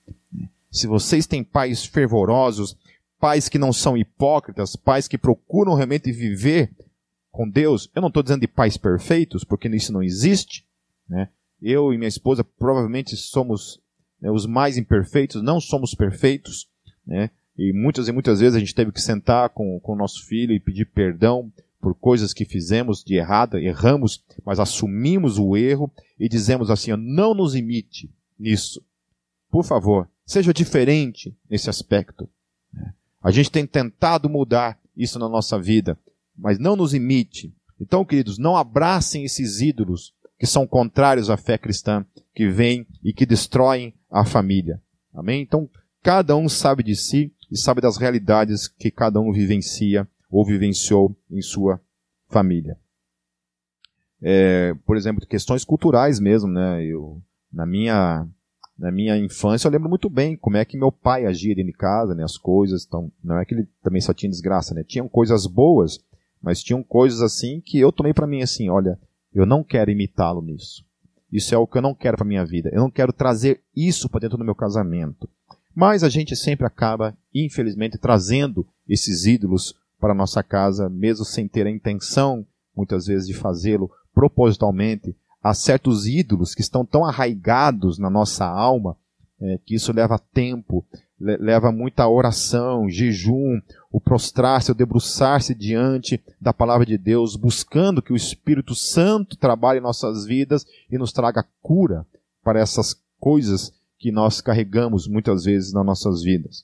Se 0.69 0.87
vocês 0.87 1.25
têm 1.25 1.43
pais 1.43 1.85
fervorosos, 1.85 2.77
pais 3.19 3.49
que 3.49 3.57
não 3.57 3.73
são 3.73 3.97
hipócritas, 3.97 4.75
pais 4.75 5.07
que 5.07 5.17
procuram 5.17 5.73
realmente 5.73 6.11
viver 6.11 6.71
com 7.38 7.47
Deus, 7.47 7.88
eu 7.93 8.02
não 8.02 8.08
estou 8.08 8.23
dizendo 8.23 8.41
de 8.41 8.47
pais 8.47 8.78
perfeitos, 8.78 9.43
porque 9.43 9.67
isso 9.67 9.93
não 9.93 10.02
existe. 10.02 10.65
Né? 11.08 11.30
Eu 11.62 11.93
e 11.93 11.97
minha 11.97 12.08
esposa 12.08 12.43
provavelmente 12.43 13.15
somos 13.15 13.80
né, 14.19 14.32
os 14.32 14.47
mais 14.47 14.76
imperfeitos, 14.76 15.43
não 15.43 15.62
somos 15.62 15.93
perfeitos. 15.93 16.67
Né? 17.06 17.30
E 17.56 17.71
muitas 17.71 18.08
e 18.08 18.12
muitas 18.12 18.39
vezes 18.39 18.56
a 18.56 18.60
gente 18.60 18.73
teve 18.73 18.91
que 18.91 19.00
sentar 19.00 19.50
com, 19.50 19.80
com 19.80 19.93
o 19.93 19.95
nosso 19.95 20.26
filho 20.26 20.52
e 20.52 20.60
pedir 20.60 20.86
perdão 20.86 21.54
por 21.80 21.93
coisas 21.93 22.34
que 22.34 22.43
fizemos 22.43 23.04
de 23.04 23.13
errada, 23.13 23.62
erramos, 23.62 24.23
mas 24.43 24.60
assumimos 24.60 25.38
o 25.38 25.56
erro 25.56 25.91
e 26.19 26.28
dizemos 26.28 26.71
assim: 26.71 26.95
não 26.95 27.36
nos 27.36 27.54
imite 27.54 28.10
nisso. 28.39 28.84
Por 29.52 29.63
favor, 29.63 30.10
seja 30.26 30.52
diferente 30.52 31.38
nesse 31.47 31.69
aspecto. 31.69 32.28
A 33.21 33.30
gente 33.30 33.52
tem 33.52 33.67
tentado 33.67 34.28
mudar 34.28 34.80
isso 34.95 35.19
na 35.19 35.30
nossa 35.30 35.60
vida, 35.60 35.95
mas 36.38 36.60
não 36.60 36.76
nos 36.76 36.93
imite. 36.93 37.54
Então, 37.80 38.06
queridos, 38.06 38.38
não 38.38 38.56
abracem 38.56 39.23
esses 39.23 39.62
ídolos 39.62 40.13
que 40.39 40.45
são 40.45 40.67
contrários 40.67 41.30
à 41.30 41.38
fé 41.38 41.58
cristã, 41.58 42.06
que 42.34 42.47
vêm 42.47 42.86
e 43.04 43.12
que 43.12 43.26
destroem 43.26 43.93
a 44.10 44.23
família. 44.23 44.82
Amém? 45.13 45.41
Então, 45.41 45.69
cada 46.04 46.36
um 46.36 46.47
sabe 46.47 46.84
de 46.84 46.95
si 46.95 47.34
e 47.52 47.58
sabe 47.58 47.82
das 47.82 47.97
realidades 47.97 48.67
que 48.67 48.91
cada 48.91 49.19
um 49.19 49.32
vivencia 49.32 50.08
ou 50.30 50.45
vivenciou 50.45 51.15
em 51.32 51.41
sua 51.41 51.82
família. 52.30 52.78
É, 54.21 54.73
por 54.86 54.97
exemplo, 54.97 55.26
questões 55.26 55.63
culturais 55.63 56.19
mesmo, 56.19 56.50
né? 56.50 56.84
Eu, 56.84 57.21
na 57.52 57.65
minha 57.65 58.28
na 58.78 58.91
minha 58.91 59.17
infância 59.17 59.67
eu 59.67 59.71
lembro 59.71 59.89
muito 59.89 60.08
bem 60.08 60.38
como 60.38 60.58
é 60.58 60.63
que 60.63 60.78
meu 60.78 60.91
pai 60.91 61.26
agia 61.26 61.56
dentro 61.56 61.71
de 61.71 61.78
casa, 61.78 62.13
né? 62.13 62.23
As 62.23 62.38
coisas, 62.38 62.86
então, 62.86 63.12
não 63.23 63.39
é 63.39 63.45
que 63.45 63.56
ele 63.56 63.67
também 63.82 64.02
só 64.02 64.13
tinha 64.13 64.30
desgraça, 64.30 64.76
né? 64.76 64.84
Tinham 64.84 65.10
coisas 65.10 65.47
boas, 65.47 66.00
mas 66.41 66.63
tinham 66.63 66.84
coisas 66.84 67.21
assim 67.21 67.62
que 67.62 67.80
eu 67.80 67.91
tomei 67.91 68.13
para 68.13 68.28
mim 68.28 68.41
assim, 68.41 68.69
olha, 68.69 69.00
eu 69.34 69.45
não 69.45 69.63
quero 69.63 69.91
imitá-lo 69.91 70.41
nisso. 70.41 70.86
Isso 71.32 71.54
é 71.54 71.58
o 71.58 71.67
que 71.67 71.78
eu 71.78 71.82
não 71.82 71.93
quero 71.93 72.17
para 72.17 72.26
minha 72.26 72.45
vida. 72.45 72.69
Eu 72.71 72.82
não 72.82 72.89
quero 72.89 73.12
trazer 73.12 73.62
isso 73.76 74.10
para 74.10 74.21
dentro 74.21 74.38
do 74.38 74.45
meu 74.45 74.56
casamento. 74.56 75.30
Mas 75.76 76.04
a 76.04 76.10
gente 76.10 76.36
sempre 76.36 76.65
acaba, 76.65 77.15
infelizmente, 77.34 77.97
trazendo 77.97 78.65
esses 78.88 79.26
ídolos 79.26 79.76
para 80.00 80.12
a 80.12 80.15
nossa 80.15 80.41
casa, 80.41 80.89
mesmo 80.89 81.26
sem 81.26 81.47
ter 81.47 81.67
a 81.67 81.71
intenção, 81.71 82.45
muitas 82.76 83.06
vezes, 83.06 83.28
de 83.28 83.34
fazê-lo 83.34 83.91
propositalmente. 84.13 85.15
Há 85.43 85.54
certos 85.54 86.08
ídolos 86.08 86.56
que 86.56 86.62
estão 86.62 86.86
tão 86.86 87.06
arraigados 87.06 88.00
na 88.00 88.10
nossa 88.10 88.45
alma 88.45 88.97
é, 89.39 89.60
que 89.65 89.76
isso 89.76 89.93
leva 89.93 90.17
tempo, 90.17 90.84
leva 91.19 91.71
muita 91.71 92.08
oração, 92.08 92.89
jejum, 92.89 93.60
o 93.91 93.99
prostrar-se, 93.99 94.71
o 94.71 94.75
debruçar-se 94.75 95.56
diante 95.56 96.23
da 96.39 96.53
palavra 96.53 96.86
de 96.86 96.97
Deus, 96.97 97.36
buscando 97.36 98.01
que 98.01 98.13
o 98.13 98.15
Espírito 98.15 98.75
Santo 98.75 99.36
trabalhe 99.36 99.80
em 99.80 99.84
nossas 99.84 100.25
vidas 100.25 100.65
e 100.89 100.97
nos 100.97 101.12
traga 101.12 101.45
cura 101.62 102.06
para 102.43 102.60
essas 102.60 102.95
coisas 103.19 103.73
que 103.97 104.12
nós 104.12 104.41
carregamos 104.41 105.08
muitas 105.08 105.43
vezes 105.43 105.73
nas 105.73 105.86
nossas 105.86 106.21
vidas. 106.21 106.63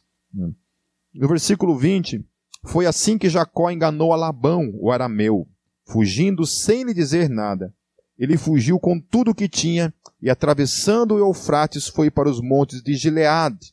No 1.13 1.27
versículo 1.27 1.77
20, 1.77 2.23
foi 2.65 2.85
assim 2.85 3.17
que 3.17 3.29
Jacó 3.29 3.69
enganou 3.71 4.13
a 4.13 4.15
Labão, 4.15 4.71
o 4.75 4.91
arameu, 4.91 5.47
fugindo 5.85 6.45
sem 6.45 6.83
lhe 6.83 6.93
dizer 6.93 7.29
nada. 7.29 7.73
Ele 8.17 8.37
fugiu 8.37 8.79
com 8.79 8.99
tudo 8.99 9.31
o 9.31 9.35
que 9.35 9.49
tinha 9.49 9.93
e, 10.21 10.29
atravessando 10.29 11.15
o 11.15 11.19
Eufrates, 11.19 11.87
foi 11.87 12.09
para 12.09 12.29
os 12.29 12.39
montes 12.39 12.81
de 12.81 12.93
Gileade. 12.93 13.72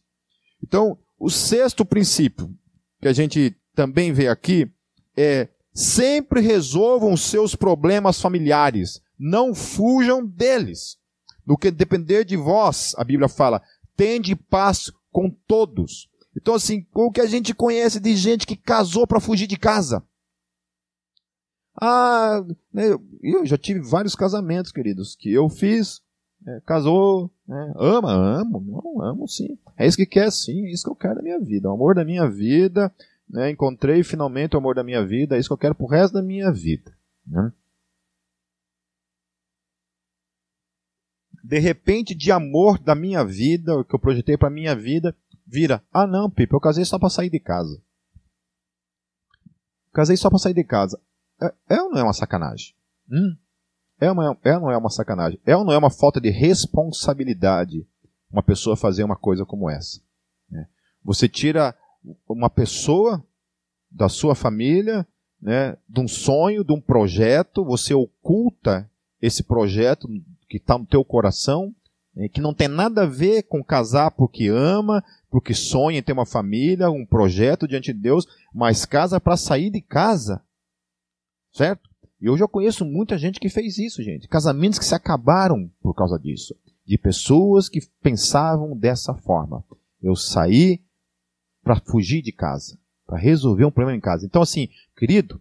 Então, 0.63 0.99
o 1.19 1.31
sexto 1.31 1.85
princípio 1.85 2.55
que 3.01 3.09
a 3.09 3.13
gente 3.13 3.57
também 3.75 4.13
vê 4.13 4.29
aqui 4.29 4.71
é 5.17 5.49
sempre 5.73 6.41
resolvam 6.41 7.17
seus 7.17 7.55
problemas 7.55 8.21
familiares, 8.21 9.01
não 9.19 9.55
fujam 9.55 10.25
deles. 10.25 10.99
No 11.47 11.57
que 11.57 11.71
depender 11.71 12.25
de 12.25 12.37
vós, 12.37 12.95
a 12.97 13.05
Bíblia 13.05 13.29
fala, 13.29 13.63
tende 13.97 14.37
paz 14.37 14.93
com 15.11 15.31
todos. 15.47 16.09
Então, 16.37 16.55
assim, 16.55 16.87
o 16.95 17.11
que 17.11 17.21
a 17.21 17.27
gente 17.27 17.55
conhece 17.55 17.99
de 17.99 18.15
gente 18.17 18.47
que 18.47 18.57
casou 18.57 19.07
para 19.07 19.21
fugir 19.21 19.47
de 19.47 19.57
casa. 19.57 20.05
Ah, 21.81 22.45
né, 22.73 22.85
eu 23.23 23.47
já 23.47 23.57
tive 23.57 23.81
vários 23.81 24.15
casamentos, 24.15 24.71
queridos, 24.71 25.17
que 25.17 25.33
eu 25.33 25.49
fiz, 25.49 26.01
é, 26.47 26.61
casou, 26.67 27.31
né, 27.51 27.73
ama, 27.77 28.13
amo, 28.13 28.61
não, 28.61 29.03
amo 29.03 29.27
sim. 29.27 29.59
É 29.77 29.85
isso 29.85 29.97
que 29.97 30.07
quer 30.07 30.31
sim, 30.31 30.67
é 30.67 30.71
isso 30.71 30.85
que 30.85 30.91
eu 30.91 30.95
quero 30.95 31.17
da 31.17 31.23
minha 31.23 31.41
vida, 31.41 31.69
o 31.69 31.73
amor 31.73 31.97
da 31.97 32.05
minha 32.05 32.31
vida, 32.31 32.95
né, 33.29 33.51
encontrei 33.51 34.05
finalmente 34.05 34.55
o 34.55 34.59
amor 34.59 34.77
da 34.77 34.85
minha 34.85 35.05
vida, 35.05 35.35
é 35.35 35.41
isso 35.41 35.49
que 35.49 35.53
eu 35.55 35.59
quero 35.59 35.75
pro 35.75 35.89
resto 35.89 36.15
da 36.15 36.23
minha 36.23 36.53
vida. 36.53 36.97
Né? 37.27 37.53
De 41.43 41.59
repente, 41.59 42.15
de 42.15 42.31
amor 42.31 42.79
da 42.79 42.95
minha 42.95 43.25
vida, 43.25 43.77
o 43.77 43.85
que 43.85 43.97
eu 43.97 43.99
projetei 43.99 44.39
para 44.39 44.49
minha 44.49 44.77
vida, 44.77 45.13
vira, 45.45 45.83
ah 45.93 46.07
não, 46.07 46.31
Pipe, 46.31 46.55
eu 46.55 46.61
casei 46.61 46.85
só 46.85 47.01
para 47.01 47.11
sair 47.11 47.31
de 47.31 47.41
casa. 47.41 47.83
Casei 49.93 50.17
só 50.17 50.31
para 50.31 50.39
sair 50.39 50.55
de 50.55 50.63
casa. 50.63 51.01
É, 51.43 51.75
é 51.75 51.83
ou 51.83 51.91
não 51.91 51.99
é 51.99 52.03
uma 52.05 52.13
sacanagem? 52.13 52.77
Hum? 53.11 53.37
É, 54.01 54.11
uma, 54.11 54.39
é 54.43 54.59
não 54.59 54.71
é 54.71 54.77
uma 54.77 54.91
sacanagem? 54.91 55.39
É 55.45 55.57
ou 55.57 55.65
não 55.65 55.73
é 55.73 55.79
uma 55.79 55.91
falta 55.91 56.21
de 56.21 56.31
responsabilidade 56.31 57.87
uma 58.31 58.43
pessoa 58.43 58.77
fazer 58.77 59.05
uma 59.05 59.17
coisa 59.17 59.45
como 59.45 59.69
essa? 59.69 60.01
Né? 60.51 60.67
Você 61.05 61.29
tira 61.29 61.75
uma 62.29 62.49
pessoa 62.49 63.23
da 63.91 64.09
sua 64.09 64.35
família, 64.35 65.07
né, 65.43 65.77
de 65.89 66.01
um 66.01 66.07
sonho, 66.07 66.63
de 66.63 66.73
um 66.73 66.81
projeto, 66.81 67.65
você 67.65 67.93
oculta 67.93 68.89
esse 69.21 69.43
projeto 69.43 70.09
que 70.49 70.59
está 70.59 70.79
no 70.79 70.87
teu 70.87 71.05
coração, 71.05 71.75
né, 72.15 72.29
que 72.29 72.41
não 72.41 72.55
tem 72.55 72.69
nada 72.69 73.03
a 73.03 73.07
ver 73.07 73.43
com 73.43 73.65
casar 73.65 74.13
porque 74.13 74.49
ama, 74.49 75.05
porque 75.29 75.55
sonha 75.55 75.99
em 75.99 76.03
ter 76.03 76.13
uma 76.13 76.27
família, 76.27 76.91
um 76.91 77.05
projeto 77.05 77.67
diante 77.67 77.93
de 77.93 78.01
Deus, 78.01 78.27
mas 78.55 78.85
casa 78.85 79.21
para 79.21 79.37
sair 79.37 79.71
de 79.71 79.81
casa. 79.81 80.43
Certo? 81.53 81.90
E 82.21 82.27
eu 82.27 82.37
já 82.37 82.47
conheço 82.47 82.85
muita 82.85 83.17
gente 83.17 83.41
que 83.41 83.49
fez 83.49 83.79
isso, 83.79 84.03
gente. 84.03 84.29
Casamentos 84.29 84.79
que 84.79 84.85
se 84.85 84.95
acabaram 84.95 85.71
por 85.81 85.95
causa 85.95 86.19
disso. 86.19 86.55
De 86.85 86.99
pessoas 86.99 87.69
que 87.69 87.81
pensavam 88.03 88.77
dessa 88.77 89.15
forma. 89.15 89.65
Eu 90.03 90.15
saí 90.15 90.81
para 91.63 91.81
fugir 91.81 92.23
de 92.23 92.33
casa, 92.33 92.79
para 93.07 93.19
resolver 93.19 93.65
um 93.65 93.71
problema 93.71 93.97
em 93.97 94.01
casa. 94.01 94.27
Então, 94.27 94.43
assim, 94.43 94.69
querido 94.97 95.41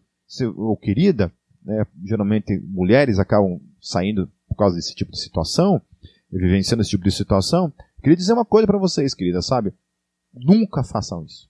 ou 0.55 0.77
querida, 0.77 1.31
né, 1.63 1.85
geralmente 2.03 2.59
mulheres 2.59 3.19
acabam 3.19 3.59
saindo 3.81 4.31
por 4.47 4.55
causa 4.55 4.75
desse 4.75 4.93
tipo 4.95 5.11
de 5.11 5.19
situação, 5.19 5.81
vivenciando 6.31 6.81
esse 6.81 6.91
tipo 6.91 7.03
de 7.03 7.11
situação. 7.11 7.73
Queria 8.01 8.15
dizer 8.15 8.33
uma 8.33 8.45
coisa 8.45 8.67
para 8.67 8.77
vocês, 8.77 9.13
querida, 9.13 9.41
sabe? 9.41 9.73
Nunca 10.33 10.83
façam 10.83 11.25
isso. 11.25 11.49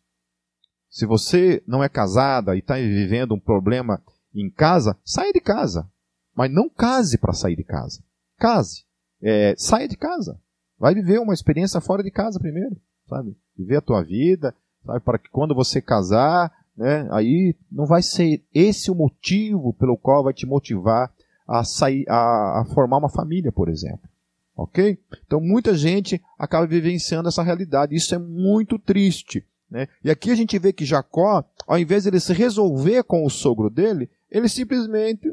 Se 0.90 1.06
você 1.06 1.62
não 1.68 1.84
é 1.84 1.90
casada 1.90 2.56
e 2.56 2.60
está 2.60 2.76
vivendo 2.76 3.36
um 3.36 3.40
problema 3.40 4.02
em 4.34 4.50
casa, 4.50 4.98
saia 5.04 5.32
de 5.34 5.40
casa. 5.40 5.90
Mas 6.36 6.52
não 6.52 6.70
case 6.70 7.18
para 7.18 7.34
sair 7.34 7.56
de 7.56 7.64
casa. 7.64 8.02
Case. 8.38 8.84
É, 9.22 9.54
saia 9.58 9.88
de 9.88 9.98
casa. 9.98 10.40
Vai 10.78 10.94
viver 10.94 11.20
uma 11.20 11.34
experiência 11.34 11.82
fora 11.82 12.02
de 12.02 12.10
casa 12.10 12.40
primeiro, 12.40 12.78
sabe? 13.08 13.36
Viver 13.58 13.78
a 13.78 13.82
tua 13.82 14.02
vida, 14.02 14.56
sabe? 14.86 15.02
Para 15.02 15.20
que 15.20 15.30
quando 15.30 15.54
você 15.54 15.82
casar, 15.82 16.52
né, 16.78 17.08
aí 17.12 17.54
não 17.70 17.86
vai 17.86 18.02
ser 18.02 18.42
esse 18.54 18.90
o 18.90 18.96
motivo 18.96 19.74
pelo 19.74 19.98
qual 19.98 20.24
vai 20.24 20.34
te 20.34 20.46
motivar 20.46 21.12
a 21.46 21.64
sair, 21.66 22.06
a, 22.08 22.62
a 22.62 22.66
formar 22.74 22.98
uma 22.98 23.10
família, 23.10 23.52
por 23.52 23.68
exemplo. 23.68 24.08
Ok? 24.56 24.98
Então 25.26 25.42
muita 25.42 25.76
gente 25.76 26.22
acaba 26.38 26.66
vivenciando 26.68 27.28
essa 27.28 27.44
realidade. 27.44 27.96
Isso 27.96 28.16
é 28.16 28.18
muito 28.18 28.80
triste. 28.80 29.46
Né? 29.70 29.88
E 30.04 30.10
aqui 30.10 30.32
a 30.32 30.36
gente 30.36 30.58
vê 30.58 30.72
que 30.72 30.86
Jacó, 30.86 31.44
ao 31.70 31.78
invés 31.78 32.02
de 32.02 32.10
ele 32.10 32.20
se 32.20 32.34
resolver 32.34 33.04
com 33.04 33.24
o 33.24 33.30
sogro 33.30 33.70
dele, 33.70 34.10
ele 34.32 34.50
simplesmente 34.50 35.32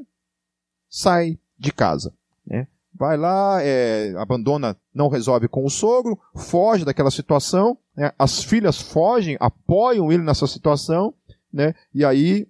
sai 0.86 1.38
de 1.58 1.72
casa. 1.72 2.12
Né? 2.46 2.68
Vai 2.92 3.16
lá, 3.16 3.62
é, 3.62 4.14
abandona, 4.18 4.76
não 4.94 5.08
resolve 5.08 5.48
com 5.48 5.64
o 5.64 5.70
sogro, 5.70 6.20
foge 6.34 6.84
daquela 6.84 7.10
situação, 7.10 7.78
né? 7.96 8.12
as 8.18 8.44
filhas 8.44 8.78
fogem, 8.78 9.38
apoiam 9.40 10.12
ele 10.12 10.22
nessa 10.22 10.46
situação, 10.46 11.14
né? 11.50 11.74
e 11.94 12.04
aí 12.04 12.46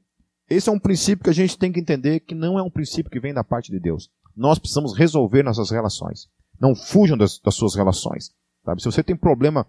esse 0.51 0.69
é 0.69 0.73
um 0.73 0.81
princípio 0.81 1.23
que 1.23 1.31
a 1.31 1.35
gente 1.35 1.57
tem 1.57 1.71
que 1.71 1.79
entender 1.79 2.19
que 2.19 2.35
não 2.35 2.59
é 2.59 2.63
um 2.65 2.71
princípio 2.71 3.11
que 3.11 3.21
vem 3.21 3.33
da 3.33 3.45
parte 3.45 3.71
de 3.71 3.79
Deus. 3.79 4.11
Nós 4.37 4.59
precisamos 4.59 4.99
resolver 4.99 5.45
nossas 5.45 5.71
relações. 5.71 6.29
Não 6.61 6.75
fujam 6.75 7.17
das, 7.17 7.39
das 7.39 7.55
suas 7.55 7.77
relações. 7.77 8.35
Sabe? 8.65 8.83
Se 8.83 8.91
você 8.91 9.05
tem 9.05 9.15
problema 9.15 9.65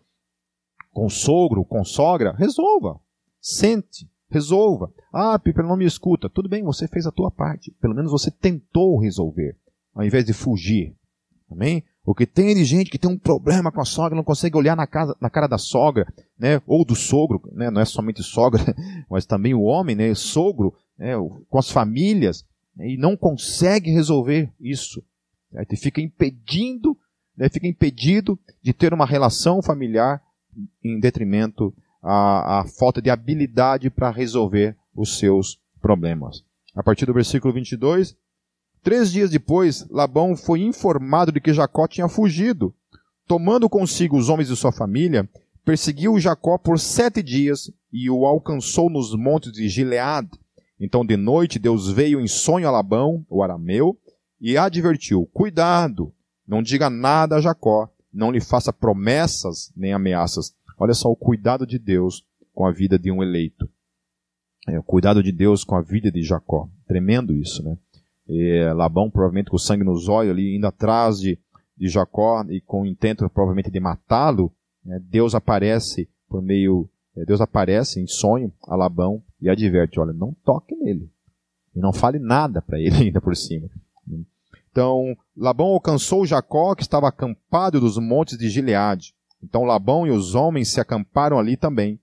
com 0.91 1.07
sogro, 1.07 1.63
com 1.63 1.86
sogra, 1.86 2.34
resolva. 2.36 2.99
Sente, 3.47 4.09
Resolva. 4.29 4.91
Ah, 5.13 5.39
Piper 5.39 5.65
não 5.65 5.77
me 5.77 5.85
escuta. 5.85 6.29
Tudo 6.29 6.49
bem, 6.49 6.61
você 6.61 6.85
fez 6.85 7.07
a 7.07 7.11
tua 7.11 7.31
parte. 7.31 7.71
Pelo 7.79 7.95
menos 7.95 8.11
você 8.11 8.29
tentou 8.29 8.99
resolver, 8.99 9.55
ao 9.95 10.03
invés 10.03 10.25
de 10.25 10.33
fugir. 10.33 10.93
Amém? 11.49 11.81
O 12.05 12.13
que 12.13 12.25
tem 12.25 12.53
de 12.53 12.65
gente 12.65 12.89
que 12.89 12.99
tem 12.99 13.09
um 13.09 13.17
problema 13.17 13.71
com 13.71 13.79
a 13.79 13.85
sogra, 13.85 14.17
não 14.17 14.23
consegue 14.23 14.57
olhar 14.57 14.75
na, 14.75 14.85
casa, 14.85 15.15
na 15.21 15.29
cara 15.29 15.47
da 15.47 15.57
sogra, 15.57 16.05
né? 16.37 16.61
ou 16.67 16.83
do 16.83 16.93
sogro, 16.93 17.41
né? 17.53 17.71
não 17.71 17.81
é 17.81 17.85
somente 17.85 18.21
sogra, 18.21 18.61
mas 19.09 19.25
também 19.25 19.53
o 19.53 19.61
homem, 19.61 19.95
né? 19.95 20.13
sogro, 20.13 20.73
né? 20.97 21.13
com 21.49 21.57
as 21.57 21.71
famílias, 21.71 22.45
né? 22.75 22.89
e 22.89 22.97
não 22.97 23.15
consegue 23.15 23.91
resolver 23.91 24.51
isso. 24.59 25.01
Né? 25.53 25.63
Fica 25.77 26.01
impedindo, 26.01 26.97
né? 27.35 27.47
fica 27.47 27.67
impedido 27.67 28.37
de 28.61 28.73
ter 28.73 28.93
uma 28.93 29.05
relação 29.05 29.61
familiar 29.61 30.21
em 30.83 30.99
detrimento 30.99 31.73
a, 32.09 32.61
a 32.61 32.63
falta 32.63 33.01
de 33.01 33.09
habilidade 33.09 33.89
para 33.89 34.09
resolver 34.09 34.77
os 34.95 35.19
seus 35.19 35.59
problemas. 35.81 36.41
A 36.73 36.81
partir 36.81 37.05
do 37.05 37.13
versículo 37.13 37.53
22, 37.53 38.15
três 38.81 39.11
dias 39.11 39.29
depois, 39.29 39.85
Labão 39.89 40.33
foi 40.35 40.61
informado 40.61 41.33
de 41.33 41.41
que 41.41 41.53
Jacó 41.53 41.85
tinha 41.85 42.07
fugido. 42.07 42.73
Tomando 43.27 43.69
consigo 43.69 44.17
os 44.17 44.29
homens 44.29 44.47
de 44.47 44.55
sua 44.55 44.71
família, 44.71 45.29
perseguiu 45.65 46.17
Jacó 46.17 46.57
por 46.57 46.79
sete 46.79 47.21
dias 47.21 47.69
e 47.91 48.09
o 48.09 48.25
alcançou 48.25 48.89
nos 48.89 49.13
montes 49.13 49.51
de 49.51 49.67
Gilead. 49.67 50.29
Então 50.79 51.05
de 51.05 51.17
noite 51.17 51.59
Deus 51.59 51.91
veio 51.91 52.21
em 52.21 52.27
sonho 52.27 52.69
a 52.69 52.71
Labão, 52.71 53.25
o 53.29 53.43
arameu, 53.43 53.97
e 54.39 54.57
advertiu: 54.57 55.29
Cuidado, 55.33 56.13
não 56.47 56.63
diga 56.63 56.89
nada 56.89 57.35
a 57.35 57.41
Jacó, 57.41 57.89
não 58.13 58.31
lhe 58.31 58.39
faça 58.39 58.71
promessas 58.71 59.73
nem 59.75 59.91
ameaças, 59.91 60.55
Olha 60.78 60.93
só 60.93 61.09
o 61.09 61.15
cuidado 61.15 61.65
de 61.65 61.80
Deus 61.80 62.25
com 62.53 62.65
a 62.65 62.71
vida 62.71 62.97
de 62.97 63.11
um 63.11 63.23
eleito. 63.23 63.69
É, 64.67 64.78
o 64.78 64.84
cuidado 64.84 65.23
de 65.23 65.32
Deus 65.32 65.63
com 65.63 65.75
a 65.75 65.82
vida 65.82 66.11
de 66.11 66.21
Jacó. 66.21 66.69
Tremendo 66.88 67.34
isso, 67.34 67.63
né? 67.63 67.78
E 68.28 68.61
Labão, 68.73 69.09
provavelmente 69.09 69.49
com 69.49 69.55
o 69.55 69.59
sangue 69.59 69.84
nos 69.84 70.09
olhos 70.09 70.32
ali, 70.32 70.55
indo 70.55 70.67
atrás 70.67 71.19
de, 71.19 71.39
de 71.78 71.88
Jacó 71.88 72.43
e 72.49 72.59
com 72.59 72.82
o 72.82 72.86
intento 72.86 73.30
provavelmente 73.30 73.71
de 73.71 73.80
matá-lo, 73.80 74.51
né? 74.84 74.99
Deus 75.03 75.34
aparece 75.34 76.09
por 76.30 76.41
meio, 76.41 76.89
é, 77.15 77.25
Deus 77.25 77.41
aparece 77.41 78.01
em 78.01 78.07
sonho 78.07 78.51
a 78.67 78.75
Labão 78.75 79.23
e 79.41 79.49
adverte, 79.49 79.99
olha, 79.99 80.13
não 80.13 80.34
toque 80.43 80.75
nele. 80.75 81.09
E 81.75 81.80
não 81.80 81.93
fale 81.93 82.19
nada 82.19 82.61
para 82.61 82.80
ele 82.80 82.95
ainda 83.03 83.21
por 83.21 83.36
cima. 83.36 83.69
Então, 84.71 85.17
Labão 85.36 85.67
alcançou 85.67 86.25
Jacó, 86.25 86.75
que 86.75 86.84
estava 86.84 87.07
acampado 87.07 87.80
dos 87.80 87.97
montes 87.97 88.38
de 88.38 88.49
Gileade. 88.49 89.15
Então 89.43 89.63
Labão 89.63 90.07
e 90.07 90.11
os 90.11 90.35
homens 90.35 90.69
se 90.69 90.79
acamparam 90.79 91.38
ali 91.38 91.55
também. 91.55 91.99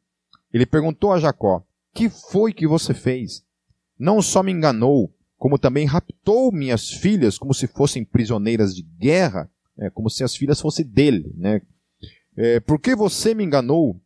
Ele 0.52 0.66
perguntou 0.66 1.12
a 1.12 1.18
Jacó: 1.18 1.62
Que 1.92 2.08
foi 2.08 2.52
que 2.52 2.66
você 2.66 2.94
fez? 2.94 3.44
Não 3.98 4.20
só 4.22 4.42
me 4.42 4.52
enganou, 4.52 5.12
como 5.36 5.58
também 5.58 5.86
raptou 5.86 6.50
minhas 6.52 6.90
filhas 6.90 7.36
como 7.38 7.52
se 7.52 7.66
fossem 7.66 8.04
prisioneiras 8.04 8.74
de 8.74 8.82
guerra, 8.82 9.50
é, 9.76 9.90
como 9.90 10.08
se 10.08 10.24
as 10.24 10.34
filhas 10.34 10.60
fossem 10.60 10.86
dele. 10.86 11.32
Né? 11.36 11.60
É, 12.36 12.60
por 12.60 12.80
que 12.80 12.94
você 12.94 13.34
me 13.34 13.44
enganou, 13.44 14.00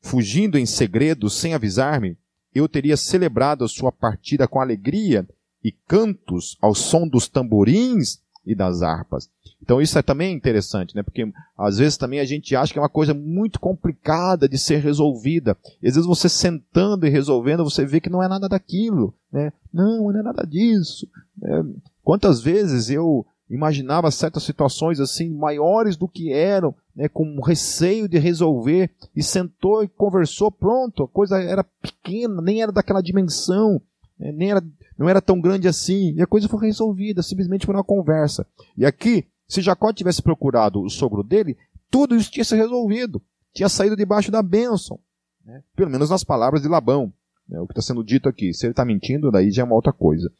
fugindo 0.00 0.58
em 0.58 0.66
segredo, 0.66 1.28
sem 1.28 1.54
avisar-me? 1.54 2.16
Eu 2.54 2.68
teria 2.68 2.96
celebrado 2.96 3.64
a 3.64 3.68
sua 3.68 3.92
partida 3.92 4.48
com 4.48 4.60
alegria 4.60 5.28
e 5.62 5.70
cantos 5.70 6.56
ao 6.60 6.74
som 6.74 7.06
dos 7.06 7.28
tamborins 7.28 8.20
e 8.48 8.54
das 8.54 8.82
harpas. 8.82 9.28
Então 9.62 9.80
isso 9.80 9.98
é 9.98 10.02
também 10.02 10.34
interessante, 10.34 10.96
né? 10.96 11.02
Porque 11.02 11.30
às 11.56 11.76
vezes 11.76 11.98
também 11.98 12.18
a 12.18 12.24
gente 12.24 12.56
acha 12.56 12.72
que 12.72 12.78
é 12.78 12.82
uma 12.82 12.88
coisa 12.88 13.12
muito 13.12 13.60
complicada 13.60 14.48
de 14.48 14.56
ser 14.56 14.78
resolvida. 14.78 15.54
E 15.82 15.88
às 15.88 15.94
vezes 15.94 16.06
você 16.06 16.28
sentando 16.28 17.06
e 17.06 17.10
resolvendo, 17.10 17.62
você 17.62 17.84
vê 17.84 18.00
que 18.00 18.08
não 18.08 18.22
é 18.22 18.28
nada 18.28 18.48
daquilo, 18.48 19.14
né? 19.30 19.52
Não, 19.72 20.10
não 20.10 20.18
é 20.18 20.22
nada 20.22 20.46
disso. 20.46 21.06
É, 21.44 21.62
quantas 22.02 22.40
vezes 22.40 22.88
eu 22.88 23.26
imaginava 23.50 24.10
certas 24.10 24.42
situações 24.42 25.00
assim 25.00 25.30
maiores 25.30 25.96
do 25.96 26.08
que 26.08 26.32
eram, 26.32 26.74
né, 26.94 27.08
com 27.08 27.40
receio 27.40 28.08
de 28.08 28.18
resolver 28.18 28.90
e 29.16 29.22
sentou 29.22 29.82
e 29.82 29.88
conversou, 29.88 30.50
pronto, 30.50 31.02
a 31.02 31.08
coisa 31.08 31.40
era 31.40 31.64
pequena, 31.64 32.42
nem 32.42 32.62
era 32.62 32.70
daquela 32.70 33.02
dimensão, 33.02 33.80
né, 34.18 34.32
nem 34.32 34.50
era 34.50 34.62
não 34.98 35.08
era 35.08 35.22
tão 35.22 35.40
grande 35.40 35.68
assim, 35.68 36.12
e 36.14 36.20
a 36.20 36.26
coisa 36.26 36.48
foi 36.48 36.66
resolvida, 36.66 37.22
simplesmente 37.22 37.64
por 37.64 37.74
uma 37.76 37.84
conversa. 37.84 38.44
E 38.76 38.84
aqui, 38.84 39.28
se 39.46 39.62
Jacó 39.62 39.92
tivesse 39.92 40.20
procurado 40.20 40.82
o 40.82 40.90
sogro 40.90 41.22
dele, 41.22 41.56
tudo 41.88 42.16
isso 42.16 42.30
tinha 42.30 42.44
se 42.44 42.56
resolvido, 42.56 43.22
tinha 43.54 43.68
saído 43.68 43.96
debaixo 43.96 44.32
da 44.32 44.42
bênção, 44.42 44.98
né? 45.44 45.62
pelo 45.76 45.90
menos 45.90 46.10
nas 46.10 46.24
palavras 46.24 46.62
de 46.62 46.68
Labão, 46.68 47.12
né? 47.48 47.60
o 47.60 47.66
que 47.66 47.72
está 47.72 47.80
sendo 47.80 48.02
dito 48.02 48.28
aqui. 48.28 48.52
Se 48.52 48.66
ele 48.66 48.72
está 48.72 48.84
mentindo, 48.84 49.30
daí 49.30 49.52
já 49.52 49.62
é 49.62 49.64
uma 49.64 49.76
outra 49.76 49.92
coisa. 49.92 50.32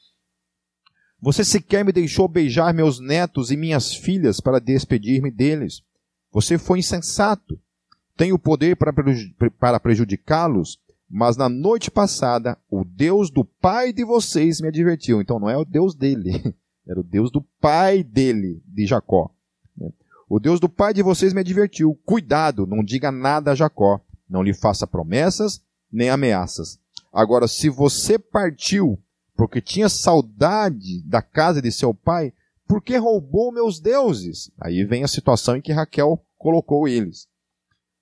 Você 1.20 1.44
sequer 1.44 1.84
me 1.84 1.92
deixou 1.92 2.28
beijar 2.28 2.74
meus 2.74 3.00
netos 3.00 3.50
e 3.50 3.56
minhas 3.56 3.94
filhas 3.94 4.40
para 4.40 4.60
despedir-me 4.60 5.30
deles. 5.30 5.82
Você 6.32 6.58
foi 6.58 6.80
insensato. 6.80 7.58
Tenho 8.16 8.38
poder 8.38 8.76
para 8.76 9.80
prejudicá-los 9.80 10.78
mas 11.08 11.36
na 11.36 11.48
noite 11.48 11.90
passada, 11.90 12.58
o 12.70 12.84
Deus 12.84 13.30
do 13.30 13.44
pai 13.44 13.92
de 13.92 14.04
vocês 14.04 14.60
me 14.60 14.68
advertiu. 14.68 15.20
Então 15.20 15.38
não 15.38 15.48
é 15.48 15.56
o 15.56 15.64
Deus 15.64 15.94
dele, 15.94 16.54
era 16.86 17.00
o 17.00 17.04
Deus 17.04 17.30
do 17.30 17.42
pai 17.60 18.02
dele, 18.02 18.62
de 18.66 18.86
Jacó. 18.86 19.30
O 20.28 20.38
Deus 20.38 20.60
do 20.60 20.68
pai 20.68 20.92
de 20.92 21.02
vocês 21.02 21.32
me 21.32 21.40
advertiu. 21.40 21.98
Cuidado, 22.04 22.66
não 22.66 22.84
diga 22.84 23.10
nada 23.10 23.52
a 23.52 23.54
Jacó. 23.54 23.98
Não 24.28 24.42
lhe 24.42 24.52
faça 24.52 24.86
promessas 24.86 25.62
nem 25.90 26.10
ameaças. 26.10 26.78
Agora, 27.10 27.48
se 27.48 27.70
você 27.70 28.18
partiu 28.18 29.02
porque 29.38 29.60
tinha 29.60 29.88
saudade 29.88 31.00
da 31.04 31.22
casa 31.22 31.62
de 31.62 31.70
seu 31.70 31.94
pai, 31.94 32.32
porque 32.66 32.96
roubou 32.96 33.52
meus 33.52 33.78
deuses. 33.78 34.50
Aí 34.60 34.84
vem 34.84 35.04
a 35.04 35.08
situação 35.08 35.56
em 35.56 35.60
que 35.60 35.72
Raquel 35.72 36.20
colocou 36.36 36.88
eles. 36.88 37.28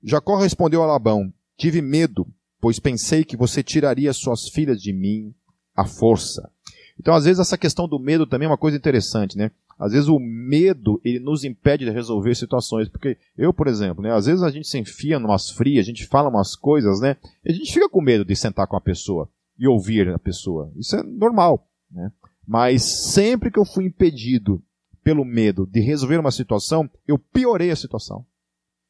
Jacó 0.02 0.38
respondeu 0.38 0.82
a 0.82 0.86
Labão: 0.86 1.30
Tive 1.58 1.82
medo, 1.82 2.26
pois 2.60 2.78
pensei 2.78 3.24
que 3.24 3.36
você 3.36 3.62
tiraria 3.62 4.12
suas 4.12 4.48
filhas 4.48 4.80
de 4.80 4.92
mim 4.92 5.34
à 5.74 5.84
força. 5.84 6.50
Então, 6.98 7.14
às 7.14 7.24
vezes, 7.24 7.40
essa 7.40 7.58
questão 7.58 7.86
do 7.86 7.98
medo 7.98 8.26
também 8.26 8.46
é 8.46 8.50
uma 8.50 8.56
coisa 8.56 8.76
interessante, 8.76 9.36
né? 9.36 9.50
Às 9.78 9.92
vezes 9.92 10.08
o 10.08 10.18
medo, 10.18 11.00
ele 11.04 11.20
nos 11.20 11.44
impede 11.44 11.84
de 11.84 11.90
resolver 11.90 12.34
situações, 12.34 12.88
porque 12.88 13.18
eu, 13.36 13.52
por 13.52 13.66
exemplo, 13.66 14.02
né, 14.02 14.10
às 14.10 14.24
vezes 14.24 14.42
a 14.42 14.50
gente 14.50 14.66
se 14.66 14.78
enfia 14.78 15.18
numas 15.18 15.50
frias, 15.50 15.84
a 15.84 15.88
gente 15.88 16.06
fala 16.06 16.30
umas 16.30 16.56
coisas, 16.56 17.00
né, 17.00 17.16
e 17.44 17.52
a 17.52 17.54
gente 17.54 17.72
fica 17.72 17.88
com 17.88 18.00
medo 18.00 18.24
de 18.24 18.34
sentar 18.34 18.66
com 18.66 18.76
a 18.76 18.80
pessoa 18.80 19.28
e 19.58 19.68
ouvir 19.68 20.08
a 20.08 20.18
pessoa. 20.18 20.72
Isso 20.76 20.96
é 20.96 21.02
normal, 21.02 21.68
né? 21.90 22.10
Mas 22.46 22.84
sempre 23.12 23.50
que 23.50 23.58
eu 23.58 23.64
fui 23.64 23.84
impedido 23.84 24.62
pelo 25.02 25.24
medo 25.24 25.66
de 25.66 25.80
resolver 25.80 26.18
uma 26.18 26.30
situação, 26.30 26.88
eu 27.06 27.18
piorei 27.18 27.70
a 27.70 27.76
situação. 27.76 28.24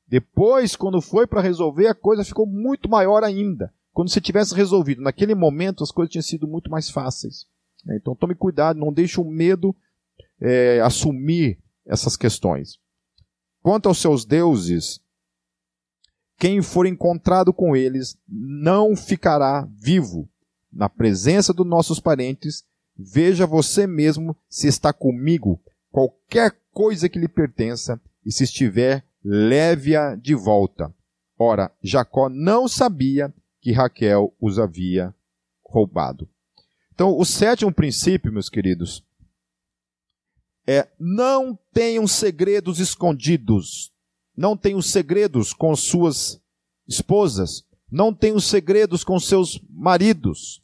Depois, 0.09 0.77
quando 0.77 1.01
foi 1.01 1.27
para 1.27 1.41
resolver, 1.41 1.89
a 1.89 1.95
coisa 1.95 2.25
ficou 2.25 2.47
muito 2.47 2.89
maior 2.89 3.25
ainda. 3.25 3.73
Quando 3.93 4.11
você 4.11 4.21
tivesse 4.21 4.55
resolvido 4.55 5.03
naquele 5.03 5.35
momento, 5.35 5.83
as 5.83 5.91
coisas 5.91 6.13
tinham 6.13 6.23
sido 6.23 6.47
muito 6.47 6.71
mais 6.71 6.91
fáceis. 6.91 7.47
Né? 7.85 7.97
Então 7.97 8.15
tome 8.15 8.35
cuidado, 8.35 8.79
não 8.79 8.93
deixe 8.93 9.21
o 9.21 9.25
medo 9.25 9.75
é, 10.41 10.81
assumir 10.81 11.59
essas 11.85 12.17
questões. 12.17 12.79
Quanto 13.63 13.89
aos 13.89 13.99
seus 13.99 14.25
deuses, 14.25 15.01
quem 16.39 16.63
for 16.63 16.87
encontrado 16.87 17.53
com 17.53 17.75
eles 17.75 18.17
não 18.29 18.95
ficará 18.95 19.67
vivo. 19.73 20.29
Na 20.73 20.89
presença 20.89 21.53
dos 21.53 21.67
nossos 21.67 21.99
parentes, 21.99 22.65
veja 22.97 23.47
você 23.47 23.87
mesmo 23.87 24.37
se 24.49 24.69
está 24.69 24.93
comigo, 24.93 25.61
qualquer 25.91 26.55
coisa 26.71 27.09
que 27.09 27.19
lhe 27.19 27.29
pertença, 27.29 27.99
e 28.25 28.31
se 28.31 28.45
estiver, 28.45 29.05
leve-a 29.29 30.15
de 30.15 30.37
volta. 30.37 30.95
Ora, 31.37 31.73
Jacó 31.83 32.29
não 32.29 32.69
sabia 32.69 33.35
que 33.61 33.73
Raquel 33.73 34.33
os 34.41 34.57
havia 34.57 35.13
roubado. 35.65 36.29
Então, 36.95 37.19
o 37.19 37.25
sétimo 37.25 37.73
princípio, 37.73 38.33
meus 38.33 38.49
queridos, 38.49 39.05
é 40.65 40.89
não 40.99 41.59
tenham 41.73 42.07
segredos 42.07 42.79
escondidos. 42.79 43.93
Não 44.37 44.57
tenham 44.57 44.81
segredos 44.81 45.53
com 45.53 45.75
suas 45.75 46.41
esposas. 46.87 47.65
Não 47.91 48.15
tenham 48.15 48.39
segredos 48.39 49.03
com 49.03 49.19
seus 49.19 49.61
maridos. 49.69 50.63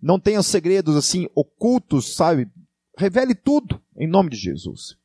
Não 0.00 0.20
tenham 0.20 0.42
segredos 0.42 0.96
assim 0.96 1.28
ocultos, 1.34 2.14
sabe? 2.14 2.46
Revele 2.96 3.34
tudo 3.34 3.80
em 3.96 4.06
nome 4.06 4.30
de 4.30 4.36
Jesus. 4.36 4.99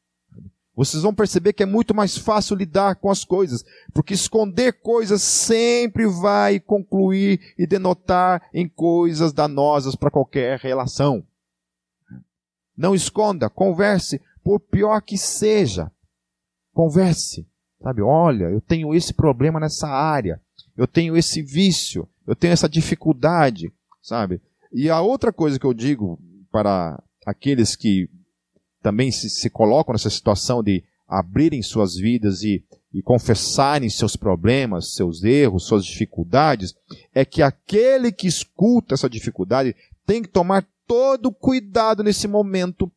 Vocês 0.76 1.04
vão 1.04 1.16
perceber 1.16 1.54
que 1.54 1.64
é 1.64 1.66
muito 1.66 1.96
mais 1.96 2.18
fácil 2.18 2.56
lidar 2.56 2.96
com 2.96 3.10
as 3.10 3.24
coisas, 3.24 3.64
porque 3.94 4.14
esconder 4.14 4.74
coisas 4.74 5.22
sempre 5.22 6.06
vai 6.06 6.60
concluir 6.60 7.40
e 7.58 7.66
denotar 7.66 8.50
em 8.54 8.68
coisas 8.68 9.32
danosas 9.32 9.96
para 9.96 10.12
qualquer 10.12 10.60
relação. 10.60 11.26
Não 12.76 12.94
esconda, 12.94 13.50
converse, 13.50 14.22
por 14.44 14.60
pior 14.60 15.02
que 15.02 15.18
seja. 15.18 15.90
Converse. 16.74 17.48
Sabe, 17.82 18.02
olha, 18.02 18.46
eu 18.46 18.60
tenho 18.60 18.94
esse 18.94 19.14
problema 19.14 19.60
nessa 19.60 19.88
área, 19.88 20.42
eu 20.76 20.88
tenho 20.88 21.16
esse 21.16 21.42
vício, 21.42 22.08
eu 22.26 22.36
tenho 22.36 22.52
essa 22.52 22.68
dificuldade, 22.68 23.72
sabe? 24.02 24.42
E 24.74 24.90
a 24.90 25.00
outra 25.02 25.32
coisa 25.32 25.60
que 25.60 25.66
eu 25.66 25.74
digo 25.74 26.20
para 26.52 27.02
aqueles 27.26 27.76
que 27.76 28.10
também 28.86 29.12
se, 29.12 29.32
se 29.32 29.50
colocam 29.50 29.94
nessa 29.94 30.12
situação 30.12 30.62
de 30.62 30.84
abrirem 31.08 31.64
suas 31.64 31.96
vidas 31.96 32.44
e, 32.44 32.64
e 32.94 33.02
confessarem 33.02 33.90
seus 33.90 34.16
problemas, 34.16 34.94
seus 34.94 35.24
erros, 35.24 35.66
suas 35.66 35.84
dificuldades, 35.84 36.76
é 37.12 37.26
que 37.26 37.42
aquele 37.42 38.12
que 38.12 38.28
escuta 38.28 38.94
essa 38.94 39.10
dificuldade 39.10 39.76
tem 40.06 40.22
que 40.22 40.30
tomar 40.30 40.68
todo 40.86 41.32
cuidado 41.32 42.04
nesse 42.04 42.28
momento 42.28 42.92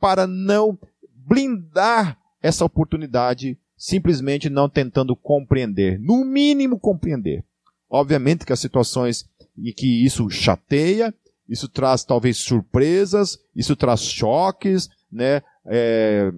para 0.00 0.26
não 0.26 0.78
blindar 1.14 2.18
essa 2.42 2.64
oportunidade, 2.64 3.58
simplesmente 3.76 4.48
não 4.48 4.66
tentando 4.66 5.14
compreender, 5.14 6.00
no 6.00 6.24
mínimo 6.24 6.80
compreender. 6.80 7.44
Obviamente 7.90 8.46
que 8.46 8.52
as 8.54 8.60
situações 8.60 9.28
em 9.58 9.74
que 9.74 10.06
isso 10.06 10.30
chateia, 10.30 11.12
isso 11.46 11.68
traz 11.68 12.02
talvez 12.02 12.38
surpresas, 12.38 13.38
isso 13.54 13.76
traz 13.76 14.00
choques, 14.00 14.88
né, 15.14 15.42
é, 15.66 16.32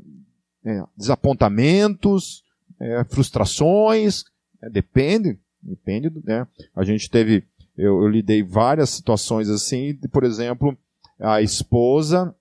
é, 0.65 0.83
desapontamentos, 0.97 2.45
é, 2.79 3.05
frustrações, 3.05 4.25
é, 4.63 4.69
depende, 4.69 5.39
depende, 5.63 6.13
né? 6.25 6.47
A 6.75 6.85
gente 6.85 7.11
teve, 7.11 7.45
eu, 7.77 8.03
eu 8.03 8.09
lidei 8.09 8.43
várias 8.43 8.91
situações 8.91 9.49
assim, 9.49 9.95
de, 9.95 10.09
por 10.09 10.25
exemplo, 10.25 10.77
a 11.19 11.41
esposa 11.41 12.35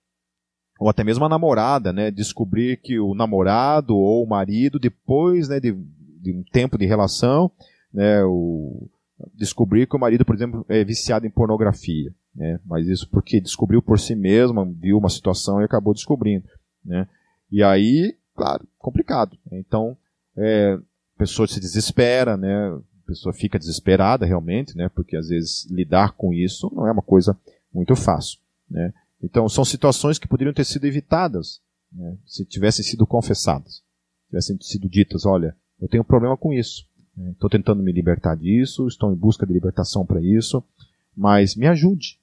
ou 0.77 0.89
até 0.89 1.05
mesmo 1.05 1.23
a 1.23 1.29
namorada, 1.29 1.93
né, 1.93 2.11
descobrir 2.11 2.81
que 2.81 2.99
o 2.99 3.15
namorado 3.15 3.95
ou 3.95 4.25
o 4.25 4.27
marido, 4.27 4.77
depois 4.77 5.47
né, 5.47 5.57
de, 5.57 5.71
de 5.71 6.33
um 6.33 6.43
tempo 6.43 6.77
de 6.77 6.86
relação, 6.86 7.49
né, 7.93 8.21
o, 8.25 8.89
descobrir 9.33 9.88
que 9.88 9.95
o 9.95 9.99
marido, 9.99 10.25
por 10.25 10.36
exemplo, 10.36 10.65
é 10.67 10.83
viciado 10.83 11.25
em 11.25 11.29
pornografia 11.29 12.13
né? 12.36 12.59
Mas 12.65 12.88
isso 12.88 13.09
porque 13.09 13.39
descobriu 13.39 13.81
por 13.81 13.99
si 13.99 14.15
mesma, 14.15 14.65
viu 14.65 14.97
uma 14.97 15.09
situação 15.09 15.61
e 15.61 15.63
acabou 15.63 15.93
descobrindo, 15.93 16.47
né? 16.83 17.07
E 17.51 17.63
aí, 17.63 18.17
claro, 18.36 18.67
complicado. 18.77 19.38
Então, 19.51 19.97
é, 20.36 20.73
a 20.73 21.17
pessoa 21.17 21.47
se 21.47 21.59
desespera, 21.59 22.36
né? 22.36 22.67
A 22.67 23.07
pessoa 23.07 23.33
fica 23.33 23.57
desesperada 23.57 24.25
realmente, 24.25 24.75
né? 24.75 24.89
Porque 24.89 25.15
às 25.15 25.29
vezes 25.29 25.65
lidar 25.69 26.13
com 26.13 26.33
isso 26.33 26.71
não 26.75 26.88
é 26.88 26.91
uma 26.91 27.01
coisa 27.01 27.38
muito 27.73 27.95
fácil, 27.95 28.39
né? 28.69 28.93
Então, 29.23 29.47
são 29.47 29.63
situações 29.63 30.19
que 30.19 30.27
poderiam 30.27 30.53
ter 30.53 30.65
sido 30.65 30.86
evitadas, 30.86 31.61
né? 31.91 32.17
Se 32.25 32.45
tivessem 32.45 32.83
sido 32.83 33.07
confessadas, 33.07 33.81
tivessem 34.27 34.57
sido 34.61 34.89
ditas, 34.89 35.25
olha, 35.25 35.55
eu 35.79 35.88
tenho 35.88 36.03
um 36.03 36.05
problema 36.05 36.36
com 36.36 36.51
isso, 36.51 36.86
estou 37.31 37.49
né? 37.49 37.57
tentando 37.57 37.81
me 37.81 37.91
libertar 37.91 38.36
disso, 38.36 38.88
estou 38.88 39.11
em 39.11 39.15
busca 39.15 39.45
de 39.45 39.53
libertação 39.53 40.05
para 40.05 40.21
isso, 40.21 40.63
mas 41.15 41.55
me 41.55 41.67
ajude, 41.67 42.19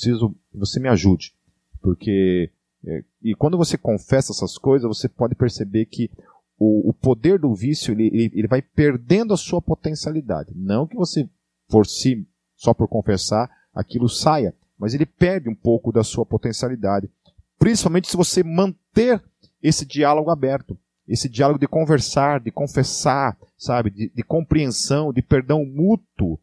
preciso 0.00 0.34
que 0.50 0.58
você 0.58 0.80
me 0.80 0.88
ajude. 0.88 1.34
Porque, 1.82 2.50
é, 2.84 3.04
e 3.22 3.34
quando 3.34 3.58
você 3.58 3.76
confessa 3.76 4.32
essas 4.32 4.56
coisas, 4.56 4.88
você 4.88 5.08
pode 5.08 5.34
perceber 5.34 5.86
que 5.86 6.10
o, 6.58 6.90
o 6.90 6.94
poder 6.94 7.38
do 7.38 7.54
vício, 7.54 7.92
ele, 7.92 8.06
ele, 8.06 8.32
ele, 8.34 8.48
vai 8.48 8.62
perdendo 8.62 9.34
a 9.34 9.36
sua 9.36 9.60
potencialidade. 9.60 10.52
Não 10.54 10.86
que 10.86 10.96
você, 10.96 11.28
por 11.68 11.86
si, 11.86 12.26
só 12.56 12.72
por 12.72 12.88
confessar, 12.88 13.50
aquilo 13.74 14.08
saia, 14.08 14.54
mas 14.78 14.94
ele 14.94 15.06
perde 15.06 15.48
um 15.48 15.54
pouco 15.54 15.92
da 15.92 16.02
sua 16.02 16.24
potencialidade. 16.24 17.10
Principalmente 17.58 18.08
se 18.08 18.16
você 18.16 18.42
manter 18.42 19.22
esse 19.62 19.84
diálogo 19.84 20.30
aberto. 20.30 20.78
Esse 21.06 21.28
diálogo 21.28 21.58
de 21.58 21.66
conversar, 21.66 22.40
de 22.40 22.52
confessar, 22.52 23.36
sabe, 23.58 23.90
de, 23.90 24.08
de 24.14 24.22
compreensão, 24.22 25.12
de 25.12 25.20
perdão 25.20 25.64
mútuo, 25.64 26.38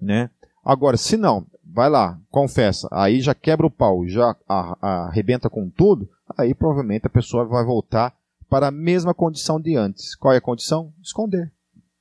né? 0.00 0.30
Agora, 0.64 0.96
se 0.96 1.16
não, 1.16 1.46
vai 1.72 1.90
lá, 1.90 2.18
confessa, 2.30 2.88
aí 2.90 3.20
já 3.20 3.34
quebra 3.34 3.66
o 3.66 3.70
pau, 3.70 4.06
já 4.06 4.34
arrebenta 4.80 5.50
com 5.50 5.68
tudo, 5.68 6.08
aí 6.36 6.54
provavelmente 6.54 7.06
a 7.06 7.10
pessoa 7.10 7.44
vai 7.44 7.64
voltar 7.64 8.14
para 8.48 8.68
a 8.68 8.72
mesma 8.72 9.12
condição 9.12 9.60
de 9.60 9.76
antes. 9.76 10.14
Qual 10.14 10.32
é 10.32 10.38
a 10.38 10.40
condição? 10.40 10.92
Esconder. 11.02 11.52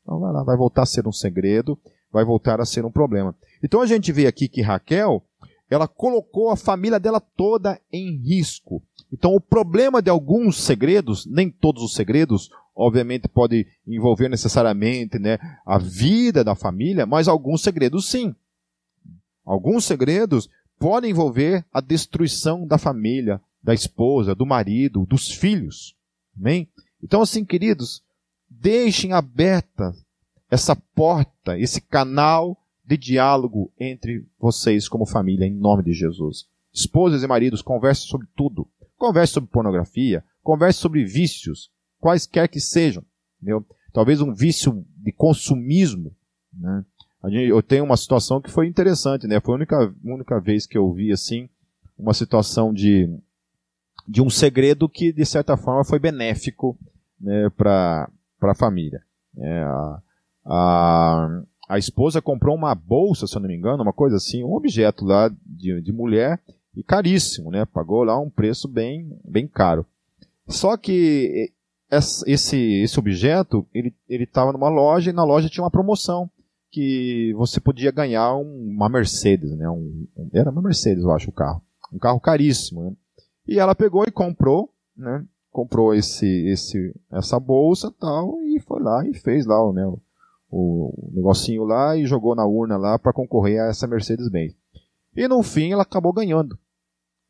Então 0.01 0.20
vai 0.20 0.32
lá, 0.32 0.43
vai 0.43 0.55
voltar 0.55 0.84
a 0.84 0.86
ser 0.86 1.07
um 1.07 1.11
segredo, 1.11 1.78
vai 2.11 2.24
voltar 2.24 2.61
a 2.61 2.65
ser 2.65 2.86
um 2.86 2.91
problema. 2.91 3.36
Então 3.61 3.82
a 3.82 3.86
gente 3.86 4.11
vê 4.11 4.26
aqui 4.26 4.47
que 4.47 4.61
Raquel, 4.61 5.22
ela 5.70 5.88
colocou 5.88 6.49
a 6.49 6.55
família 6.55 6.99
dela 6.99 7.20
toda 7.20 7.80
em 7.91 8.18
risco. 8.18 8.82
Então 9.11 9.36
o 9.36 9.41
problema 9.41 10.01
de 10.01 10.09
alguns 10.09 10.61
segredos, 10.61 11.26
nem 11.26 11.49
todos 11.49 11.84
os 11.84 11.93
segredos, 11.93 12.49
obviamente 12.74 13.28
pode 13.28 13.68
envolver 13.86 14.30
necessariamente 14.30 15.20
né, 15.20 15.38
a 15.65 15.78
vida 15.78 16.43
da 16.43 16.55
família, 16.55 17.05
mas 17.05 17.28
alguns 17.28 17.61
segredos 17.61 18.09
sim. 18.09 18.34
Alguns 19.48 19.86
segredos 19.86 20.50
podem 20.78 21.12
envolver 21.12 21.66
a 21.72 21.80
destruição 21.80 22.68
da 22.68 22.78
família, 22.78 23.41
da 23.64 23.74
esposa, 23.74 24.36
do 24.36 24.45
marido, 24.45 25.06
dos 25.06 25.32
filhos. 25.32 25.95
Amém? 26.38 26.68
Então, 27.02 27.22
assim, 27.22 27.45
queridos, 27.45 28.04
deixem 28.50 29.14
aberta 29.14 29.95
essa 30.52 30.76
porta, 30.76 31.58
esse 31.58 31.80
canal 31.80 32.62
de 32.86 32.98
diálogo 32.98 33.72
entre 33.80 34.28
vocês 34.38 34.89
como 34.89 35.06
família, 35.06 35.45
em 35.45 35.54
nome 35.54 35.84
de 35.84 35.93
Jesus. 35.93 36.45
Esposas 36.74 37.24
e 37.24 37.28
maridos, 37.28 37.62
conversem 37.62 38.08
sobre 38.08 38.28
tudo. 38.36 38.68
Converse 38.98 39.34
sobre 39.34 39.50
pornografia, 39.50 40.24
converse 40.43 40.80
sobre 40.80 41.06
vícios, 41.06 41.72
quaisquer 42.00 42.50
que 42.50 42.60
sejam. 42.60 43.04
Entendeu? 43.38 43.66
Talvez 43.93 44.20
um 44.22 44.34
vício 44.34 44.86
de 44.98 45.12
consumismo, 45.14 46.14
né? 46.54 46.84
Eu 47.24 47.61
tenho 47.63 47.84
uma 47.84 47.97
situação 47.97 48.39
que 48.39 48.51
foi 48.51 48.68
interessante, 48.68 49.28
né? 49.28 49.39
Foi 49.39 49.53
a 49.53 49.57
única, 49.57 49.93
única 50.03 50.39
vez 50.39 50.65
que 50.65 50.78
eu 50.78 50.91
vi, 50.93 51.11
assim, 51.11 51.49
uma 51.97 52.13
situação 52.13 52.72
de, 52.72 53.09
de 54.07 54.22
um 54.22 54.30
segredo 54.30 54.88
que, 54.88 55.11
de 55.11 55.26
certa 55.26 55.57
forma, 55.57 55.84
foi 55.84 55.99
benéfico 55.99 56.78
né, 57.20 57.49
para 57.49 58.07
a 58.41 58.55
família. 58.55 59.01
É, 59.38 59.63
a, 59.63 60.01
a, 60.45 61.41
a 61.70 61.78
esposa 61.78 62.22
comprou 62.22 62.55
uma 62.55 62.76
bolsa, 62.76 63.26
se 63.26 63.36
eu 63.36 63.41
não 63.41 63.47
me 63.47 63.55
engano, 63.55 63.84
uma 63.84 63.93
coisa 63.93 64.18
assim, 64.18 64.43
um 64.43 64.53
objeto 64.53 65.03
lá 65.03 65.30
de, 65.43 65.82
de 65.82 65.91
mulher, 65.91 66.39
e 66.76 66.84
caríssimo, 66.84 67.49
né? 67.49 67.65
Pagou 67.65 68.03
lá 68.03 68.20
um 68.20 68.30
preço 68.30 68.68
bem, 68.68 69.20
bem 69.26 69.47
caro. 69.47 69.84
Só 70.47 70.78
que 70.78 71.51
esse, 72.28 72.82
esse 72.82 72.99
objeto, 72.99 73.65
ele 73.74 73.93
estava 74.07 74.53
numa 74.53 74.70
loja 74.70 75.09
e 75.09 75.13
na 75.13 75.24
loja 75.24 75.49
tinha 75.49 75.63
uma 75.63 75.72
promoção 75.72 76.30
que 76.72 77.34
você 77.36 77.59
podia 77.59 77.91
ganhar 77.91 78.36
uma 78.36 78.89
Mercedes, 78.89 79.51
né? 79.55 79.70
Um, 79.70 80.07
era 80.34 80.51
uma 80.51 80.61
Mercedes, 80.61 81.03
eu 81.03 81.11
acho, 81.11 81.30
o 81.30 81.34
carro. 81.34 81.61
Um 81.91 81.97
carro 81.97 82.20
caríssimo, 82.20 82.84
né? 82.84 82.95
E 83.47 83.59
ela 83.59 83.74
pegou 83.74 84.03
e 84.03 84.11
comprou, 84.11 84.74
né? 84.95 85.26
Comprou 85.51 85.93
esse, 85.93 86.28
esse, 86.47 86.93
essa 87.11 87.39
bolsa 87.39 87.91
tal 87.99 88.41
e 88.43 88.59
foi 88.59 88.82
lá 88.82 89.07
e 89.07 89.13
fez 89.13 89.45
lá 89.45 89.57
né, 89.72 89.88
o, 89.88 89.99
o 90.51 91.11
negocinho 91.13 91.63
lá 91.63 91.95
e 91.95 92.05
jogou 92.05 92.36
na 92.36 92.45
urna 92.45 92.78
lá 92.78 92.99
para 92.99 93.13
concorrer 93.13 93.61
a 93.61 93.68
essa 93.68 93.88
Mercedes-Benz. 93.88 94.55
E 95.15 95.28
no 95.28 95.41
fim 95.41 95.72
ela 95.72 95.82
acabou 95.82 96.13
ganhando 96.13 96.59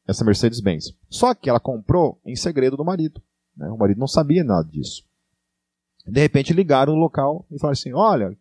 essa 0.07 0.25
Mercedes-Benz. 0.25 0.93
Só 1.09 1.33
que 1.33 1.49
ela 1.49 1.59
comprou 1.59 2.19
em 2.25 2.35
segredo 2.35 2.75
do 2.75 2.83
marido. 2.83 3.21
Né? 3.55 3.69
O 3.69 3.77
marido 3.77 3.99
não 3.99 4.07
sabia 4.07 4.43
nada 4.43 4.67
disso. 4.67 5.03
De 6.05 6.19
repente 6.19 6.53
ligaram 6.53 6.93
no 6.93 6.99
local 6.99 7.45
e 7.51 7.59
falaram 7.59 7.73
assim: 7.73 7.93
Olha, 7.93 8.37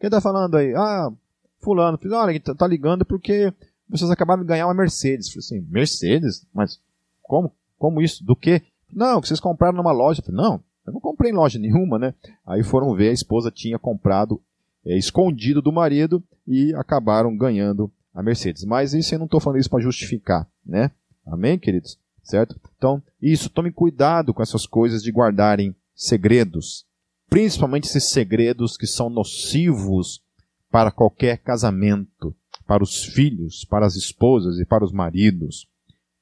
quem 0.00 0.08
está 0.08 0.20
falando 0.20 0.56
aí? 0.56 0.74
Ah, 0.74 1.12
Fulano. 1.60 1.98
Falei, 1.98 2.16
Olha, 2.18 2.40
tá 2.40 2.66
ligando 2.66 3.04
porque 3.04 3.52
vocês 3.88 4.10
acabaram 4.10 4.42
de 4.42 4.48
ganhar 4.48 4.66
uma 4.66 4.74
Mercedes. 4.74 5.28
Falei 5.28 5.38
assim: 5.38 5.66
Mercedes? 5.70 6.44
Mas 6.52 6.80
como? 7.22 7.52
Como 7.78 8.02
isso? 8.02 8.24
Do 8.24 8.34
quê? 8.34 8.62
Não, 8.92 9.20
que 9.20 9.28
vocês 9.28 9.38
compraram 9.38 9.76
numa 9.76 9.92
loja. 9.92 10.22
Falei, 10.22 10.40
não, 10.40 10.60
eu 10.86 10.92
não 10.92 11.00
comprei 11.00 11.30
em 11.30 11.34
loja 11.34 11.58
nenhuma, 11.58 11.98
né? 11.98 12.14
Aí 12.44 12.62
foram 12.64 12.94
ver, 12.94 13.10
a 13.10 13.12
esposa 13.12 13.50
tinha 13.50 13.78
comprado 13.78 14.40
é, 14.84 14.96
escondido 14.96 15.62
do 15.62 15.70
marido 15.70 16.22
e 16.46 16.74
acabaram 16.74 17.36
ganhando 17.36 17.90
a 18.12 18.22
Mercedes. 18.22 18.64
Mas 18.64 18.94
isso 18.94 19.14
eu 19.14 19.18
não 19.18 19.26
estou 19.26 19.38
falando 19.38 19.60
isso 19.60 19.70
para 19.70 19.82
justificar, 19.82 20.48
né? 20.66 20.90
Amém, 21.24 21.58
queridos? 21.58 21.98
certo? 22.30 22.58
Então, 22.76 23.02
isso, 23.20 23.50
tome 23.50 23.72
cuidado 23.72 24.32
com 24.32 24.42
essas 24.42 24.66
coisas 24.66 25.02
de 25.02 25.10
guardarem 25.10 25.74
segredos, 25.94 26.86
principalmente 27.30 27.84
esses 27.84 28.10
segredos 28.10 28.76
que 28.76 28.88
são 28.88 29.08
nocivos 29.08 30.20
para 30.68 30.90
qualquer 30.90 31.38
casamento, 31.38 32.36
para 32.66 32.82
os 32.82 33.04
filhos, 33.04 33.64
para 33.64 33.86
as 33.86 33.94
esposas 33.94 34.58
e 34.58 34.66
para 34.66 34.84
os 34.84 34.92
maridos. 34.92 35.68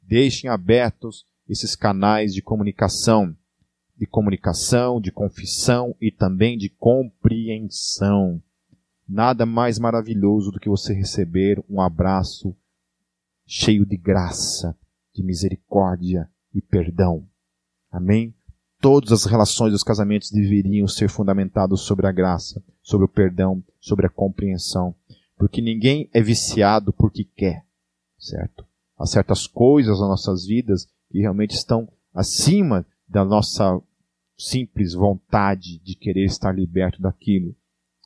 Deixem 0.02 0.48
abertos 0.48 1.26
esses 1.48 1.74
canais 1.74 2.34
de 2.34 2.42
comunicação, 2.42 3.34
de 3.96 4.06
comunicação, 4.06 5.00
de 5.00 5.10
confissão 5.10 5.96
e 6.00 6.10
também 6.10 6.58
de 6.58 6.68
compreensão. 6.68 8.40
Nada 9.08 9.46
mais 9.46 9.78
maravilhoso 9.78 10.52
do 10.52 10.60
que 10.60 10.68
você 10.68 10.92
receber 10.92 11.62
um 11.68 11.80
abraço 11.80 12.54
cheio 13.46 13.86
de 13.86 13.96
graça, 13.96 14.76
de 15.14 15.22
misericórdia 15.22 16.28
e 16.54 16.60
perdão. 16.60 17.26
Amém? 17.90 18.34
Todas 18.80 19.10
as 19.10 19.24
relações 19.24 19.72
dos 19.72 19.82
casamentos 19.82 20.30
deveriam 20.30 20.86
ser 20.86 21.08
fundamentadas 21.08 21.80
sobre 21.80 22.06
a 22.06 22.12
graça, 22.12 22.62
sobre 22.80 23.06
o 23.06 23.08
perdão, 23.08 23.62
sobre 23.80 24.06
a 24.06 24.10
compreensão. 24.10 24.94
Porque 25.36 25.60
ninguém 25.60 26.08
é 26.12 26.22
viciado 26.22 26.92
porque 26.92 27.24
quer, 27.24 27.64
certo? 28.18 28.64
Há 28.96 29.06
certas 29.06 29.46
coisas 29.46 29.98
nas 29.98 30.08
nossas 30.08 30.46
vidas 30.46 30.86
que 31.10 31.20
realmente 31.20 31.54
estão 31.54 31.88
acima 32.14 32.86
da 33.08 33.24
nossa 33.24 33.80
simples 34.36 34.94
vontade 34.94 35.78
de 35.80 35.94
querer 35.96 36.24
estar 36.24 36.52
liberto 36.52 37.02
daquilo. 37.02 37.54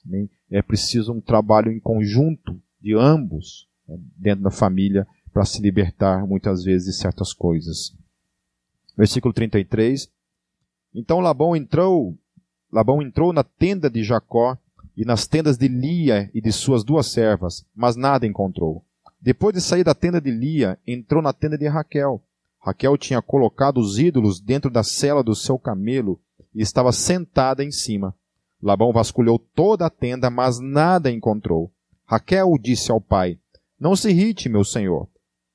Amém? 0.06 0.30
É 0.50 0.62
preciso 0.62 1.12
um 1.12 1.20
trabalho 1.20 1.70
em 1.70 1.78
conjunto 1.78 2.60
de 2.80 2.94
ambos, 2.94 3.68
né, 3.86 3.98
dentro 4.16 4.44
da 4.44 4.50
família, 4.50 5.06
para 5.32 5.44
se 5.44 5.60
libertar 5.60 6.26
muitas 6.26 6.64
vezes 6.64 6.86
de 6.86 7.00
certas 7.00 7.32
coisas. 7.32 7.94
Versículo 8.96 9.32
33. 9.32 10.10
Então 10.94 11.20
Labão 11.20 11.56
entrou, 11.56 12.16
Labão 12.70 13.00
entrou 13.02 13.32
na 13.32 13.42
tenda 13.42 13.88
de 13.88 14.02
Jacó 14.02 14.56
e 14.96 15.04
nas 15.04 15.26
tendas 15.26 15.56
de 15.56 15.68
Lia 15.68 16.30
e 16.34 16.40
de 16.40 16.52
suas 16.52 16.84
duas 16.84 17.06
servas, 17.06 17.64
mas 17.74 17.96
nada 17.96 18.26
encontrou. 18.26 18.84
Depois 19.20 19.54
de 19.54 19.60
sair 19.60 19.84
da 19.84 19.94
tenda 19.94 20.20
de 20.20 20.30
Lia, 20.30 20.78
entrou 20.86 21.22
na 21.22 21.32
tenda 21.32 21.56
de 21.56 21.66
Raquel. 21.66 22.22
Raquel 22.60 22.96
tinha 22.96 23.22
colocado 23.22 23.78
os 23.78 23.98
ídolos 23.98 24.40
dentro 24.40 24.70
da 24.70 24.82
cela 24.82 25.22
do 25.22 25.34
seu 25.34 25.58
camelo 25.58 26.20
e 26.54 26.60
estava 26.60 26.92
sentada 26.92 27.64
em 27.64 27.70
cima. 27.70 28.14
Labão 28.62 28.92
vasculhou 28.92 29.38
toda 29.38 29.86
a 29.86 29.90
tenda, 29.90 30.30
mas 30.30 30.60
nada 30.60 31.10
encontrou. 31.10 31.72
Raquel 32.04 32.52
disse 32.60 32.92
ao 32.92 33.00
pai: 33.00 33.38
Não 33.80 33.96
se 33.96 34.10
irrite, 34.10 34.48
meu 34.48 34.62
senhor 34.62 35.08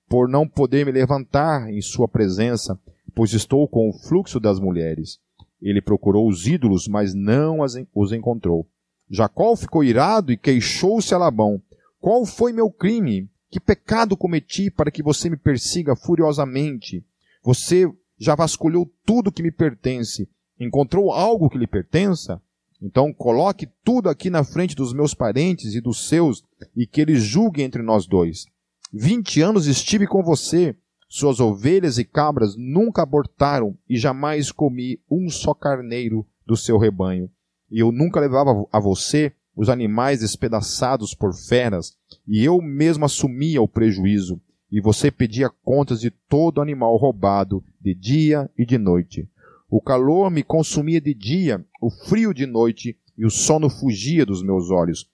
por 0.07 0.29
não 0.29 0.47
poder 0.47 0.85
me 0.85 0.91
levantar 0.91 1.69
em 1.69 1.81
sua 1.81 2.07
presença, 2.07 2.79
pois 3.13 3.33
estou 3.33 3.67
com 3.67 3.89
o 3.89 3.93
fluxo 3.93 4.39
das 4.39 4.59
mulheres. 4.59 5.19
Ele 5.61 5.81
procurou 5.81 6.27
os 6.27 6.47
ídolos, 6.47 6.87
mas 6.87 7.13
não 7.13 7.59
os 7.93 8.11
encontrou. 8.11 8.67
Jacó 9.09 9.55
ficou 9.55 9.83
irado 9.83 10.31
e 10.31 10.37
queixou-se 10.37 11.13
a 11.13 11.17
Labão. 11.17 11.61
Qual 11.99 12.25
foi 12.25 12.53
meu 12.53 12.69
crime? 12.69 13.29
Que 13.49 13.59
pecado 13.59 14.17
cometi 14.17 14.69
para 14.69 14.91
que 14.91 15.01
você 15.01 15.29
me 15.29 15.37
persiga 15.37 15.95
furiosamente? 15.95 17.03
Você 17.43 17.89
já 18.19 18.35
vasculhou 18.35 18.91
tudo 19.05 19.31
que 19.31 19.41
me 19.41 19.51
pertence. 19.51 20.29
Encontrou 20.59 21.11
algo 21.11 21.49
que 21.49 21.57
lhe 21.57 21.67
pertença? 21.67 22.41
Então 22.81 23.13
coloque 23.13 23.67
tudo 23.83 24.09
aqui 24.09 24.29
na 24.29 24.43
frente 24.43 24.75
dos 24.75 24.93
meus 24.93 25.13
parentes 25.13 25.73
e 25.73 25.81
dos 25.81 26.07
seus, 26.07 26.43
e 26.75 26.85
que 26.85 27.01
eles 27.01 27.23
julguem 27.23 27.65
entre 27.65 27.81
nós 27.81 28.05
dois. 28.05 28.45
Vinte 28.93 29.41
anos 29.41 29.65
estive 29.65 30.05
com 30.05 30.21
você. 30.21 30.75
Suas 31.09 31.39
ovelhas 31.39 31.97
e 31.97 32.03
cabras 32.03 32.55
nunca 32.57 33.01
abortaram 33.01 33.77
e 33.89 33.97
jamais 33.97 34.51
comi 34.51 34.99
um 35.09 35.29
só 35.29 35.53
carneiro 35.53 36.25
do 36.45 36.57
seu 36.57 36.77
rebanho. 36.77 37.29
E 37.71 37.79
eu 37.79 37.91
nunca 37.91 38.19
levava 38.19 38.65
a 38.71 38.79
você 38.79 39.33
os 39.55 39.69
animais 39.69 40.19
despedaçados 40.19 41.15
por 41.15 41.33
feras, 41.33 41.97
e 42.27 42.43
eu 42.43 42.61
mesmo 42.61 43.05
assumia 43.05 43.59
o 43.61 43.67
prejuízo, 43.67 44.39
e 44.71 44.79
você 44.79 45.09
pedia 45.09 45.49
contas 45.63 45.99
de 45.99 46.11
todo 46.11 46.61
animal 46.61 46.95
roubado, 46.95 47.63
de 47.81 47.95
dia 47.95 48.49
e 48.55 48.65
de 48.65 48.77
noite. 48.77 49.27
O 49.69 49.81
calor 49.81 50.29
me 50.29 50.43
consumia 50.43 51.01
de 51.01 51.13
dia, 51.13 51.65
o 51.81 51.89
frio 51.89 52.33
de 52.33 52.45
noite, 52.45 52.95
e 53.17 53.25
o 53.25 53.31
sono 53.31 53.69
fugia 53.69 54.25
dos 54.25 54.43
meus 54.43 54.69
olhos. 54.69 55.09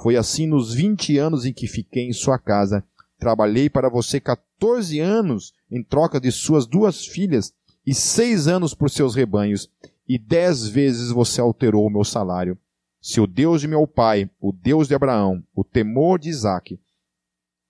Foi 0.00 0.16
assim 0.16 0.46
nos 0.46 0.72
vinte 0.72 1.18
anos 1.18 1.44
em 1.44 1.52
que 1.52 1.66
fiquei 1.66 2.06
em 2.06 2.12
sua 2.12 2.38
casa, 2.38 2.84
Trabalhei 3.18 3.68
para 3.68 3.88
você 3.88 4.20
14 4.20 5.00
anos 5.00 5.52
em 5.70 5.82
troca 5.82 6.20
de 6.20 6.30
suas 6.30 6.66
duas 6.66 7.04
filhas 7.04 7.52
e 7.84 7.94
seis 7.94 8.46
anos 8.46 8.74
por 8.74 8.90
seus 8.90 9.14
rebanhos, 9.14 9.68
e 10.08 10.18
dez 10.18 10.68
vezes 10.68 11.10
você 11.10 11.40
alterou 11.40 11.86
o 11.86 11.90
meu 11.90 12.04
salário. 12.04 12.56
Se 13.00 13.20
o 13.20 13.26
Deus 13.26 13.60
de 13.60 13.68
meu 13.68 13.86
pai, 13.86 14.30
o 14.40 14.52
Deus 14.52 14.88
de 14.88 14.94
Abraão, 14.94 15.42
o 15.54 15.64
temor 15.64 16.18
de 16.18 16.28
Isaque, 16.28 16.78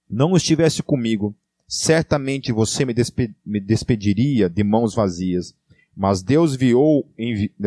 não 0.09 0.37
estivesse 0.37 0.83
comigo, 0.83 1.35
certamente 1.67 2.53
você 2.53 2.85
me, 2.85 2.95
despe 2.95 3.35
me 3.45 3.61
despediria 3.61 4.49
de 4.49 4.65
mãos 4.65 4.95
vazias. 4.95 5.55
Mas 5.97 6.23
Deus 6.23 6.55
viu, 6.55 7.05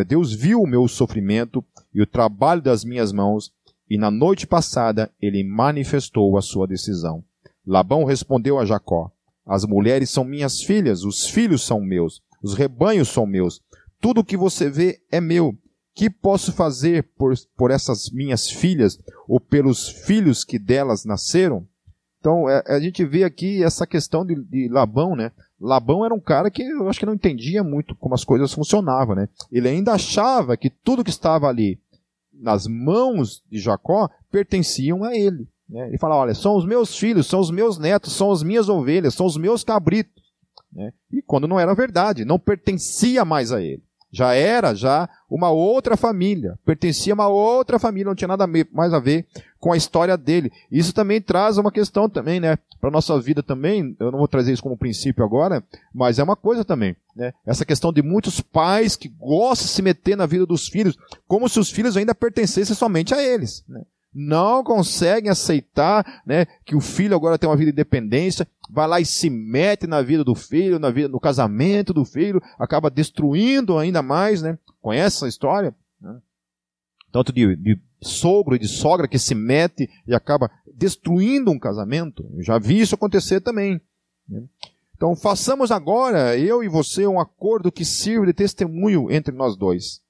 Deus 0.08 0.34
viu 0.34 0.62
o 0.62 0.68
meu 0.68 0.88
sofrimento 0.88 1.64
e 1.94 2.02
o 2.02 2.08
trabalho 2.08 2.62
das 2.62 2.84
minhas 2.84 3.12
mãos, 3.12 3.52
e 3.90 3.98
na 3.98 4.10
noite 4.10 4.48
passada 4.48 5.12
ele 5.22 5.44
manifestou 5.44 6.38
a 6.38 6.42
sua 6.42 6.66
decisão. 6.66 7.24
Labão 7.66 8.04
respondeu 8.04 8.60
a 8.60 8.66
Jacó: 8.66 9.12
As 9.46 9.66
mulheres 9.66 10.10
são 10.10 10.24
minhas 10.24 10.62
filhas, 10.62 11.04
os 11.04 11.28
filhos 11.28 11.64
são 11.64 11.82
meus, 11.82 12.22
os 12.42 12.54
rebanhos 12.54 13.10
são 13.10 13.26
meus. 13.26 13.62
Tudo 14.00 14.22
o 14.22 14.24
que 14.24 14.36
você 14.36 14.70
vê 14.70 15.00
é 15.12 15.22
meu. 15.22 15.56
Que 15.94 16.10
posso 16.10 16.54
fazer 16.54 17.04
por, 17.18 17.34
por 17.56 17.70
essas 17.70 18.10
minhas 18.10 18.50
filhas 18.50 18.98
ou 19.28 19.40
pelos 19.40 19.90
filhos 19.90 20.44
que 20.44 20.58
delas 20.58 21.04
nasceram? 21.04 21.68
Então, 22.20 22.48
é, 22.48 22.64
a 22.68 22.80
gente 22.80 23.04
vê 23.04 23.24
aqui 23.24 23.64
essa 23.64 23.86
questão 23.86 24.26
de, 24.26 24.36
de, 24.36 24.70
Labão, 24.70 25.16
né? 25.16 25.32
Labão 25.60 26.06
era 26.06 26.14
um 26.14 26.20
cara 26.20 26.50
que 26.50 26.64
eu 26.64 26.88
acho 26.88 27.00
que 27.00 27.06
não 27.06 27.16
entendia 27.16 27.64
muito 27.64 27.96
como 27.96 28.16
as 28.16 28.24
coisas 28.24 28.54
funcionavam, 28.54 29.16
né? 29.16 29.28
Ele 29.52 29.68
ainda 29.68 29.94
achava 29.94 30.56
que 30.56 30.70
tudo 30.70 31.04
que 31.04 31.10
estava 31.10 31.48
ali 31.48 31.80
nas 32.32 32.66
mãos 32.68 33.44
de 33.52 33.60
Jacó 33.60 34.10
pertenciam 34.32 35.04
a 35.04 35.16
ele. 35.16 35.48
Né? 35.72 35.88
Ele 35.88 35.98
fala: 35.98 36.18
olha, 36.18 36.36
são 36.36 36.56
os 36.56 36.66
meus 36.66 36.96
filhos, 36.96 37.26
são 37.26 37.40
os 37.40 37.50
meus 37.50 37.78
netos, 37.78 38.14
são 38.14 38.32
as 38.32 38.44
minhas 38.44 38.68
ovelhas, 38.68 39.16
são 39.16 39.26
os 39.26 39.38
meus 39.38 39.64
cabritos. 39.64 40.22
Né? 40.72 40.92
E 41.12 41.22
quando 41.22 41.48
não 41.48 41.60
era 41.60 41.74
verdade, 41.74 42.26
não 42.26 42.38
pertencia 42.38 43.24
mais 43.24 43.52
a 43.52 43.62
ele. 43.62 43.82
Já 44.14 44.34
era 44.34 44.76
já 44.76 45.10
uma 45.30 45.52
outra 45.52 45.96
família, 45.96 46.60
pertencia 46.66 47.14
a 47.14 47.16
uma 47.16 47.28
outra 47.30 47.80
família, 47.80 48.10
não 48.10 48.16
tinha 48.16 48.28
nada 48.28 48.46
mais 48.74 48.94
a 48.94 49.00
ver 49.00 49.26
com 49.58 49.72
a 49.72 49.78
história 49.78 50.18
dele. 50.18 50.52
Isso 50.70 50.92
também 50.92 51.22
traz 51.22 51.58
uma 51.58 51.72
questão 51.72 52.10
também, 52.10 52.38
né, 52.38 52.58
para 52.82 52.92
nossa 52.92 53.18
vida 53.22 53.42
também. 53.42 53.96
Eu 53.98 54.12
não 54.12 54.20
vou 54.20 54.28
trazer 54.28 54.52
isso 54.52 54.62
como 54.62 54.76
princípio 54.76 55.24
agora, 55.24 55.64
mas 55.94 56.20
é 56.20 56.24
uma 56.24 56.36
coisa 56.36 56.66
também, 56.66 56.94
né? 57.16 57.34
Essa 57.46 57.64
questão 57.64 57.94
de 57.94 58.02
muitos 58.02 58.42
pais 58.42 58.98
que 58.98 59.08
gostam 59.08 59.66
de 59.66 59.72
se 59.72 59.82
meter 59.82 60.18
na 60.18 60.26
vida 60.26 60.46
dos 60.46 60.68
filhos, 60.68 60.98
como 61.26 61.48
se 61.48 61.58
os 61.58 61.72
filhos 61.72 61.96
ainda 61.96 62.14
pertencessem 62.14 62.76
somente 62.76 63.14
a 63.14 63.24
eles, 63.24 63.64
né? 63.66 63.82
Não 64.14 64.64
conseguem 64.64 65.30
aceitar 65.30 66.22
né, 66.26 66.46
que 66.66 66.76
o 66.76 66.82
filho 66.82 67.16
agora 67.16 67.38
tem 67.38 67.50
uma 67.50 67.56
vida 67.56 67.72
de 67.72 67.76
independência, 67.76 68.48
vai 68.70 68.88
lá 68.88 69.00
e 69.00 69.06
se 69.06 69.30
mete 69.30 69.88
na 69.88 70.02
vida 70.02 70.24
do 70.24 70.36
filho, 70.36 70.80
na 70.80 70.90
vida, 70.90 71.08
no 71.08 71.20
casamento 71.20 71.94
do 71.94 72.04
filho, 72.04 72.42
acaba 72.60 72.90
destruindo 72.90 73.78
ainda 73.78 74.02
mais, 74.02 74.42
né? 74.42 74.58
Conhece 74.82 75.18
essa 75.18 75.28
história? 75.28 75.76
Né? 76.00 76.20
Tanto 77.12 77.32
de, 77.32 77.56
de 77.56 77.80
sogro 78.02 78.56
e 78.56 78.60
de 78.60 78.68
sogra 78.68 79.08
que 79.08 79.20
se 79.20 79.36
mete 79.36 79.90
e 80.08 80.14
acaba 80.14 80.52
destruindo 80.74 81.52
um 81.52 81.60
casamento. 81.60 82.30
Eu 82.36 82.44
já 82.44 82.58
vi 82.58 82.80
isso 82.80 82.96
acontecer 82.96 83.42
também. 83.42 83.80
Né? 84.28 84.44
Então 84.96 85.16
façamos 85.16 85.72
agora, 85.72 86.38
eu 86.38 86.64
e 86.64 86.70
você, 86.70 87.08
um 87.08 87.20
acordo 87.20 87.72
que 87.72 87.86
sirva 87.86 88.26
de 88.26 88.34
testemunho 88.34 89.12
entre 89.12 89.34
nós 89.34 89.58
dois. 89.58 90.02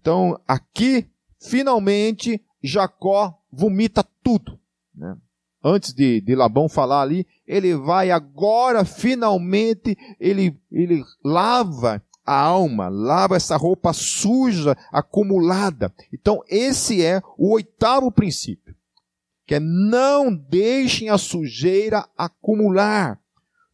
Então, 0.00 0.40
aqui, 0.46 1.08
finalmente, 1.40 2.40
Jacó 2.66 3.38
vomita 3.50 4.04
tudo. 4.22 4.58
Né? 4.94 5.16
Antes 5.62 5.92
de, 5.92 6.20
de 6.20 6.34
Labão 6.34 6.68
falar 6.68 7.02
ali, 7.02 7.26
ele 7.46 7.74
vai 7.74 8.10
agora, 8.10 8.84
finalmente, 8.84 9.96
ele, 10.20 10.58
ele 10.70 11.04
lava 11.24 12.02
a 12.24 12.38
alma, 12.38 12.88
lava 12.88 13.36
essa 13.36 13.56
roupa 13.56 13.92
suja, 13.92 14.76
acumulada. 14.92 15.92
Então, 16.12 16.42
esse 16.48 17.04
é 17.04 17.22
o 17.38 17.52
oitavo 17.52 18.10
princípio, 18.10 18.74
que 19.46 19.54
é 19.54 19.60
não 19.60 20.34
deixem 20.34 21.08
a 21.08 21.16
sujeira 21.16 22.06
acumular. 22.18 23.20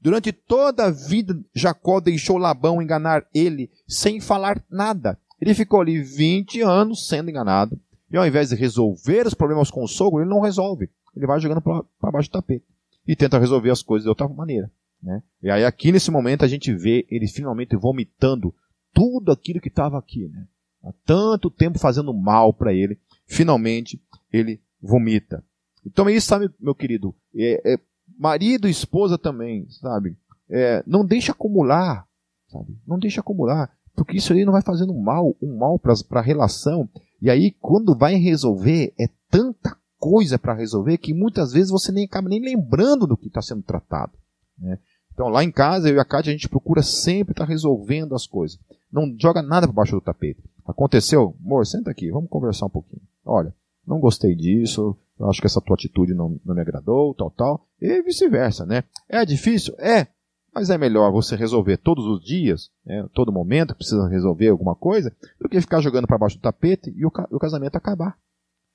Durante 0.00 0.32
toda 0.32 0.86
a 0.86 0.90
vida, 0.90 1.38
Jacó 1.54 2.00
deixou 2.00 2.36
Labão 2.36 2.82
enganar 2.82 3.24
ele 3.32 3.70
sem 3.86 4.20
falar 4.20 4.62
nada. 4.68 5.18
Ele 5.40 5.54
ficou 5.54 5.80
ali 5.80 6.02
20 6.02 6.60
anos 6.60 7.08
sendo 7.08 7.30
enganado. 7.30 7.80
E 8.12 8.16
ao 8.16 8.26
invés 8.26 8.50
de 8.50 8.56
resolver 8.56 9.26
os 9.26 9.32
problemas 9.32 9.70
com 9.70 9.82
o 9.82 9.88
sogro, 9.88 10.20
ele 10.20 10.28
não 10.28 10.40
resolve. 10.40 10.90
Ele 11.16 11.26
vai 11.26 11.40
jogando 11.40 11.62
para 11.62 12.10
baixo 12.10 12.28
do 12.28 12.32
tapete. 12.32 12.66
E 13.06 13.16
tenta 13.16 13.38
resolver 13.38 13.70
as 13.70 13.82
coisas 13.82 14.04
de 14.04 14.10
outra 14.10 14.28
maneira. 14.28 14.70
Né? 15.02 15.22
E 15.42 15.50
aí 15.50 15.64
aqui 15.64 15.90
nesse 15.90 16.10
momento 16.10 16.44
a 16.44 16.48
gente 16.48 16.72
vê 16.74 17.06
ele 17.10 17.26
finalmente 17.26 17.74
vomitando 17.74 18.54
tudo 18.92 19.32
aquilo 19.32 19.60
que 19.60 19.68
estava 19.68 19.98
aqui. 19.98 20.28
Né? 20.28 20.46
Há 20.84 20.92
tanto 21.06 21.50
tempo 21.50 21.78
fazendo 21.78 22.12
mal 22.12 22.52
para 22.52 22.74
ele. 22.74 22.98
Finalmente 23.26 24.00
ele 24.30 24.60
vomita. 24.80 25.42
Então 25.84 26.08
é 26.08 26.12
isso, 26.12 26.26
sabe, 26.26 26.50
meu 26.60 26.74
querido? 26.74 27.14
É, 27.34 27.74
é, 27.74 27.78
marido 28.18 28.68
e 28.68 28.70
esposa 28.70 29.16
também, 29.16 29.66
sabe? 29.70 30.16
É, 30.50 30.82
não 30.86 31.04
deixa 31.04 31.32
acumular, 31.32 32.06
sabe? 32.48 32.78
Não 32.86 32.98
deixa 32.98 33.20
acumular. 33.20 33.70
Porque 33.96 34.18
isso 34.18 34.32
aí 34.32 34.44
não 34.44 34.52
vai 34.52 34.62
fazendo 34.62 34.94
mal, 34.94 35.34
um 35.42 35.56
mal 35.56 35.78
para 35.78 36.20
a 36.20 36.22
relação 36.22 36.88
e 37.22 37.30
aí, 37.30 37.52
quando 37.60 37.96
vai 37.96 38.16
resolver, 38.16 38.92
é 38.98 39.08
tanta 39.30 39.76
coisa 39.96 40.36
para 40.36 40.54
resolver 40.54 40.98
que 40.98 41.14
muitas 41.14 41.52
vezes 41.52 41.70
você 41.70 41.92
nem 41.92 42.04
acaba 42.04 42.28
nem 42.28 42.42
lembrando 42.42 43.06
do 43.06 43.16
que 43.16 43.28
está 43.28 43.40
sendo 43.40 43.62
tratado. 43.62 44.12
Né? 44.58 44.76
Então, 45.14 45.28
lá 45.28 45.44
em 45.44 45.52
casa, 45.52 45.88
eu 45.88 45.94
e 45.94 46.00
a 46.00 46.04
Kátia, 46.04 46.30
a 46.30 46.32
gente 46.32 46.48
procura 46.48 46.82
sempre 46.82 47.32
estar 47.32 47.46
tá 47.46 47.48
resolvendo 47.48 48.16
as 48.16 48.26
coisas. 48.26 48.58
Não 48.90 49.14
joga 49.16 49.40
nada 49.40 49.68
para 49.68 49.76
baixo 49.76 49.94
do 49.94 50.00
tapete. 50.00 50.42
Aconteceu? 50.66 51.36
Amor, 51.44 51.64
senta 51.64 51.92
aqui, 51.92 52.10
vamos 52.10 52.28
conversar 52.28 52.66
um 52.66 52.70
pouquinho. 52.70 53.02
Olha, 53.24 53.54
não 53.86 54.00
gostei 54.00 54.34
disso, 54.34 54.98
eu 55.16 55.30
acho 55.30 55.40
que 55.40 55.46
essa 55.46 55.60
tua 55.60 55.74
atitude 55.74 56.14
não, 56.14 56.40
não 56.44 56.56
me 56.56 56.60
agradou, 56.60 57.14
tal, 57.14 57.30
tal. 57.30 57.66
E 57.80 58.02
vice-versa, 58.02 58.66
né? 58.66 58.82
É 59.08 59.24
difícil? 59.24 59.76
É. 59.78 60.08
Mas 60.54 60.68
é 60.68 60.76
melhor 60.76 61.10
você 61.10 61.34
resolver 61.34 61.78
todos 61.78 62.04
os 62.04 62.22
dias, 62.22 62.70
né, 62.84 63.08
todo 63.14 63.32
momento 63.32 63.72
que 63.72 63.78
precisa 63.78 64.06
resolver 64.06 64.48
alguma 64.48 64.74
coisa, 64.74 65.14
do 65.40 65.48
que 65.48 65.60
ficar 65.60 65.80
jogando 65.80 66.06
para 66.06 66.18
baixo 66.18 66.36
do 66.36 66.42
tapete 66.42 66.92
e 66.94 67.06
o, 67.06 67.12
o, 67.30 67.38
casamento 67.38 67.76
acabar. 67.76 68.18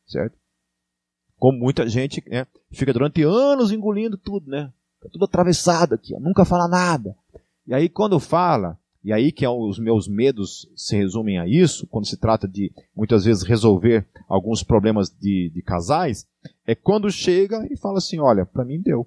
Certo? 0.08 0.36
Como 1.38 1.60
muita 1.60 1.88
gente 1.88 2.24
né, 2.28 2.48
fica 2.72 2.92
durante 2.92 3.22
anos 3.22 3.72
engolindo 3.72 4.18
tudo, 4.18 4.50
né? 4.50 4.74
Fica 4.98 5.10
tudo 5.12 5.26
atravessado 5.26 5.94
aqui, 5.94 6.16
ó, 6.16 6.20
nunca 6.20 6.44
fala 6.44 6.68
nada. 6.68 7.16
E 7.68 7.76
aí 7.76 7.88
quando 7.88 8.20
fala, 8.20 8.80
e 9.04 9.14
aí 9.14 9.32
que 9.32 9.46
é 9.46 9.50
os 9.50 9.78
meus 9.78 10.08
medos 10.08 10.68
se 10.76 10.98
resumem 10.98 11.38
a 11.38 11.48
isso, 11.48 11.86
quando 11.86 12.08
se 12.08 12.18
trata 12.18 12.48
de 12.48 12.74
muitas 12.96 13.24
vezes 13.24 13.44
resolver 13.44 14.08
alguns 14.28 14.64
problemas 14.64 15.12
de, 15.12 15.52
de 15.54 15.62
casais, 15.62 16.28
é 16.66 16.74
quando 16.74 17.12
chega 17.12 17.68
e 17.72 17.78
fala 17.78 18.00
assim, 18.00 18.20
olha, 18.20 18.48
para 18.48 18.66
mim 18.66 18.82
deu. 18.82 19.06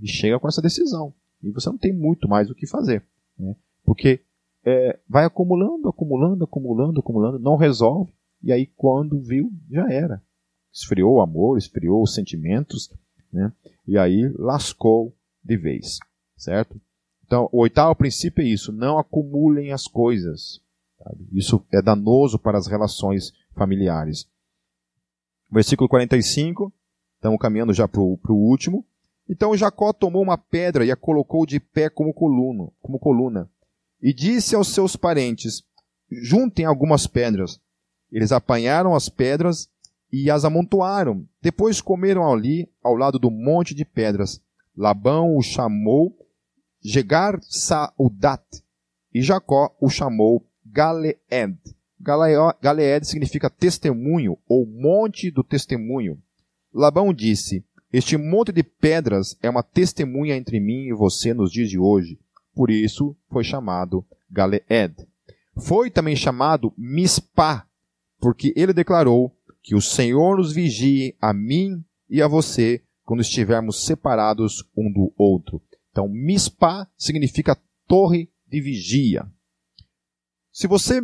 E 0.00 0.06
chega 0.06 0.38
com 0.38 0.46
essa 0.46 0.62
decisão. 0.62 1.12
E 1.42 1.50
você 1.50 1.68
não 1.68 1.78
tem 1.78 1.92
muito 1.92 2.28
mais 2.28 2.50
o 2.50 2.54
que 2.54 2.66
fazer. 2.66 3.04
Né? 3.38 3.54
Porque 3.84 4.20
é, 4.64 4.98
vai 5.08 5.24
acumulando, 5.24 5.88
acumulando, 5.88 6.44
acumulando, 6.44 7.00
acumulando, 7.00 7.38
não 7.38 7.56
resolve, 7.56 8.12
e 8.42 8.52
aí 8.52 8.66
quando 8.66 9.20
viu, 9.20 9.50
já 9.70 9.90
era. 9.90 10.22
Esfriou 10.72 11.16
o 11.16 11.20
amor, 11.20 11.58
esfriou 11.58 12.02
os 12.02 12.14
sentimentos, 12.14 12.92
né? 13.32 13.52
e 13.86 13.98
aí 13.98 14.28
lascou 14.38 15.14
de 15.44 15.56
vez. 15.56 15.98
Certo? 16.36 16.80
Então, 17.24 17.48
o 17.52 17.60
oitavo 17.60 17.94
princípio 17.94 18.42
é 18.42 18.46
isso: 18.46 18.72
não 18.72 18.98
acumulem 18.98 19.72
as 19.72 19.86
coisas. 19.86 20.60
Sabe? 20.98 21.26
Isso 21.32 21.64
é 21.72 21.80
danoso 21.80 22.38
para 22.38 22.58
as 22.58 22.66
relações 22.66 23.32
familiares. 23.54 24.28
Versículo 25.50 25.88
45, 25.88 26.72
estamos 27.16 27.38
caminhando 27.38 27.72
já 27.72 27.86
para 27.86 28.00
o 28.00 28.18
último. 28.30 28.84
Então 29.32 29.56
Jacó 29.56 29.94
tomou 29.94 30.20
uma 30.20 30.36
pedra 30.36 30.84
e 30.84 30.90
a 30.90 30.96
colocou 30.96 31.46
de 31.46 31.58
pé 31.58 31.88
como 31.88 32.12
coluna, 32.12 32.70
como 32.82 32.98
coluna, 32.98 33.48
e 33.98 34.12
disse 34.12 34.54
aos 34.54 34.68
seus 34.68 34.94
parentes: 34.94 35.62
Juntem 36.10 36.66
algumas 36.66 37.06
pedras. 37.06 37.58
Eles 38.10 38.30
apanharam 38.30 38.94
as 38.94 39.08
pedras 39.08 39.70
e 40.12 40.30
as 40.30 40.44
amontoaram. 40.44 41.26
Depois 41.40 41.80
comeram 41.80 42.30
ali, 42.30 42.70
ao 42.82 42.94
lado 42.94 43.18
do 43.18 43.30
monte 43.30 43.74
de 43.74 43.86
pedras. 43.86 44.38
Labão 44.76 45.34
o 45.34 45.40
chamou 45.40 46.14
Jegar 46.82 47.40
Saudat, 47.40 48.44
e 49.14 49.22
Jacó 49.22 49.74
o 49.80 49.88
chamou 49.88 50.46
Galeed. 50.66 51.16
Galeed 51.98 53.06
significa 53.06 53.48
testemunho, 53.48 54.36
ou 54.46 54.66
monte 54.66 55.30
do 55.30 55.42
testemunho. 55.42 56.20
Labão 56.70 57.14
disse, 57.14 57.64
este 57.92 58.16
monte 58.16 58.52
de 58.52 58.62
pedras 58.62 59.36
é 59.42 59.50
uma 59.50 59.62
testemunha 59.62 60.34
entre 60.34 60.58
mim 60.58 60.86
e 60.86 60.94
você 60.94 61.34
nos 61.34 61.52
dias 61.52 61.68
de 61.68 61.78
hoje. 61.78 62.18
Por 62.54 62.70
isso 62.70 63.14
foi 63.30 63.44
chamado 63.44 64.04
Galeed. 64.30 64.94
Foi 65.56 65.90
também 65.90 66.16
chamado 66.16 66.72
Mispá, 66.76 67.66
porque 68.18 68.54
ele 68.56 68.72
declarou 68.72 69.36
que 69.62 69.74
o 69.74 69.80
Senhor 69.80 70.38
nos 70.38 70.52
vigie 70.52 71.14
a 71.20 71.34
mim 71.34 71.84
e 72.08 72.22
a 72.22 72.28
você 72.28 72.82
quando 73.04 73.20
estivermos 73.20 73.84
separados 73.84 74.64
um 74.76 74.90
do 74.90 75.12
outro. 75.16 75.60
Então, 75.90 76.08
Mispá 76.08 76.88
significa 76.96 77.60
torre 77.86 78.30
de 78.48 78.60
vigia. 78.60 79.26
Se 80.50 80.66
você 80.66 81.02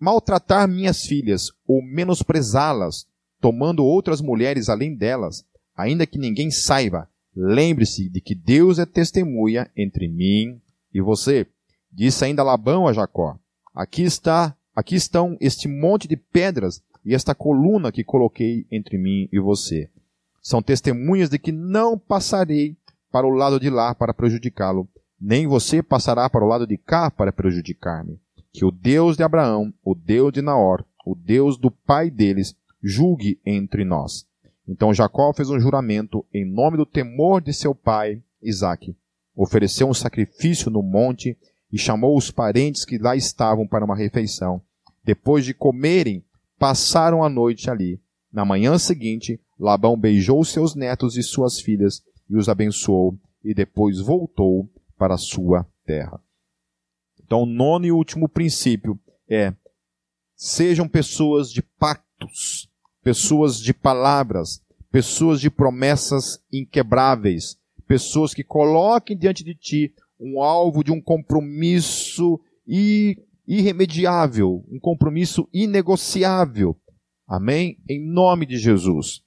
maltratar 0.00 0.68
minhas 0.68 1.06
filhas 1.06 1.52
ou 1.66 1.80
menosprezá-las, 1.82 3.06
tomando 3.40 3.84
outras 3.84 4.20
mulheres 4.20 4.68
além 4.68 4.96
delas, 4.96 5.44
ainda 5.76 6.06
que 6.06 6.18
ninguém 6.18 6.50
saiba, 6.50 7.08
lembre-se 7.34 8.08
de 8.08 8.20
que 8.20 8.34
Deus 8.34 8.78
é 8.78 8.86
testemunha 8.86 9.70
entre 9.76 10.08
mim 10.08 10.60
e 10.92 11.00
você. 11.00 11.46
Disse 11.92 12.24
ainda 12.24 12.42
Labão 12.42 12.86
a 12.86 12.92
Jacó: 12.92 13.38
Aqui 13.74 14.02
está, 14.02 14.56
aqui 14.74 14.94
estão 14.94 15.36
este 15.40 15.68
monte 15.68 16.06
de 16.06 16.16
pedras 16.16 16.82
e 17.04 17.14
esta 17.14 17.34
coluna 17.34 17.92
que 17.92 18.02
coloquei 18.02 18.66
entre 18.70 18.96
mim 18.96 19.28
e 19.32 19.38
você. 19.38 19.90
São 20.40 20.62
testemunhas 20.62 21.30
de 21.30 21.38
que 21.38 21.52
não 21.52 21.98
passarei 21.98 22.76
para 23.10 23.26
o 23.26 23.30
lado 23.30 23.60
de 23.60 23.70
lá 23.70 23.94
para 23.94 24.14
prejudicá-lo, 24.14 24.88
nem 25.20 25.46
você 25.46 25.82
passará 25.82 26.28
para 26.28 26.44
o 26.44 26.48
lado 26.48 26.66
de 26.66 26.76
cá 26.76 27.10
para 27.10 27.32
prejudicar-me. 27.32 28.18
Que 28.52 28.64
o 28.64 28.70
Deus 28.70 29.16
de 29.16 29.22
Abraão, 29.22 29.72
o 29.82 29.94
Deus 29.94 30.32
de 30.32 30.42
Naor, 30.42 30.84
o 31.04 31.14
Deus 31.14 31.56
do 31.56 31.70
pai 31.70 32.10
deles, 32.10 32.56
julgue 32.82 33.40
entre 33.44 33.84
nós. 33.84 34.26
Então 34.66 34.94
Jacó 34.94 35.32
fez 35.32 35.50
um 35.50 35.60
juramento 35.60 36.24
em 36.32 36.44
nome 36.44 36.76
do 36.76 36.86
temor 36.86 37.42
de 37.42 37.52
seu 37.52 37.74
pai, 37.74 38.22
Isaque. 38.42 38.96
Ofereceu 39.36 39.88
um 39.88 39.94
sacrifício 39.94 40.70
no 40.70 40.82
monte 40.82 41.36
e 41.72 41.78
chamou 41.78 42.16
os 42.16 42.30
parentes 42.30 42.84
que 42.84 42.98
lá 42.98 43.16
estavam 43.16 43.66
para 43.66 43.84
uma 43.84 43.96
refeição. 43.96 44.62
Depois 45.02 45.44
de 45.44 45.52
comerem, 45.52 46.24
passaram 46.58 47.22
a 47.22 47.28
noite 47.28 47.68
ali. 47.68 48.00
Na 48.32 48.44
manhã 48.44 48.78
seguinte, 48.78 49.40
Labão 49.58 49.96
beijou 49.96 50.44
seus 50.44 50.74
netos 50.74 51.16
e 51.16 51.22
suas 51.22 51.60
filhas 51.60 52.02
e 52.28 52.36
os 52.36 52.48
abençoou, 52.48 53.18
e 53.44 53.52
depois 53.52 54.00
voltou 54.00 54.68
para 54.96 55.18
sua 55.18 55.66
terra. 55.84 56.20
Então, 57.22 57.42
o 57.42 57.46
nono 57.46 57.86
e 57.86 57.92
último 57.92 58.28
princípio 58.28 58.98
é: 59.28 59.52
sejam 60.34 60.88
pessoas 60.88 61.50
de 61.50 61.62
pactos, 61.62 62.70
pessoas 63.04 63.60
de 63.60 63.74
palavras, 63.74 64.62
pessoas 64.90 65.38
de 65.40 65.50
promessas 65.50 66.42
inquebráveis, 66.50 67.58
pessoas 67.86 68.32
que 68.32 68.42
coloquem 68.42 69.16
diante 69.16 69.44
de 69.44 69.54
ti 69.54 69.94
um 70.18 70.42
alvo 70.42 70.82
de 70.82 70.90
um 70.90 71.00
compromisso 71.00 72.40
irremediável, 73.46 74.64
um 74.70 74.80
compromisso 74.80 75.46
inegociável. 75.52 76.76
Amém? 77.28 77.78
Em 77.88 78.00
nome 78.00 78.46
de 78.46 78.56
Jesus. 78.56 79.22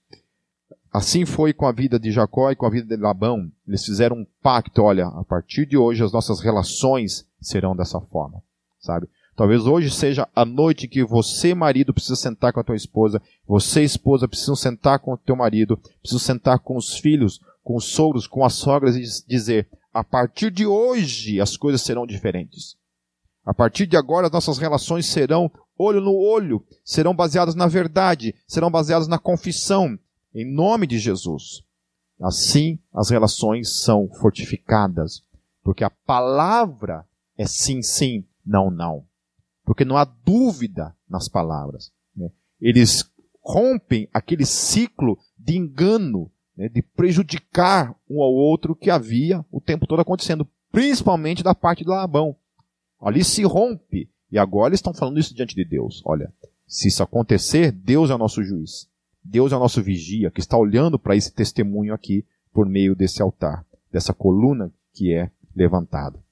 Assim 0.91 1.25
foi 1.25 1.53
com 1.53 1.67
a 1.67 1.71
vida 1.71 1.99
de 1.99 2.11
Jacó 2.11 2.49
e 2.49 2.55
com 2.55 2.65
a 2.65 2.71
vida 2.71 2.95
de 2.95 3.01
Labão. 3.01 3.51
Eles 3.67 3.85
fizeram 3.85 4.17
um 4.17 4.25
pacto. 4.41 4.81
Olha, 4.81 5.07
a 5.07 5.23
partir 5.23 5.67
de 5.67 5.77
hoje 5.77 6.03
as 6.03 6.11
nossas 6.11 6.39
relações 6.39 7.27
serão 7.39 7.75
dessa 7.75 8.01
forma, 8.01 8.41
sabe? 8.79 9.07
Talvez 9.37 9.67
hoje 9.67 9.91
seja 9.91 10.27
a 10.35 10.43
noite 10.43 10.87
que 10.87 11.03
você, 11.03 11.53
marido, 11.53 11.93
precisa 11.93 12.15
sentar 12.15 12.51
com 12.51 12.59
a 12.59 12.63
tua 12.63 12.75
esposa, 12.75 13.21
você, 13.47 13.83
esposa, 13.83 14.27
precisa 14.27 14.55
sentar 14.55 14.97
com 14.97 15.13
o 15.13 15.17
teu 15.17 15.35
marido, 15.35 15.77
precisa 16.01 16.19
sentar 16.19 16.57
com 16.57 16.75
os 16.75 16.97
filhos, 16.97 17.39
com 17.63 17.75
os 17.75 17.85
sogros, 17.85 18.25
com 18.25 18.43
as 18.43 18.53
sogras 18.53 18.95
e 18.95 19.27
dizer: 19.27 19.69
a 19.93 20.03
partir 20.03 20.49
de 20.49 20.65
hoje 20.65 21.39
as 21.39 21.55
coisas 21.55 21.83
serão 21.83 22.07
diferentes. 22.07 22.75
A 23.45 23.53
partir 23.53 23.85
de 23.85 23.95
agora 23.95 24.25
as 24.25 24.33
nossas 24.33 24.57
relações 24.57 25.05
serão 25.05 25.51
olho 25.77 26.01
no 26.01 26.15
olho, 26.15 26.65
serão 26.83 27.15
baseadas 27.15 27.53
na 27.53 27.67
verdade, 27.67 28.33
serão 28.47 28.71
baseadas 28.71 29.07
na 29.07 29.19
confissão, 29.19 29.99
em 30.33 30.51
nome 30.51 30.87
de 30.87 30.97
Jesus. 30.97 31.61
Assim 32.19 32.79
as 32.91 33.11
relações 33.11 33.83
são 33.83 34.09
fortificadas, 34.19 35.21
porque 35.63 35.83
a 35.83 35.91
palavra 35.91 37.05
é 37.37 37.45
sim, 37.45 37.83
sim, 37.83 38.25
não, 38.43 38.71
não 38.71 39.06
porque 39.67 39.83
não 39.83 39.97
há 39.97 40.05
dúvida 40.05 40.95
nas 41.09 41.27
palavras. 41.27 41.91
Né? 42.15 42.31
Eles 42.57 43.03
rompem 43.43 44.07
aquele 44.13 44.45
ciclo 44.45 45.19
de 45.37 45.57
engano, 45.57 46.31
né, 46.55 46.69
de 46.69 46.81
prejudicar 46.81 47.93
um 48.09 48.21
ao 48.21 48.33
outro 48.33 48.73
que 48.73 48.89
havia 48.89 49.45
o 49.51 49.59
tempo 49.59 49.85
todo 49.85 49.99
acontecendo, 49.99 50.47
principalmente 50.71 51.43
da 51.43 51.53
parte 51.53 51.83
do 51.83 51.91
Labão. 51.91 52.33
Ali 52.97 53.25
se 53.25 53.43
rompe. 53.43 54.09
E 54.31 54.39
agora 54.39 54.69
eles 54.69 54.79
estão 54.79 54.93
falando 54.93 55.19
isso 55.19 55.35
diante 55.35 55.53
de 55.53 55.65
Deus. 55.65 56.01
Olha, 56.05 56.33
se 56.65 56.87
isso 56.87 57.03
acontecer, 57.03 57.69
Deus 57.73 58.09
é 58.09 58.15
o 58.15 58.17
nosso 58.17 58.41
juiz. 58.41 58.89
Deus 59.21 59.51
é 59.51 59.57
o 59.57 59.59
nosso 59.59 59.83
vigia, 59.83 60.31
que 60.31 60.39
está 60.39 60.57
olhando 60.57 60.97
para 60.97 61.15
esse 61.15 61.33
testemunho 61.33 61.93
aqui 61.93 62.25
por 62.53 62.65
meio 62.65 62.95
desse 62.95 63.21
altar, 63.21 63.65
dessa 63.91 64.13
coluna 64.13 64.71
que 64.93 65.13
é 65.13 65.29
levantada. 65.53 66.23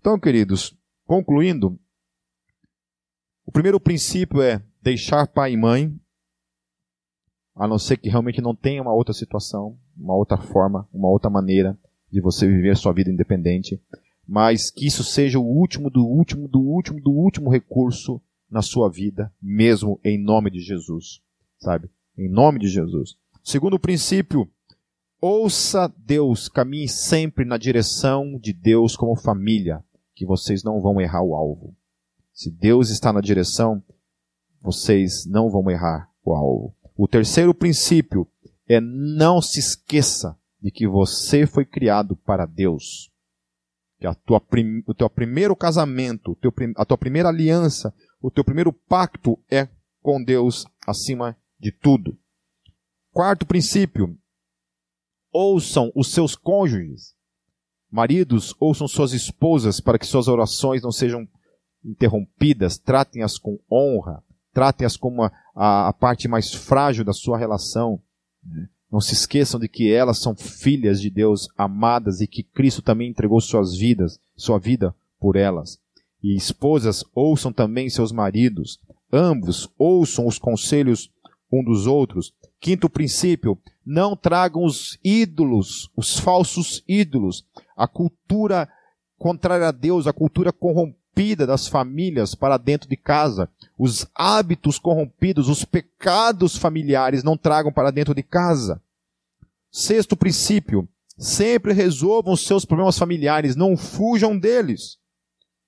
Então, 0.00 0.20
queridos, 0.20 0.76
concluindo, 1.04 1.76
o 3.46 3.52
primeiro 3.52 3.78
princípio 3.78 4.42
é 4.42 4.60
deixar 4.82 5.28
pai 5.28 5.52
e 5.52 5.56
mãe, 5.56 5.94
a 7.54 7.66
não 7.66 7.78
ser 7.78 7.96
que 7.96 8.08
realmente 8.08 8.42
não 8.42 8.54
tenha 8.54 8.82
uma 8.82 8.92
outra 8.92 9.14
situação, 9.14 9.78
uma 9.96 10.14
outra 10.14 10.36
forma, 10.36 10.86
uma 10.92 11.08
outra 11.08 11.30
maneira 11.30 11.78
de 12.10 12.20
você 12.20 12.46
viver 12.46 12.76
sua 12.76 12.92
vida 12.92 13.10
independente, 13.10 13.80
mas 14.26 14.70
que 14.70 14.84
isso 14.86 15.04
seja 15.04 15.38
o 15.38 15.46
último 15.46 15.88
do 15.88 16.04
último 16.04 16.48
do 16.48 16.60
último 16.60 17.00
do 17.00 17.12
último 17.12 17.48
recurso 17.48 18.20
na 18.50 18.62
sua 18.62 18.90
vida, 18.90 19.32
mesmo 19.40 20.00
em 20.04 20.20
nome 20.20 20.50
de 20.50 20.60
Jesus, 20.60 21.22
sabe? 21.58 21.88
Em 22.18 22.28
nome 22.28 22.58
de 22.58 22.68
Jesus. 22.68 23.16
Segundo 23.44 23.78
princípio, 23.78 24.48
ouça 25.20 25.92
Deus, 25.96 26.48
caminhe 26.48 26.88
sempre 26.88 27.44
na 27.44 27.56
direção 27.56 28.38
de 28.38 28.52
Deus 28.52 28.96
como 28.96 29.14
família, 29.14 29.84
que 30.14 30.26
vocês 30.26 30.64
não 30.64 30.80
vão 30.80 31.00
errar 31.00 31.22
o 31.22 31.34
alvo. 31.34 31.74
Se 32.36 32.50
Deus 32.50 32.90
está 32.90 33.14
na 33.14 33.22
direção, 33.22 33.82
vocês 34.60 35.24
não 35.24 35.48
vão 35.48 35.70
errar 35.70 36.12
o 36.22 36.34
alvo. 36.34 36.76
O 36.94 37.08
terceiro 37.08 37.54
princípio 37.54 38.28
é 38.68 38.78
não 38.78 39.40
se 39.40 39.58
esqueça 39.58 40.38
de 40.60 40.70
que 40.70 40.86
você 40.86 41.46
foi 41.46 41.64
criado 41.64 42.14
para 42.14 42.44
Deus. 42.44 43.10
Que 43.98 44.06
a 44.06 44.14
tua 44.14 44.38
prim, 44.38 44.82
o 44.86 44.92
teu 44.92 45.08
primeiro 45.08 45.56
casamento, 45.56 46.36
teu, 46.36 46.52
a 46.76 46.84
tua 46.84 46.98
primeira 46.98 47.30
aliança, 47.30 47.94
o 48.20 48.30
teu 48.30 48.44
primeiro 48.44 48.70
pacto 48.70 49.38
é 49.50 49.66
com 50.02 50.22
Deus 50.22 50.66
acima 50.86 51.34
de 51.58 51.72
tudo. 51.72 52.18
Quarto 53.12 53.46
princípio, 53.46 54.14
ouçam 55.32 55.90
os 55.96 56.12
seus 56.12 56.36
cônjuges. 56.36 57.14
Maridos, 57.90 58.54
ouçam 58.60 58.86
suas 58.86 59.14
esposas 59.14 59.80
para 59.80 59.98
que 59.98 60.04
suas 60.04 60.28
orações 60.28 60.82
não 60.82 60.92
sejam 60.92 61.26
interrompidas, 61.86 62.76
tratem-as 62.76 63.38
com 63.38 63.58
honra, 63.70 64.22
tratem-as 64.52 64.96
como 64.96 65.22
a, 65.22 65.32
a, 65.54 65.88
a, 65.88 65.92
parte 65.92 66.26
mais 66.26 66.52
frágil 66.52 67.04
da 67.04 67.12
sua 67.12 67.38
relação. 67.38 68.00
Né? 68.44 68.68
Não 68.90 69.00
se 69.00 69.14
esqueçam 69.14 69.60
de 69.60 69.68
que 69.68 69.92
elas 69.92 70.18
são 70.18 70.34
filhas 70.34 71.00
de 71.00 71.10
Deus 71.10 71.48
amadas 71.56 72.20
e 72.20 72.26
que 72.26 72.42
Cristo 72.42 72.82
também 72.82 73.10
entregou 73.10 73.40
suas 73.40 73.76
vidas, 73.76 74.18
sua 74.36 74.58
vida 74.58 74.94
por 75.18 75.36
elas. 75.36 75.78
E 76.22 76.36
esposas, 76.36 77.04
ouçam 77.14 77.52
também 77.52 77.88
seus 77.88 78.10
maridos. 78.10 78.80
Ambos 79.12 79.68
ouçam 79.78 80.26
os 80.26 80.38
conselhos 80.38 81.10
um 81.52 81.62
dos 81.62 81.86
outros. 81.86 82.32
Quinto 82.60 82.90
princípio, 82.90 83.58
não 83.84 84.16
tragam 84.16 84.64
os 84.64 84.98
ídolos, 85.04 85.90
os 85.96 86.18
falsos 86.18 86.82
ídolos, 86.88 87.46
a 87.76 87.86
cultura 87.86 88.68
contrária 89.18 89.68
a 89.68 89.72
Deus, 89.72 90.06
a 90.06 90.12
cultura 90.12 90.52
corrompida 90.52 91.05
corrompida 91.16 91.46
das 91.46 91.66
famílias 91.66 92.34
para 92.34 92.58
dentro 92.58 92.88
de 92.88 92.96
casa. 92.96 93.48
Os 93.78 94.06
hábitos 94.14 94.78
corrompidos, 94.78 95.48
os 95.48 95.64
pecados 95.64 96.56
familiares 96.56 97.22
não 97.22 97.38
tragam 97.38 97.72
para 97.72 97.90
dentro 97.90 98.14
de 98.14 98.22
casa. 98.22 98.82
Sexto 99.70 100.14
princípio, 100.14 100.86
sempre 101.16 101.72
resolvam 101.72 102.34
os 102.34 102.46
seus 102.46 102.66
problemas 102.66 102.98
familiares, 102.98 103.56
não 103.56 103.76
fujam 103.76 104.38
deles. 104.38 104.98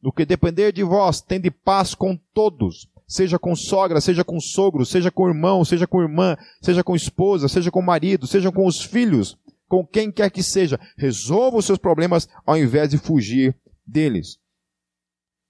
No 0.03 0.13
que 0.13 0.27
depender 0.27 0.71
de 0.71 0.83
vós, 0.83 1.21
tende 1.23 1.51
paz 1.51 1.95
com 1.95 2.17
todos, 2.35 2.87
seja 3.07 3.39
com 3.39 3.57
sogra, 3.57 4.01
seja 4.01 4.23
com 4.23 4.39
sogro, 4.39 4.85
seja 4.85 5.11
com 5.11 5.29
irmão, 5.29 5.65
seja 5.65 5.87
com 5.87 6.03
irmã, 6.03 6.37
seja 6.61 6.85
com 6.85 6.95
esposa, 6.95 7.49
seja 7.49 7.71
com 7.71 7.83
marido, 7.83 8.27
seja 8.27 8.53
com 8.53 8.67
os 8.67 8.83
filhos, 8.83 9.37
com 9.67 9.85
quem 9.85 10.13
quer 10.13 10.31
que 10.31 10.43
seja. 10.43 10.79
Resolva 10.97 11.57
os 11.57 11.65
seus 11.65 11.79
problemas 11.79 12.29
ao 12.47 12.57
invés 12.57 12.91
de 12.91 12.99
fugir 12.99 13.57
deles. 13.87 14.39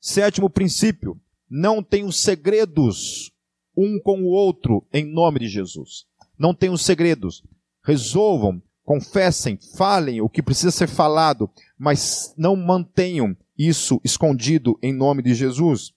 Sétimo 0.01 0.49
princípio, 0.49 1.21
não 1.51 1.83
tenham 1.83 2.13
segredos 2.13 3.33
um 3.77 4.01
com 4.01 4.23
o 4.23 4.27
outro 4.27 4.87
em 4.93 5.05
nome 5.05 5.41
de 5.41 5.49
Jesus. 5.49 6.07
Não 6.39 6.55
tenham 6.55 6.77
segredos. 6.77 7.43
Resolvam, 7.85 8.63
confessem, 8.85 9.59
falem 9.77 10.21
o 10.21 10.29
que 10.29 10.43
precisa 10.43 10.71
ser 10.71 10.89
falado, 10.89 11.51
mas 11.79 12.35
não 12.37 12.57
mantenham 12.57 13.37
isso 13.57 14.01
escondido 14.05 14.79
em 14.83 14.93
nome 14.93 15.23
de 15.23 15.35
Jesus. 15.35 15.93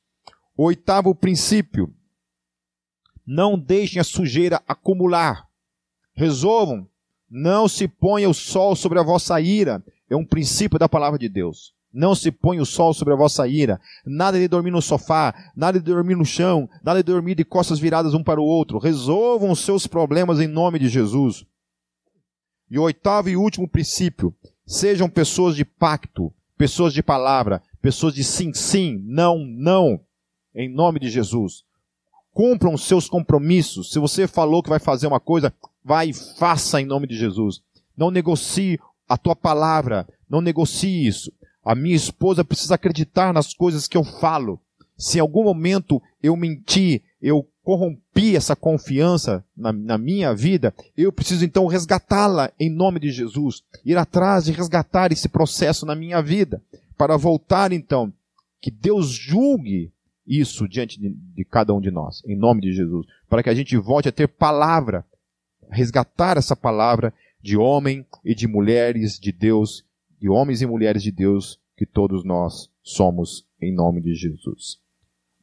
Oitavo 0.55 1.13
princípio, 1.13 1.93
não 3.25 3.57
deixem 3.57 3.99
a 3.99 4.03
sujeira 4.03 4.61
acumular. 4.67 5.47
Resolvam, 6.13 6.87
não 7.29 7.67
se 7.67 7.87
ponha 7.87 8.29
o 8.29 8.33
sol 8.33 8.75
sobre 8.75 8.99
a 8.99 9.03
vossa 9.03 9.39
ira. 9.39 9.83
É 10.09 10.15
um 10.15 10.25
princípio 10.25 10.77
da 10.77 10.89
palavra 10.89 11.17
de 11.17 11.29
Deus. 11.29 11.73
Não 11.93 12.15
se 12.15 12.31
põe 12.31 12.59
o 12.59 12.65
sol 12.65 12.93
sobre 12.93 13.13
a 13.13 13.17
vossa 13.17 13.47
ira. 13.47 13.79
Nada 14.05 14.39
de 14.39 14.47
dormir 14.47 14.71
no 14.71 14.81
sofá, 14.81 15.33
nada 15.55 15.79
de 15.79 15.85
dormir 15.85 16.15
no 16.15 16.25
chão, 16.25 16.69
nada 16.83 17.03
de 17.03 17.11
dormir 17.11 17.35
de 17.35 17.43
costas 17.43 17.79
viradas 17.79 18.13
um 18.13 18.23
para 18.23 18.39
o 18.39 18.45
outro. 18.45 18.77
Resolvam 18.77 19.51
os 19.51 19.59
seus 19.59 19.85
problemas 19.87 20.39
em 20.39 20.47
nome 20.47 20.79
de 20.79 20.87
Jesus. 20.87 21.45
E 22.69 22.79
o 22.79 22.83
oitavo 22.83 23.29
e 23.29 23.35
último 23.35 23.67
princípio: 23.67 24.33
sejam 24.65 25.09
pessoas 25.09 25.55
de 25.55 25.65
pacto, 25.65 26.33
pessoas 26.57 26.93
de 26.93 27.03
palavra, 27.03 27.61
pessoas 27.81 28.13
de 28.13 28.23
sim, 28.23 28.53
sim, 28.53 29.03
não, 29.05 29.39
não, 29.39 29.99
em 30.55 30.73
nome 30.73 30.99
de 30.99 31.09
Jesus. 31.09 31.65
Cumpram 32.31 32.73
os 32.73 32.85
seus 32.85 33.09
compromissos. 33.09 33.91
Se 33.91 33.99
você 33.99 34.25
falou 34.25 34.63
que 34.63 34.69
vai 34.69 34.79
fazer 34.79 35.07
uma 35.07 35.19
coisa, 35.19 35.53
vai 35.83 36.09
e 36.09 36.13
faça 36.13 36.79
em 36.79 36.85
nome 36.85 37.05
de 37.05 37.17
Jesus. 37.17 37.61
Não 37.97 38.09
negocie 38.09 38.79
a 39.09 39.17
tua 39.17 39.35
palavra, 39.35 40.07
não 40.29 40.39
negocie 40.39 41.05
isso. 41.05 41.29
A 41.63 41.75
minha 41.75 41.95
esposa 41.95 42.43
precisa 42.43 42.75
acreditar 42.75 43.33
nas 43.33 43.53
coisas 43.53 43.87
que 43.87 43.97
eu 43.97 44.03
falo. 44.03 44.59
Se 44.97 45.17
em 45.17 45.21
algum 45.21 45.43
momento 45.43 46.01
eu 46.21 46.35
menti, 46.35 47.03
eu 47.21 47.47
corrompi 47.63 48.35
essa 48.35 48.55
confiança 48.55 49.43
na, 49.55 49.71
na 49.71 49.97
minha 49.97 50.33
vida, 50.33 50.73
eu 50.97 51.11
preciso 51.11 51.45
então 51.45 51.67
resgatá-la 51.67 52.51
em 52.59 52.69
nome 52.69 52.99
de 52.99 53.11
Jesus. 53.11 53.63
Ir 53.85 53.97
atrás 53.97 54.47
e 54.47 54.51
resgatar 54.51 55.11
esse 55.11 55.29
processo 55.29 55.85
na 55.85 55.95
minha 55.95 56.21
vida. 56.21 56.61
Para 56.97 57.17
voltar 57.17 57.71
então, 57.71 58.11
que 58.59 58.71
Deus 58.71 59.09
julgue 59.09 59.91
isso 60.25 60.67
diante 60.67 60.99
de, 60.99 61.09
de 61.09 61.45
cada 61.45 61.73
um 61.73 61.81
de 61.81 61.91
nós, 61.91 62.23
em 62.25 62.35
nome 62.35 62.61
de 62.61 62.73
Jesus. 62.73 63.05
Para 63.29 63.43
que 63.43 63.49
a 63.49 63.53
gente 63.53 63.75
volte 63.77 64.09
a 64.09 64.11
ter 64.11 64.27
palavra, 64.27 65.05
resgatar 65.69 66.37
essa 66.37 66.55
palavra 66.55 67.13
de 67.41 67.57
homem 67.57 68.05
e 68.23 68.35
de 68.35 68.47
mulheres 68.47 69.19
de 69.19 69.31
Deus 69.31 69.83
de 70.21 70.29
homens 70.29 70.61
e 70.61 70.67
mulheres 70.67 71.01
de 71.01 71.11
Deus 71.11 71.59
que 71.75 71.85
todos 71.85 72.23
nós 72.23 72.69
somos 72.83 73.43
em 73.59 73.73
nome 73.73 73.99
de 74.01 74.13
Jesus. 74.13 74.79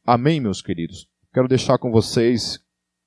Amém, 0.05 0.39
meus 0.39 0.61
queridos. 0.61 1.09
Quero 1.33 1.49
deixar 1.49 1.77
com 1.77 1.91
vocês, 1.91 2.63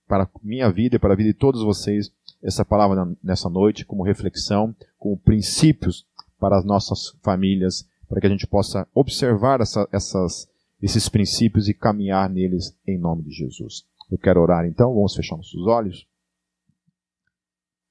para 0.07 0.29
minha 0.43 0.71
vida 0.71 0.97
e 0.97 0.99
para 0.99 1.15
a 1.15 1.17
vida 1.17 1.33
de 1.33 1.39
todos 1.39 1.63
vocês, 1.63 2.13
essa 2.43 2.63
palavra 2.63 3.11
nessa 3.25 3.49
noite 3.49 3.87
como 3.87 4.03
reflexão, 4.03 4.77
como 4.99 5.17
princípios 5.17 6.07
para 6.39 6.59
as 6.59 6.65
nossas 6.65 7.17
famílias, 7.23 7.89
para 8.07 8.21
que 8.21 8.27
a 8.27 8.31
gente 8.31 8.47
possa 8.47 8.87
observar 8.95 9.63
essa, 9.63 9.89
essas, 9.91 10.47
esses 10.83 11.09
princípios 11.09 11.69
e 11.69 11.75
caminhar 11.75 12.29
neles 12.29 12.77
em 12.87 12.99
nome 12.99 13.23
de 13.23 13.31
Jesus. 13.31 13.87
Eu 14.11 14.19
quero 14.19 14.43
orar 14.43 14.67
então, 14.67 14.93
vamos 14.93 15.17
fechar 15.17 15.39
nossos 15.39 15.67
olhos. 15.67 16.07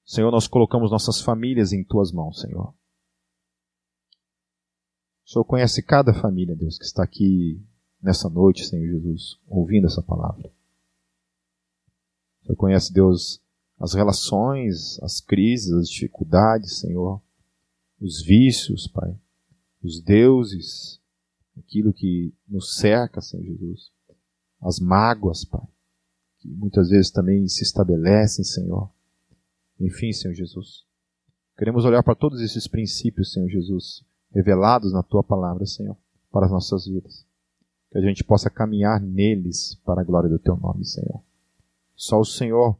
Senhor, 0.06 0.30
nós 0.30 0.48
colocamos 0.48 0.92
nossas 0.92 1.20
famílias 1.20 1.74
em 1.74 1.84
tuas 1.84 2.12
mãos, 2.12 2.42
Senhor. 2.42 2.76
O 5.32 5.34
Senhor 5.34 5.46
conhece 5.46 5.82
cada 5.82 6.14
família, 6.14 6.54
Deus, 6.54 6.78
que 6.78 6.84
está 6.84 7.06
aqui 7.06 7.58
nessa 8.02 8.30
noite, 8.30 8.68
Senhor 8.68 8.86
Jesus, 8.86 9.40
ouvindo 9.48 9.88
essa 9.88 10.04
palavra. 10.04 10.52
O 12.42 12.48
Senhor 12.48 12.58
conhece, 12.58 12.92
Deus, 12.92 13.42
as 13.80 13.94
relações, 13.94 15.02
as 15.02 15.22
crises, 15.22 15.72
as 15.72 15.88
dificuldades, 15.88 16.80
Senhor, 16.80 17.22
os 18.02 18.22
vícios, 18.22 18.90
Pai, 18.90 19.18
os 19.82 20.02
deuses, 20.02 21.00
aquilo 21.58 21.94
que 21.94 22.34
nos 22.46 22.76
cerca, 22.76 23.22
Senhor 23.22 23.46
Jesus, 23.46 23.90
as 24.62 24.82
mágoas, 24.82 25.46
Pai, 25.46 25.66
que 26.40 26.50
muitas 26.50 26.90
vezes 26.90 27.10
também 27.10 27.48
se 27.48 27.64
estabelecem, 27.64 28.44
Senhor. 28.44 28.92
Enfim, 29.80 30.12
Senhor 30.12 30.34
Jesus, 30.34 30.84
queremos 31.58 31.86
olhar 31.86 32.04
para 32.04 32.16
todos 32.16 32.42
esses 32.42 32.68
princípios, 32.68 33.32
Senhor 33.32 33.48
Jesus, 33.48 34.04
revelados 34.34 34.94
na 34.94 35.04
Tua 35.04 35.24
palavra, 35.24 35.66
Senhor, 35.66 35.96
para 36.32 36.46
as 36.46 36.52
nossas 36.52 36.86
vidas. 36.86 37.26
Que 37.92 37.98
a 37.98 38.02
gente 38.02 38.24
possa 38.24 38.50
caminhar 38.50 39.00
neles 39.02 39.76
para 39.86 40.02
a 40.02 40.04
glória 40.04 40.30
do 40.30 40.40
Teu 40.40 40.56
nome, 40.56 40.86
Senhor. 40.86 41.22
Só 41.96 42.20
o 42.20 42.26
Senhor, 42.26 42.78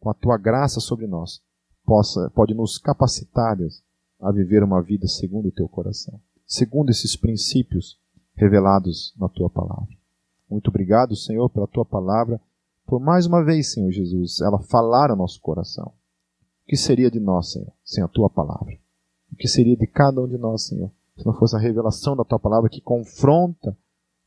com 0.00 0.10
a 0.10 0.14
Tua 0.14 0.38
graça 0.38 0.80
sobre 0.80 1.06
nós, 1.06 1.42
possa, 1.84 2.30
pode 2.30 2.54
nos 2.54 2.78
capacitar, 2.78 3.56
Deus, 3.56 3.82
a 4.20 4.32
viver 4.32 4.62
uma 4.62 4.82
vida 4.82 5.06
segundo 5.06 5.48
o 5.48 5.52
Teu 5.52 5.68
coração, 5.68 6.20
segundo 6.46 6.90
esses 6.90 7.16
princípios 7.16 7.98
revelados 8.34 9.14
na 9.18 9.28
Tua 9.28 9.50
palavra. 9.50 9.94
Muito 10.48 10.68
obrigado, 10.68 11.14
Senhor, 11.14 11.50
pela 11.50 11.66
Tua 11.66 11.84
palavra 11.84 12.40
por 12.86 13.00
mais 13.00 13.26
uma 13.26 13.44
vez, 13.44 13.72
Senhor 13.72 13.90
Jesus, 13.90 14.40
ela 14.40 14.60
falar 14.60 15.10
ao 15.10 15.16
nosso 15.16 15.40
coração. 15.40 15.86
O 15.86 16.68
que 16.68 16.76
seria 16.76 17.10
de 17.10 17.18
nós, 17.18 17.50
Senhor, 17.50 17.72
sem 17.84 18.02
a 18.02 18.06
tua 18.06 18.30
palavra? 18.30 18.78
O 19.32 19.36
que 19.36 19.48
seria 19.48 19.76
de 19.76 19.86
cada 19.86 20.20
um 20.20 20.28
de 20.28 20.38
nós, 20.38 20.66
Senhor, 20.66 20.90
se 21.16 21.24
não 21.26 21.34
fosse 21.34 21.56
a 21.56 21.58
revelação 21.58 22.16
da 22.16 22.24
tua 22.24 22.38
palavra 22.38 22.70
que 22.70 22.80
confronta 22.80 23.76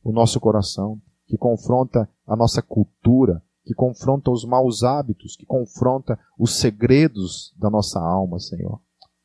o 0.02 0.12
nosso 0.12 0.40
coração, 0.40 1.00
que 1.26 1.36
confronta 1.36 2.08
a 2.26 2.34
nossa 2.34 2.60
cultura, 2.60 3.42
que 3.64 3.74
confronta 3.74 4.30
os 4.30 4.44
maus 4.44 4.82
hábitos, 4.82 5.36
que 5.36 5.46
confronta 5.46 6.18
os 6.38 6.56
segredos 6.56 7.54
da 7.56 7.70
nossa 7.70 8.00
alma, 8.00 8.38
Senhor. 8.38 8.80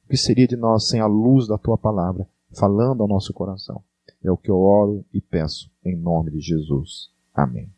O 0.06 0.10
que 0.10 0.18
seria 0.18 0.48
de 0.48 0.56
nós 0.56 0.88
sem 0.88 1.00
a 1.00 1.08
luz 1.08 1.48
da 1.48 1.58
tua 1.58 1.78
palavra 1.78 2.28
falando 2.54 3.02
ao 3.02 3.08
nosso 3.08 3.34
coração? 3.34 3.84
É 4.24 4.32
o 4.32 4.38
que 4.38 4.52
eu 4.52 4.58
oro 4.58 5.04
e 5.14 5.20
peço 5.20 5.72
em 5.84 5.96
nome 5.96 6.32
de 6.32 6.40
Jesus. 6.40 7.10
Amém. 7.34 7.75